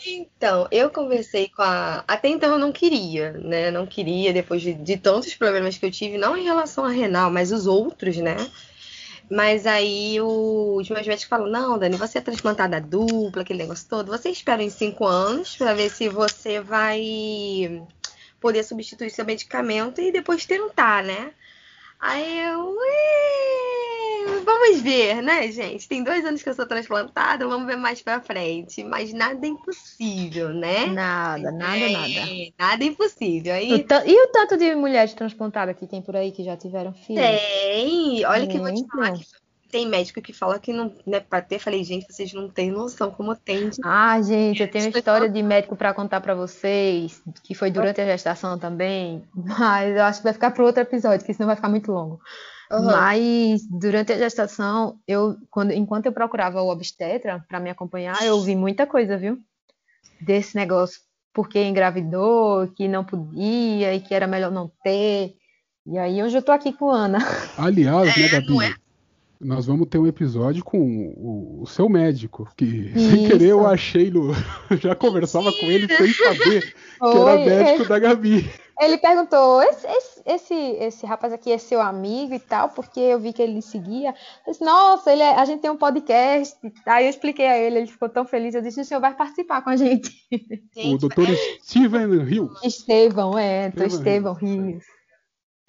então, 0.06 0.68
eu 0.70 0.90
conversei 0.90 1.48
com 1.48 1.62
a. 1.62 2.04
Até 2.06 2.28
então 2.28 2.52
eu 2.52 2.58
não 2.58 2.72
queria, 2.72 3.32
né? 3.32 3.70
Não 3.70 3.86
queria, 3.86 4.32
depois 4.32 4.60
de, 4.60 4.74
de 4.74 4.96
tantos 4.96 5.34
problemas 5.34 5.78
que 5.78 5.86
eu 5.86 5.90
tive, 5.90 6.18
não 6.18 6.36
em 6.36 6.44
relação 6.44 6.84
a 6.84 6.90
renal, 6.90 7.30
mas 7.30 7.52
os 7.52 7.66
outros, 7.66 8.16
né? 8.18 8.36
Mas 9.30 9.64
aí 9.64 10.20
o, 10.20 10.76
os 10.76 10.90
meus 10.90 11.06
médicos 11.06 11.28
falam, 11.28 11.48
não, 11.48 11.78
Dani, 11.78 11.96
você 11.96 12.18
é 12.18 12.20
transplantada 12.20 12.80
dupla, 12.80 13.42
aquele 13.42 13.60
negócio 13.60 13.88
todo. 13.88 14.08
Você 14.08 14.28
espera 14.28 14.62
em 14.62 14.70
cinco 14.70 15.06
anos 15.06 15.56
para 15.56 15.72
ver 15.72 15.88
se 15.88 16.08
você 16.08 16.60
vai 16.60 17.80
poder 18.40 18.64
substituir 18.64 19.10
seu 19.10 19.24
medicamento 19.24 20.00
e 20.00 20.10
depois 20.10 20.46
tentar, 20.46 21.02
né? 21.02 21.32
Aí 22.00 22.38
eu. 22.40 22.76
Vamos 24.44 24.80
ver, 24.80 25.22
né, 25.22 25.50
gente? 25.52 25.86
Tem 25.86 26.02
dois 26.02 26.24
anos 26.24 26.42
que 26.42 26.48
eu 26.48 26.54
sou 26.54 26.66
transplantada, 26.66 27.46
vamos 27.46 27.66
ver 27.66 27.76
mais 27.76 28.00
pra 28.00 28.20
frente. 28.20 28.82
Mas 28.82 29.12
nada 29.12 29.46
é 29.46 29.50
impossível, 29.50 30.48
né? 30.50 30.86
Nada, 30.86 31.50
nada, 31.50 31.76
é, 31.76 31.90
nada. 31.90 32.52
Nada 32.58 32.84
é 32.84 32.86
impossível. 32.86 33.52
Aí... 33.52 33.72
O 33.72 33.76
e 33.76 34.24
o 34.24 34.28
tanto 34.28 34.56
de 34.56 34.74
mulheres 34.74 35.12
transplantadas 35.12 35.76
que 35.76 35.86
tem 35.86 36.00
por 36.00 36.16
aí 36.16 36.32
que 36.32 36.42
já 36.42 36.56
tiveram 36.56 36.92
filhos? 36.94 37.22
Tem. 37.22 38.24
Olha 38.24 38.46
que 38.46 38.56
eu 38.56 38.62
vou 38.62 38.74
te 38.74 38.86
falar 38.86 39.12
que 39.12 39.24
tem 39.70 39.88
médico 39.88 40.20
que 40.20 40.32
fala 40.32 40.58
que 40.58 40.72
não 40.72 40.92
é 41.12 41.20
pra 41.20 41.40
ter. 41.40 41.58
Falei, 41.58 41.84
gente, 41.84 42.06
vocês 42.10 42.32
não 42.32 42.48
têm 42.48 42.70
noção 42.70 43.10
como 43.10 43.34
tem. 43.34 43.70
De... 43.70 43.78
Ah, 43.84 44.20
gente, 44.20 44.62
eu 44.62 44.70
tenho 44.70 44.86
uma 44.86 44.98
história 44.98 45.28
de 45.28 45.42
médico 45.42 45.76
para 45.76 45.94
contar 45.94 46.20
para 46.20 46.34
vocês, 46.34 47.22
que 47.44 47.54
foi 47.54 47.70
durante 47.70 48.00
a 48.00 48.06
gestação 48.06 48.58
também, 48.58 49.22
mas 49.34 49.96
eu 49.96 50.02
acho 50.02 50.18
que 50.18 50.24
vai 50.24 50.32
ficar 50.32 50.50
para 50.50 50.64
outro 50.64 50.82
episódio, 50.82 51.24
que 51.24 51.32
senão 51.32 51.46
vai 51.46 51.56
ficar 51.56 51.68
muito 51.68 51.92
longo. 51.92 52.20
Uhum. 52.70 52.84
Mas 52.84 53.66
durante 53.68 54.12
a 54.12 54.18
gestação, 54.18 54.98
eu, 55.06 55.36
quando, 55.50 55.72
enquanto 55.72 56.06
eu 56.06 56.12
procurava 56.12 56.62
o 56.62 56.70
obstetra 56.70 57.44
para 57.48 57.58
me 57.58 57.70
acompanhar, 57.70 58.22
eu 58.22 58.36
ouvi 58.36 58.54
muita 58.54 58.86
coisa, 58.86 59.16
viu? 59.16 59.38
Desse 60.20 60.54
negócio, 60.54 61.00
porque 61.32 61.62
engravidou, 61.62 62.68
que 62.68 62.86
não 62.86 63.04
podia 63.04 63.94
e 63.94 64.00
que 64.00 64.14
era 64.14 64.26
melhor 64.26 64.52
não 64.52 64.70
ter. 64.84 65.34
E 65.84 65.98
aí 65.98 66.22
hoje 66.22 66.38
eu 66.38 66.42
tô 66.42 66.52
aqui 66.52 66.72
com 66.72 66.90
a 66.90 66.96
Ana. 66.96 67.18
Aliás, 67.58 68.16
né, 68.16 68.26
é, 68.26 68.28
Gabi? 68.28 68.64
É? 68.64 68.74
Nós 69.40 69.64
vamos 69.64 69.88
ter 69.88 69.96
um 69.96 70.06
episódio 70.06 70.62
com 70.62 70.78
o, 71.16 71.62
o 71.62 71.66
seu 71.66 71.88
médico, 71.88 72.46
que 72.54 72.64
Isso. 72.64 73.10
sem 73.10 73.26
querer 73.26 73.48
eu 73.48 73.66
achei 73.66 74.10
no. 74.10 74.34
já 74.78 74.94
conversava 74.94 75.50
com 75.50 75.64
ele 75.64 75.88
sem 75.88 76.12
saber 76.12 76.74
Oi, 77.00 77.10
que 77.10 77.18
era 77.18 77.36
médico 77.36 77.80
ele, 77.80 77.88
da 77.88 77.98
Gabi. 77.98 78.50
Ele 78.78 78.98
perguntou: 78.98 79.62
esse, 79.62 79.86
esse, 79.86 80.22
esse, 80.26 80.54
esse, 80.54 81.06
rapaz 81.06 81.32
aqui 81.32 81.50
é 81.50 81.56
seu 81.56 81.80
amigo 81.80 82.34
e 82.34 82.38
tal, 82.38 82.68
porque 82.68 83.00
eu 83.00 83.18
vi 83.18 83.32
que 83.32 83.40
ele 83.40 83.62
seguia. 83.62 84.10
Eu 84.46 84.52
disse, 84.52 84.62
Nossa, 84.62 85.10
ele 85.10 85.22
é, 85.22 85.34
a 85.34 85.44
gente 85.46 85.62
tem 85.62 85.70
um 85.70 85.76
podcast. 85.76 86.54
Aí 86.84 87.06
eu 87.06 87.10
expliquei 87.10 87.46
a 87.46 87.58
ele, 87.58 87.78
ele 87.78 87.86
ficou 87.86 88.10
tão 88.10 88.26
feliz. 88.26 88.54
Eu 88.54 88.60
disse: 88.60 88.82
O 88.82 88.84
senhor 88.84 89.00
vai 89.00 89.14
participar 89.14 89.62
com 89.62 89.70
a 89.70 89.76
gente. 89.76 90.12
gente 90.76 90.96
o 90.96 90.98
doutor 90.98 91.26
Steven 91.62 92.24
Rios. 92.24 92.62
Estevão, 92.62 93.38
é, 93.38 93.68
Estevão, 93.68 93.86
Estevão 93.86 94.34
Rios 94.34 94.99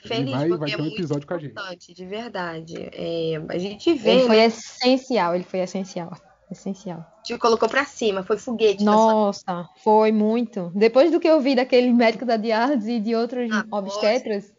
feliz 0.08 0.32
vai, 0.32 0.48
porque 0.48 0.60
vai 0.60 0.72
é 0.72 0.76
ter 0.76 0.82
um 0.82 0.88
episódio 0.88 1.28
com 1.28 1.34
a 1.34 1.38
gente. 1.38 1.94
de 1.94 2.06
verdade. 2.06 2.76
É, 2.78 3.42
a 3.50 3.58
gente 3.58 3.94
vê. 3.94 4.12
Ele 4.12 4.28
foi 4.28 4.38
né? 4.38 4.46
essencial, 4.46 5.36
ele 5.36 5.44
foi 5.44 5.60
essencial. 5.60 6.12
Essencial. 6.52 7.06
Te 7.24 7.38
colocou 7.38 7.70
pra 7.70 7.86
cima, 7.86 8.24
foi 8.24 8.38
foguete. 8.38 8.84
Nossa, 8.84 9.44
sua... 9.46 9.70
foi 9.84 10.12
muito. 10.12 10.70
Depois 10.76 11.10
do 11.10 11.20
que 11.20 11.28
eu 11.28 11.40
vi 11.40 11.56
daquele 11.56 11.94
médico 11.94 12.26
da 12.26 12.36
diálise 12.36 12.92
e 12.92 13.00
de 13.00 13.16
outros 13.16 13.50
ah, 13.54 13.66
obstetras, 13.72 14.52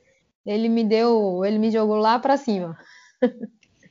ele 0.47 0.69
me 0.69 0.85
deu, 0.85 1.45
ele 1.45 1.59
me 1.59 1.71
jogou 1.71 1.97
lá 1.97 2.19
pra 2.19 2.39
cima. 2.39 2.79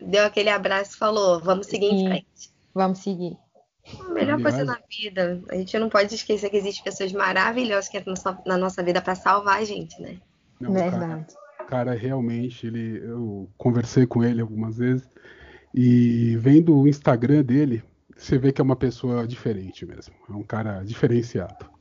Deu 0.02 0.26
aquele 0.26 0.50
abraço 0.50 0.96
e 0.96 0.98
falou: 0.98 1.40
vamos 1.42 1.68
seguir 1.68 1.90
Sim, 1.90 2.06
em 2.06 2.08
frente. 2.08 2.52
Vamos 2.74 3.00
seguir. 3.00 3.38
A 4.00 4.14
melhor 4.14 4.42
coisa 4.42 4.64
na 4.64 4.80
vida. 4.90 5.42
A 5.50 5.56
gente 5.56 5.78
não 5.78 5.90
pode 5.90 6.14
esquecer 6.14 6.50
que 6.50 6.58
existem 6.58 6.84
pessoas 6.84 7.12
maravilhosas 7.12 7.88
que 7.88 7.98
estão 7.98 8.42
na 8.46 8.58
nossa 8.58 8.82
vida 8.84 9.02
para 9.02 9.16
salvar 9.16 9.60
a 9.60 9.66
gente, 9.66 10.00
né? 10.02 10.20
Não, 10.60 10.74
Verdade. 10.74 11.34
Cara, 11.34 11.41
cara, 11.72 11.94
realmente, 11.94 12.68
ele, 12.68 12.98
eu 13.02 13.50
conversei 13.58 14.06
com 14.06 14.22
ele 14.22 14.42
algumas 14.42 14.78
vezes 14.78 15.08
e 15.74 16.36
vendo 16.36 16.78
o 16.78 16.86
Instagram 16.86 17.44
dele, 17.44 17.82
você 18.14 18.38
vê 18.38 18.52
que 18.52 18.60
é 18.60 18.64
uma 18.64 18.76
pessoa 18.76 19.26
diferente 19.26 19.86
mesmo. 19.86 20.14
É 20.30 20.34
um 20.34 20.44
cara 20.44 20.84
diferenciado. 20.84 21.72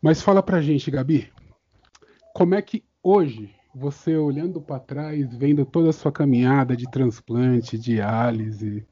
Mas 0.00 0.22
fala 0.22 0.42
pra 0.42 0.62
gente, 0.62 0.90
Gabi, 0.90 1.30
como 2.32 2.54
é 2.54 2.62
que 2.62 2.82
hoje, 3.02 3.54
você 3.74 4.16
olhando 4.16 4.62
para 4.62 4.80
trás, 4.80 5.36
vendo 5.36 5.66
toda 5.66 5.90
a 5.90 5.92
sua 5.92 6.10
caminhada 6.10 6.74
de 6.74 6.90
transplante, 6.90 7.76
diálise 7.76 8.86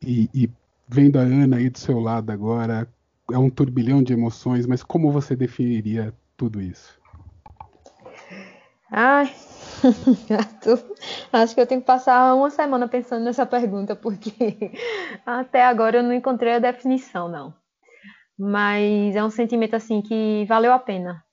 e, 0.00 0.30
e 0.32 0.48
vendo 0.86 1.18
a 1.18 1.22
Ana 1.22 1.56
aí 1.56 1.68
do 1.68 1.78
seu 1.78 1.98
lado 1.98 2.30
agora, 2.30 2.86
é 3.32 3.36
um 3.36 3.50
turbilhão 3.50 4.00
de 4.00 4.12
emoções, 4.12 4.64
mas 4.64 4.84
como 4.84 5.10
você 5.10 5.34
definiria 5.34 6.14
tudo 6.36 6.62
isso? 6.62 7.02
Ai, 8.96 9.26
acho 11.32 11.52
que 11.52 11.60
eu 11.60 11.66
tenho 11.66 11.80
que 11.80 11.86
passar 11.86 12.32
uma 12.36 12.48
semana 12.48 12.86
pensando 12.86 13.24
nessa 13.24 13.44
pergunta, 13.44 13.96
porque 13.96 14.30
até 15.26 15.64
agora 15.64 15.98
eu 15.98 16.02
não 16.04 16.12
encontrei 16.12 16.52
a 16.52 16.58
definição, 16.60 17.28
não. 17.28 17.52
Mas 18.38 19.16
é 19.16 19.24
um 19.24 19.30
sentimento 19.30 19.74
assim 19.74 20.00
que 20.00 20.44
valeu 20.46 20.72
a 20.72 20.78
pena. 20.78 21.24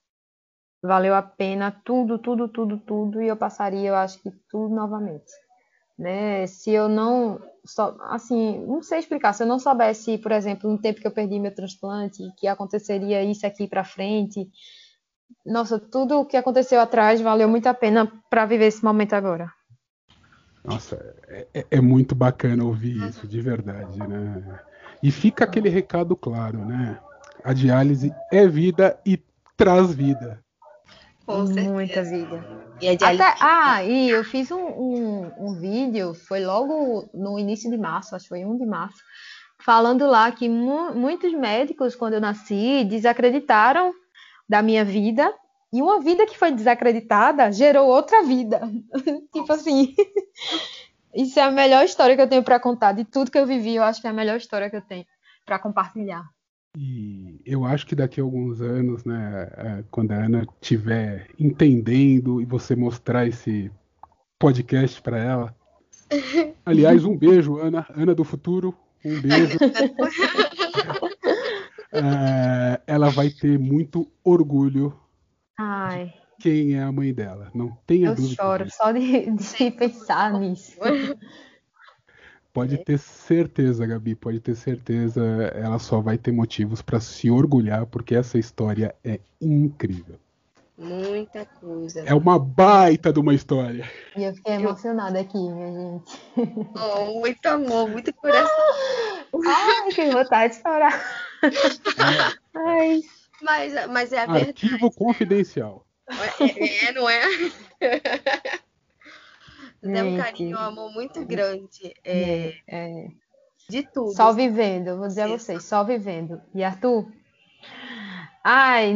Valeu 0.82 1.14
a 1.14 1.22
pena 1.22 1.72
tudo, 1.86 2.18
tudo, 2.18 2.48
tudo, 2.48 2.80
tudo, 2.80 3.22
e 3.22 3.28
eu 3.28 3.38
passaria, 3.38 3.90
eu 3.90 3.96
acho 3.96 4.20
que 4.24 4.32
tudo 4.50 4.74
novamente. 4.74 5.32
Né? 6.00 6.48
Se 6.48 6.72
eu 6.72 6.90
não, 6.90 7.40
só, 7.64 7.96
assim, 8.10 8.66
não 8.66 8.82
sei 8.82 8.98
explicar, 8.98 9.34
se 9.34 9.44
eu 9.44 9.48
não 9.48 9.60
soubesse, 9.60 10.18
por 10.18 10.32
exemplo, 10.32 10.68
no 10.68 10.80
tempo 10.80 11.00
que 11.00 11.06
eu 11.06 11.12
perdi 11.12 11.40
meu 11.40 11.54
transplante, 11.54 12.24
que 12.38 12.48
aconteceria 12.48 13.24
isso 13.24 13.46
aqui 13.46 13.68
para 13.68 13.84
frente, 13.84 14.50
nossa, 15.46 15.80
tudo 15.80 16.20
o 16.20 16.26
que 16.26 16.38
aconteceu 16.38 16.80
atrás 16.80 17.20
valeu 17.22 17.48
muito 17.48 17.68
a 17.68 17.74
pena 17.74 18.12
para 18.30 18.46
viver 18.46 18.68
esse 18.68 18.84
momento 18.84 19.14
agora. 19.14 19.52
Nossa, 20.64 20.96
é, 21.28 21.48
é, 21.54 21.66
é, 21.72 21.82
muito 21.82 22.14
bacana 22.14 22.64
ouvir 22.64 23.10
isso, 23.10 23.28
de 23.28 23.42
verdade, 23.42 23.98
né? 23.98 24.60
E 25.02 25.12
fica 25.12 25.44
aquele 25.44 25.70
recado 25.70 26.16
claro, 26.16 26.60
né? 26.64 27.00
A 27.44 27.54
diálise 27.54 28.14
é 28.32 28.48
vida 28.48 29.00
e 29.06 29.20
traz 29.58 29.94
vida. 29.94 30.40
Com 31.26 31.44
Muita 31.46 32.04
vida. 32.04 32.46
E 32.80 32.88
a 32.88 32.96
diálise... 32.96 33.24
Até, 33.24 33.36
ah, 33.42 33.84
e 33.84 34.10
eu 34.10 34.24
fiz 34.24 34.52
um, 34.52 34.68
um, 34.68 35.32
um, 35.40 35.60
vídeo, 35.60 36.14
foi 36.14 36.46
logo 36.46 37.10
no 37.12 37.40
início 37.40 37.70
de 37.72 37.78
março, 37.78 38.16
acho 38.16 38.26
que 38.26 38.30
foi 38.30 38.46
1 38.46 38.58
de 38.58 38.66
março, 38.66 39.00
falando 39.60 40.06
lá 40.06 40.32
que 40.32 40.48
mu 40.48 40.94
muitos 40.94 41.34
médicos, 41.34 41.96
quando 41.96 42.14
eu 42.14 42.22
nasci, 42.22 42.84
desacreditaram 42.84 43.94
da 44.52 44.62
minha 44.62 44.84
vida 44.84 45.34
e 45.72 45.82
uma 45.82 46.02
vida 46.02 46.26
que 46.26 46.38
foi 46.38 46.52
desacreditada 46.52 47.50
gerou 47.54 47.88
outra 47.88 48.22
vida. 48.22 48.60
tipo 49.34 49.52
assim. 49.54 49.96
Isso 51.16 51.40
é 51.40 51.44
a 51.44 51.52
melhor 51.52 51.84
história 51.86 52.16
que 52.16 52.22
eu 52.22 52.28
tenho 52.28 52.44
para 52.44 52.60
contar. 52.60 52.92
De 52.92 53.06
tudo 53.06 53.32
que 53.32 53.38
eu 53.38 53.46
vivi, 53.46 53.76
eu 53.76 53.84
acho 53.84 54.02
que 54.02 54.08
é 54.08 54.10
a 54.10 54.14
melhor 54.14 54.38
história 54.38 54.70
que 54.70 54.76
eu 54.76 54.82
tenho 54.82 55.06
para 55.46 55.60
compartilhar. 55.60 56.24
E 56.78 57.42
eu 57.46 57.66
acho 57.66 57.86
que 57.86 57.96
daqui 57.96 58.22
a 58.22 58.24
alguns 58.24 58.62
anos, 58.62 59.04
né, 59.04 59.50
é, 59.58 59.84
quando 59.92 60.12
a 60.12 60.16
Ana 60.16 60.48
estiver 60.62 61.28
entendendo 61.38 62.42
e 62.42 62.46
você 62.46 62.78
mostrar 62.78 63.28
esse 63.28 63.70
podcast 64.40 65.02
para 65.02 65.18
ela. 65.18 65.56
Aliás, 66.66 67.04
um 67.04 67.18
beijo, 67.18 67.58
Ana, 67.58 67.86
Ana 67.90 68.16
do 68.16 68.24
futuro, 68.24 68.74
um 69.04 69.20
beijo. 69.22 69.58
É, 71.92 72.82
ela 72.88 73.10
vai 73.10 73.30
ter 73.30 73.60
muito 73.60 74.10
orgulho 74.24 74.98
Ai. 75.60 76.06
de 76.06 76.14
quem 76.44 76.76
é 76.76 76.84
a 76.84 76.92
mãe 76.92 77.14
dela. 77.14 77.52
Não 77.54 77.78
tenha 77.86 78.10
Eu 78.10 78.16
dúvida. 78.16 78.42
Eu 78.42 78.46
choro 78.46 78.70
só 78.72 78.92
de, 78.92 79.30
de 79.32 79.72
pensar 79.72 80.34
nisso. 80.40 80.78
Pode 82.54 82.78
ter 82.80 83.00
certeza, 83.00 83.86
Gabi, 83.86 84.14
pode 84.14 84.42
ter 84.42 84.56
certeza. 84.56 85.24
Ela 85.56 85.80
só 85.80 86.02
vai 86.02 86.18
ter 86.18 86.34
motivos 86.34 86.82
para 86.82 87.00
se 87.00 87.32
orgulhar, 87.32 87.86
porque 87.86 88.14
essa 88.14 88.38
história 88.38 88.94
é 89.06 89.22
incrível. 89.40 90.20
Muita 90.78 91.46
coisa. 91.46 92.02
É 92.02 92.14
uma 92.14 92.40
baita 92.40 93.14
de 93.14 93.20
uma 93.20 93.34
história. 93.34 93.90
E 94.18 94.24
eu 94.24 94.34
fiquei 94.34 94.56
emocionada 94.56 95.20
aqui, 95.20 95.38
minha 95.38 95.72
gente. 95.72 96.20
Oh, 96.76 97.20
muito 97.20 97.46
amor, 97.46 97.88
muito 97.88 98.12
coração. 98.16 98.50
Ai, 99.46 99.92
que 99.94 100.10
vontade 100.10 100.56
de 100.56 100.62
chorar. 100.62 101.00
É. 101.44 103.02
Mas, 103.42 103.88
mas 103.88 104.14
é 104.14 104.20
a 104.20 104.26
verdade. 104.28 104.50
Arquivo 104.50 104.92
confidencial. 104.92 105.88
É, 106.40 106.88
é 106.88 106.92
não 106.92 107.10
é? 107.10 107.24
é 109.84 110.04
um 110.04 110.18
carinho, 110.18 110.58
um 110.58 110.60
amor 110.60 110.94
muito 110.94 111.26
grande. 111.26 111.94
É, 112.04 112.54
é. 112.68 113.08
De 113.68 113.84
tudo. 113.84 114.14
Só 114.14 114.32
vivendo, 114.34 114.98
vou 114.98 115.08
dizer 115.08 115.22
a 115.22 115.28
vocês, 115.28 115.64
só 115.64 115.84
vivendo. 115.84 116.42
E 116.54 116.64
Arthur, 116.64 117.08
Ai, 118.44 118.94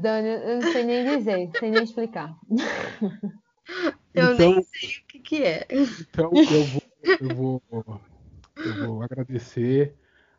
Dani, 0.00 0.28
eu 0.28 0.60
não 0.60 0.72
sei 0.72 0.84
nem 0.84 1.04
dizer, 1.04 1.46
não 1.46 1.52
sei 1.58 1.70
nem 1.70 1.82
explicar. 1.82 2.36
Eu 4.14 4.34
então, 4.34 4.52
nem 4.52 4.62
sei 4.62 4.88
o 4.88 5.06
que, 5.08 5.18
que 5.18 5.42
é. 5.42 5.66
Então 5.70 6.30
eu 6.32 6.64
vou, 6.64 6.82
eu 7.20 7.34
vou, 7.34 7.62
eu 8.56 8.86
vou 8.86 9.02
agradecer 9.02 9.96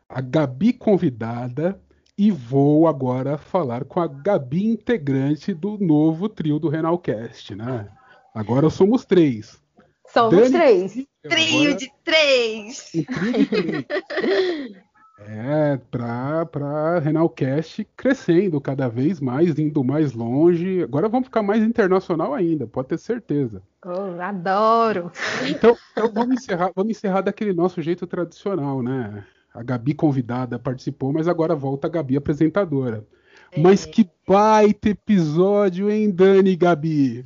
a 0.08 0.20
Gabi 0.20 0.72
convidada 0.72 1.80
e 2.16 2.30
vou 2.30 2.86
agora 2.86 3.36
falar 3.36 3.84
com 3.84 4.00
a 4.00 4.06
Gabi 4.06 4.64
integrante 4.64 5.52
do 5.52 5.76
novo 5.78 6.28
trio 6.28 6.58
do 6.58 6.68
Renalcast, 6.68 7.54
né? 7.54 7.88
Agora 8.34 8.70
somos 8.70 9.04
três. 9.04 9.60
Somos 10.08 10.50
Dani, 10.50 10.52
três. 10.52 11.06
Trio 11.22 11.76
de 11.76 11.92
três. 12.04 12.92
Um 12.94 13.04
trio 13.04 13.32
de 13.32 13.46
três. 13.46 14.86
É, 15.18 15.78
para 15.90 16.44
para 16.44 16.98
Renalcast 16.98 17.88
crescendo 17.96 18.60
cada 18.60 18.86
vez 18.86 19.18
mais, 19.18 19.58
indo 19.58 19.82
mais 19.82 20.12
longe. 20.12 20.82
Agora 20.82 21.08
vamos 21.08 21.28
ficar 21.28 21.42
mais 21.42 21.62
internacional 21.62 22.34
ainda, 22.34 22.66
pode 22.66 22.88
ter 22.88 22.98
certeza. 22.98 23.62
Oh, 23.82 24.20
adoro! 24.20 25.10
Então, 25.48 25.74
então 25.92 26.12
vamos, 26.12 26.36
encerrar, 26.36 26.70
vamos 26.76 26.90
encerrar 26.90 27.22
daquele 27.22 27.54
nosso 27.54 27.80
jeito 27.80 28.06
tradicional, 28.06 28.82
né? 28.82 29.24
A 29.56 29.62
Gabi 29.62 29.94
convidada 29.94 30.58
participou, 30.58 31.14
mas 31.14 31.26
agora 31.26 31.54
volta 31.54 31.86
a 31.86 31.90
Gabi 31.90 32.14
apresentadora. 32.14 33.06
É. 33.50 33.58
Mas 33.58 33.86
que 33.86 34.06
baita 34.28 34.90
episódio, 34.90 35.90
hein, 35.90 36.10
Dani 36.10 36.50
e 36.50 36.56
Gabi? 36.56 37.24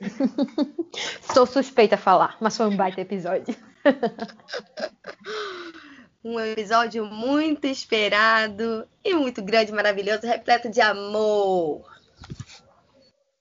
Sou 1.34 1.44
suspeita 1.44 1.96
a 1.96 1.98
falar, 1.98 2.36
mas 2.40 2.56
foi 2.56 2.66
um 2.66 2.76
baita 2.76 3.00
episódio. 3.00 3.56
um 6.24 6.38
episódio 6.38 7.04
muito 7.04 7.66
esperado 7.66 8.86
e 9.04 9.12
muito 9.16 9.42
grande, 9.42 9.72
maravilhoso, 9.72 10.24
repleto 10.24 10.70
de 10.70 10.80
amor. 10.80 11.82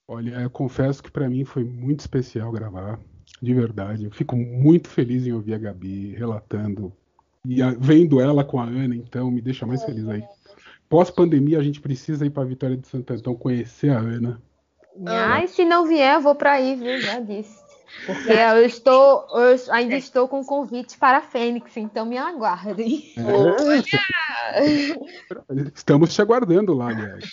Olha, 0.08 0.42
eu 0.42 0.50
confesso 0.50 1.04
que 1.04 1.12
para 1.12 1.30
mim 1.30 1.46
foi 1.46 1.64
muito 1.64 2.00
especial 2.00 2.52
gravar, 2.52 3.00
de 3.40 3.54
verdade. 3.54 4.06
Eu 4.06 4.12
fico 4.12 4.36
muito 4.36 4.90
feliz 4.90 5.28
em 5.28 5.32
ouvir 5.32 5.54
a 5.54 5.60
Gabi 5.60 6.16
relatando 6.16 6.92
e 7.46 7.62
a, 7.62 7.72
vendo 7.72 8.22
ela 8.22 8.44
com 8.44 8.60
a 8.60 8.66
Ana, 8.66 8.96
então 8.96 9.32
me 9.32 9.42
deixa 9.42 9.66
mais 9.66 9.84
feliz 9.84 10.08
aí. 10.08 10.24
Pós-pandemia, 10.88 11.58
a 11.58 11.64
gente 11.64 11.80
precisa 11.80 12.26
ir 12.26 12.30
para 12.30 12.44
a 12.44 12.46
Vitória 12.46 12.78
de 12.78 12.88
Santo 12.88 13.14
Antão 13.14 13.36
conhecer 13.36 13.90
a 13.90 13.98
Ana. 13.98 14.42
Ai, 15.06 15.48
se 15.48 15.64
não 15.64 15.88
vier, 15.88 16.16
eu 16.16 16.22
vou 16.22 16.36
para 16.36 16.54
aí, 16.54 16.76
viu? 16.76 17.00
Já 17.00 17.20
disse. 17.20 17.62
Porque 18.06 18.32
eu 18.32 18.66
estou, 18.66 19.26
eu 19.32 19.58
ainda 19.72 19.96
estou 19.96 20.28
com 20.28 20.44
convite 20.44 20.98
para 20.98 21.20
a 21.20 21.22
Fênix, 21.22 21.76
então 21.78 22.06
me 22.06 22.18
aguardem. 22.18 23.14
É, 24.54 25.72
estamos 25.74 26.14
te 26.14 26.22
aguardando 26.22 26.74
lá, 26.74 26.90
aliás. 26.90 27.26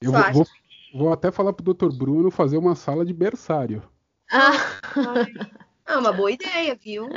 Eu 0.00 0.12
vou, 0.12 0.32
vou, 0.32 0.46
vou, 0.94 1.12
até 1.12 1.30
falar 1.30 1.52
pro 1.52 1.72
Dr. 1.72 1.96
Bruno 1.96 2.30
fazer 2.30 2.56
uma 2.56 2.74
sala 2.74 3.04
de 3.04 3.12
berçário. 3.12 3.82
Ah, 4.30 4.52
ah 5.86 5.98
uma 5.98 6.12
boa 6.12 6.32
ideia, 6.32 6.74
viu? 6.74 7.08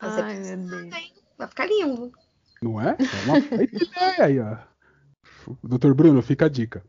Você 0.00 0.20
Ai, 0.92 1.12
Vai 1.36 1.48
ficar 1.48 1.66
lindo. 1.66 2.12
Não 2.62 2.80
é? 2.80 2.96
É 2.98 3.24
uma 3.26 3.38
ideia 3.62 4.24
aí, 4.24 4.40
ó. 4.40 4.56
Doutor 5.62 5.94
Bruno, 5.94 6.20
fica 6.22 6.46
a 6.46 6.48
dica. 6.48 6.84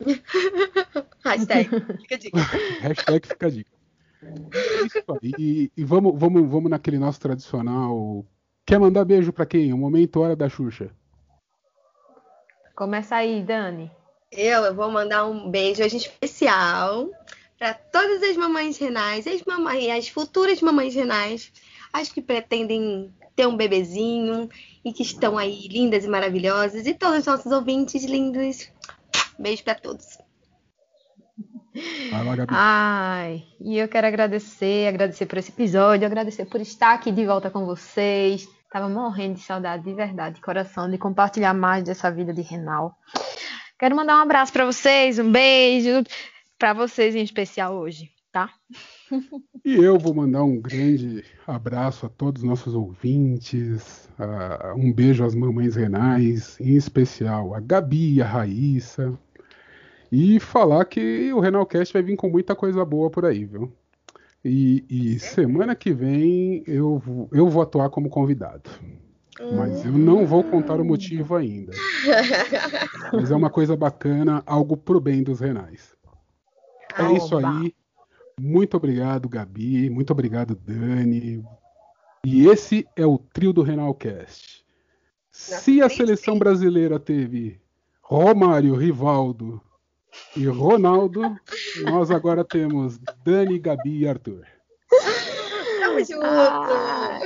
Hashtag, 1.24 1.70
fica 2.00 2.14
a 2.14 2.18
dica. 2.18 2.38
Hashtag 2.80 3.26
fica 3.26 3.46
a 3.46 3.50
dica. 3.50 3.70
É. 4.22 4.34
E, 5.22 5.70
e 5.76 5.84
vamos, 5.84 6.18
vamos, 6.18 6.50
vamos 6.50 6.70
naquele 6.70 6.98
nosso 6.98 7.20
tradicional. 7.20 8.24
Quer 8.66 8.78
mandar 8.78 9.04
beijo 9.04 9.32
para 9.32 9.46
quem? 9.46 9.72
O 9.72 9.78
momento 9.78 10.20
hora 10.20 10.36
da 10.36 10.48
Xuxa. 10.48 10.90
Começa 12.74 13.16
aí, 13.16 13.42
Dani. 13.42 13.90
Eu, 14.30 14.64
eu 14.64 14.74
vou 14.74 14.90
mandar 14.90 15.26
um 15.26 15.50
beijo 15.50 15.82
hoje 15.82 15.96
especial 15.96 17.08
para 17.58 17.74
todas 17.74 18.22
as 18.22 18.36
mamães 18.36 18.76
renais, 18.78 19.26
as 19.26 19.42
mamães, 19.44 19.88
as 19.90 20.08
futuras 20.08 20.60
mamães 20.60 20.94
renais, 20.94 21.52
as 21.94 22.08
que 22.08 22.20
pretendem 22.20 23.14
ter 23.36 23.46
um 23.46 23.56
bebezinho 23.56 24.48
e 24.84 24.92
que 24.92 25.02
estão 25.04 25.38
aí 25.38 25.68
lindas 25.68 26.04
e 26.04 26.08
maravilhosas, 26.08 26.86
e 26.86 26.92
todos 26.92 27.20
os 27.20 27.26
nossos 27.26 27.52
ouvintes 27.52 28.04
lindos. 28.04 28.68
Beijo 29.38 29.62
para 29.62 29.76
todos. 29.76 30.18
Vai 32.10 32.24
lá, 32.24 32.36
Gabi. 32.36 32.52
Ai, 32.52 33.44
e 33.60 33.78
eu 33.78 33.88
quero 33.88 34.08
agradecer, 34.08 34.88
agradecer 34.88 35.26
por 35.26 35.38
esse 35.38 35.50
episódio, 35.50 36.06
agradecer 36.06 36.46
por 36.46 36.60
estar 36.60 36.94
aqui 36.94 37.12
de 37.12 37.24
volta 37.24 37.48
com 37.48 37.64
vocês. 37.64 38.48
Tava 38.70 38.88
morrendo 38.88 39.34
de 39.34 39.42
saudade, 39.42 39.84
de 39.84 39.94
verdade, 39.94 40.36
de 40.36 40.40
coração, 40.40 40.90
de 40.90 40.98
compartilhar 40.98 41.54
mais 41.54 41.84
dessa 41.84 42.10
vida 42.10 42.34
de 42.34 42.42
renal. 42.42 42.96
Quero 43.78 43.94
mandar 43.94 44.16
um 44.16 44.22
abraço 44.22 44.52
para 44.52 44.64
vocês, 44.64 45.18
um 45.20 45.30
beijo 45.30 46.02
para 46.58 46.72
vocês 46.72 47.14
em 47.14 47.22
especial 47.22 47.74
hoje, 47.74 48.10
tá? 48.32 48.50
E 49.64 49.74
eu 49.74 49.98
vou 49.98 50.14
mandar 50.14 50.44
um 50.44 50.60
grande 50.60 51.24
abraço 51.46 52.06
a 52.06 52.08
todos 52.08 52.42
os 52.42 52.48
nossos 52.48 52.74
ouvintes, 52.74 54.10
uh, 54.18 54.78
um 54.78 54.92
beijo 54.92 55.24
às 55.24 55.34
mamães 55.34 55.76
renais, 55.76 56.58
em 56.60 56.76
especial 56.76 57.54
a 57.54 57.60
Gabi, 57.60 58.20
a 58.20 58.26
Raíssa, 58.26 59.18
e 60.12 60.38
falar 60.38 60.84
que 60.84 61.32
o 61.32 61.40
Renalcast 61.40 61.92
vai 61.92 62.02
vir 62.02 62.16
com 62.16 62.28
muita 62.28 62.54
coisa 62.54 62.84
boa 62.84 63.10
por 63.10 63.24
aí, 63.24 63.44
viu? 63.44 63.72
E, 64.44 64.84
e 64.90 65.18
semana 65.18 65.74
que 65.74 65.92
vem 65.92 66.62
eu, 66.66 67.02
eu 67.32 67.48
vou 67.48 67.62
atuar 67.62 67.88
como 67.88 68.10
convidado. 68.10 68.70
Mas 69.40 69.84
eu 69.84 69.92
não 69.92 70.26
vou 70.26 70.44
contar 70.44 70.80
o 70.80 70.84
motivo 70.84 71.34
ainda. 71.34 71.72
Mas 73.12 73.30
é 73.30 73.34
uma 73.34 73.50
coisa 73.50 73.76
bacana, 73.76 74.42
algo 74.46 74.76
pro 74.76 75.00
bem 75.00 75.22
dos 75.22 75.40
renais. 75.40 75.94
É 76.96 77.12
isso 77.16 77.36
aí. 77.36 77.74
Muito 78.38 78.76
obrigado, 78.76 79.28
Gabi. 79.28 79.88
Muito 79.90 80.10
obrigado, 80.10 80.54
Dani. 80.54 81.44
E 82.24 82.46
esse 82.48 82.86
é 82.96 83.06
o 83.06 83.18
trio 83.18 83.52
do 83.52 83.62
Renalcast. 83.62 84.64
Se 85.30 85.82
a 85.82 85.88
seleção 85.88 86.38
brasileira 86.38 86.98
teve 86.98 87.60
Romário, 88.00 88.74
Rivaldo 88.74 89.60
e 90.36 90.46
Ronaldo, 90.46 91.20
nós 91.82 92.10
agora 92.10 92.44
temos 92.44 92.98
Dani, 93.24 93.58
Gabi 93.58 93.98
e 93.98 94.08
Arthur. 94.08 94.46
Tamo 95.80 95.98
junto. 96.04 96.24
Ah. 96.24 97.20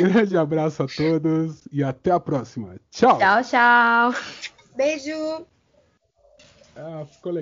Um 0.00 0.04
grande 0.04 0.36
abraço 0.36 0.82
a 0.82 0.86
todos 0.86 1.66
e 1.72 1.82
até 1.82 2.10
a 2.10 2.20
próxima. 2.20 2.76
Tchau. 2.90 3.18
Tchau, 3.18 3.42
tchau. 3.42 4.14
Beijo. 4.76 5.46
Ah, 6.76 7.04
ficou 7.06 7.32
legal. 7.32 7.40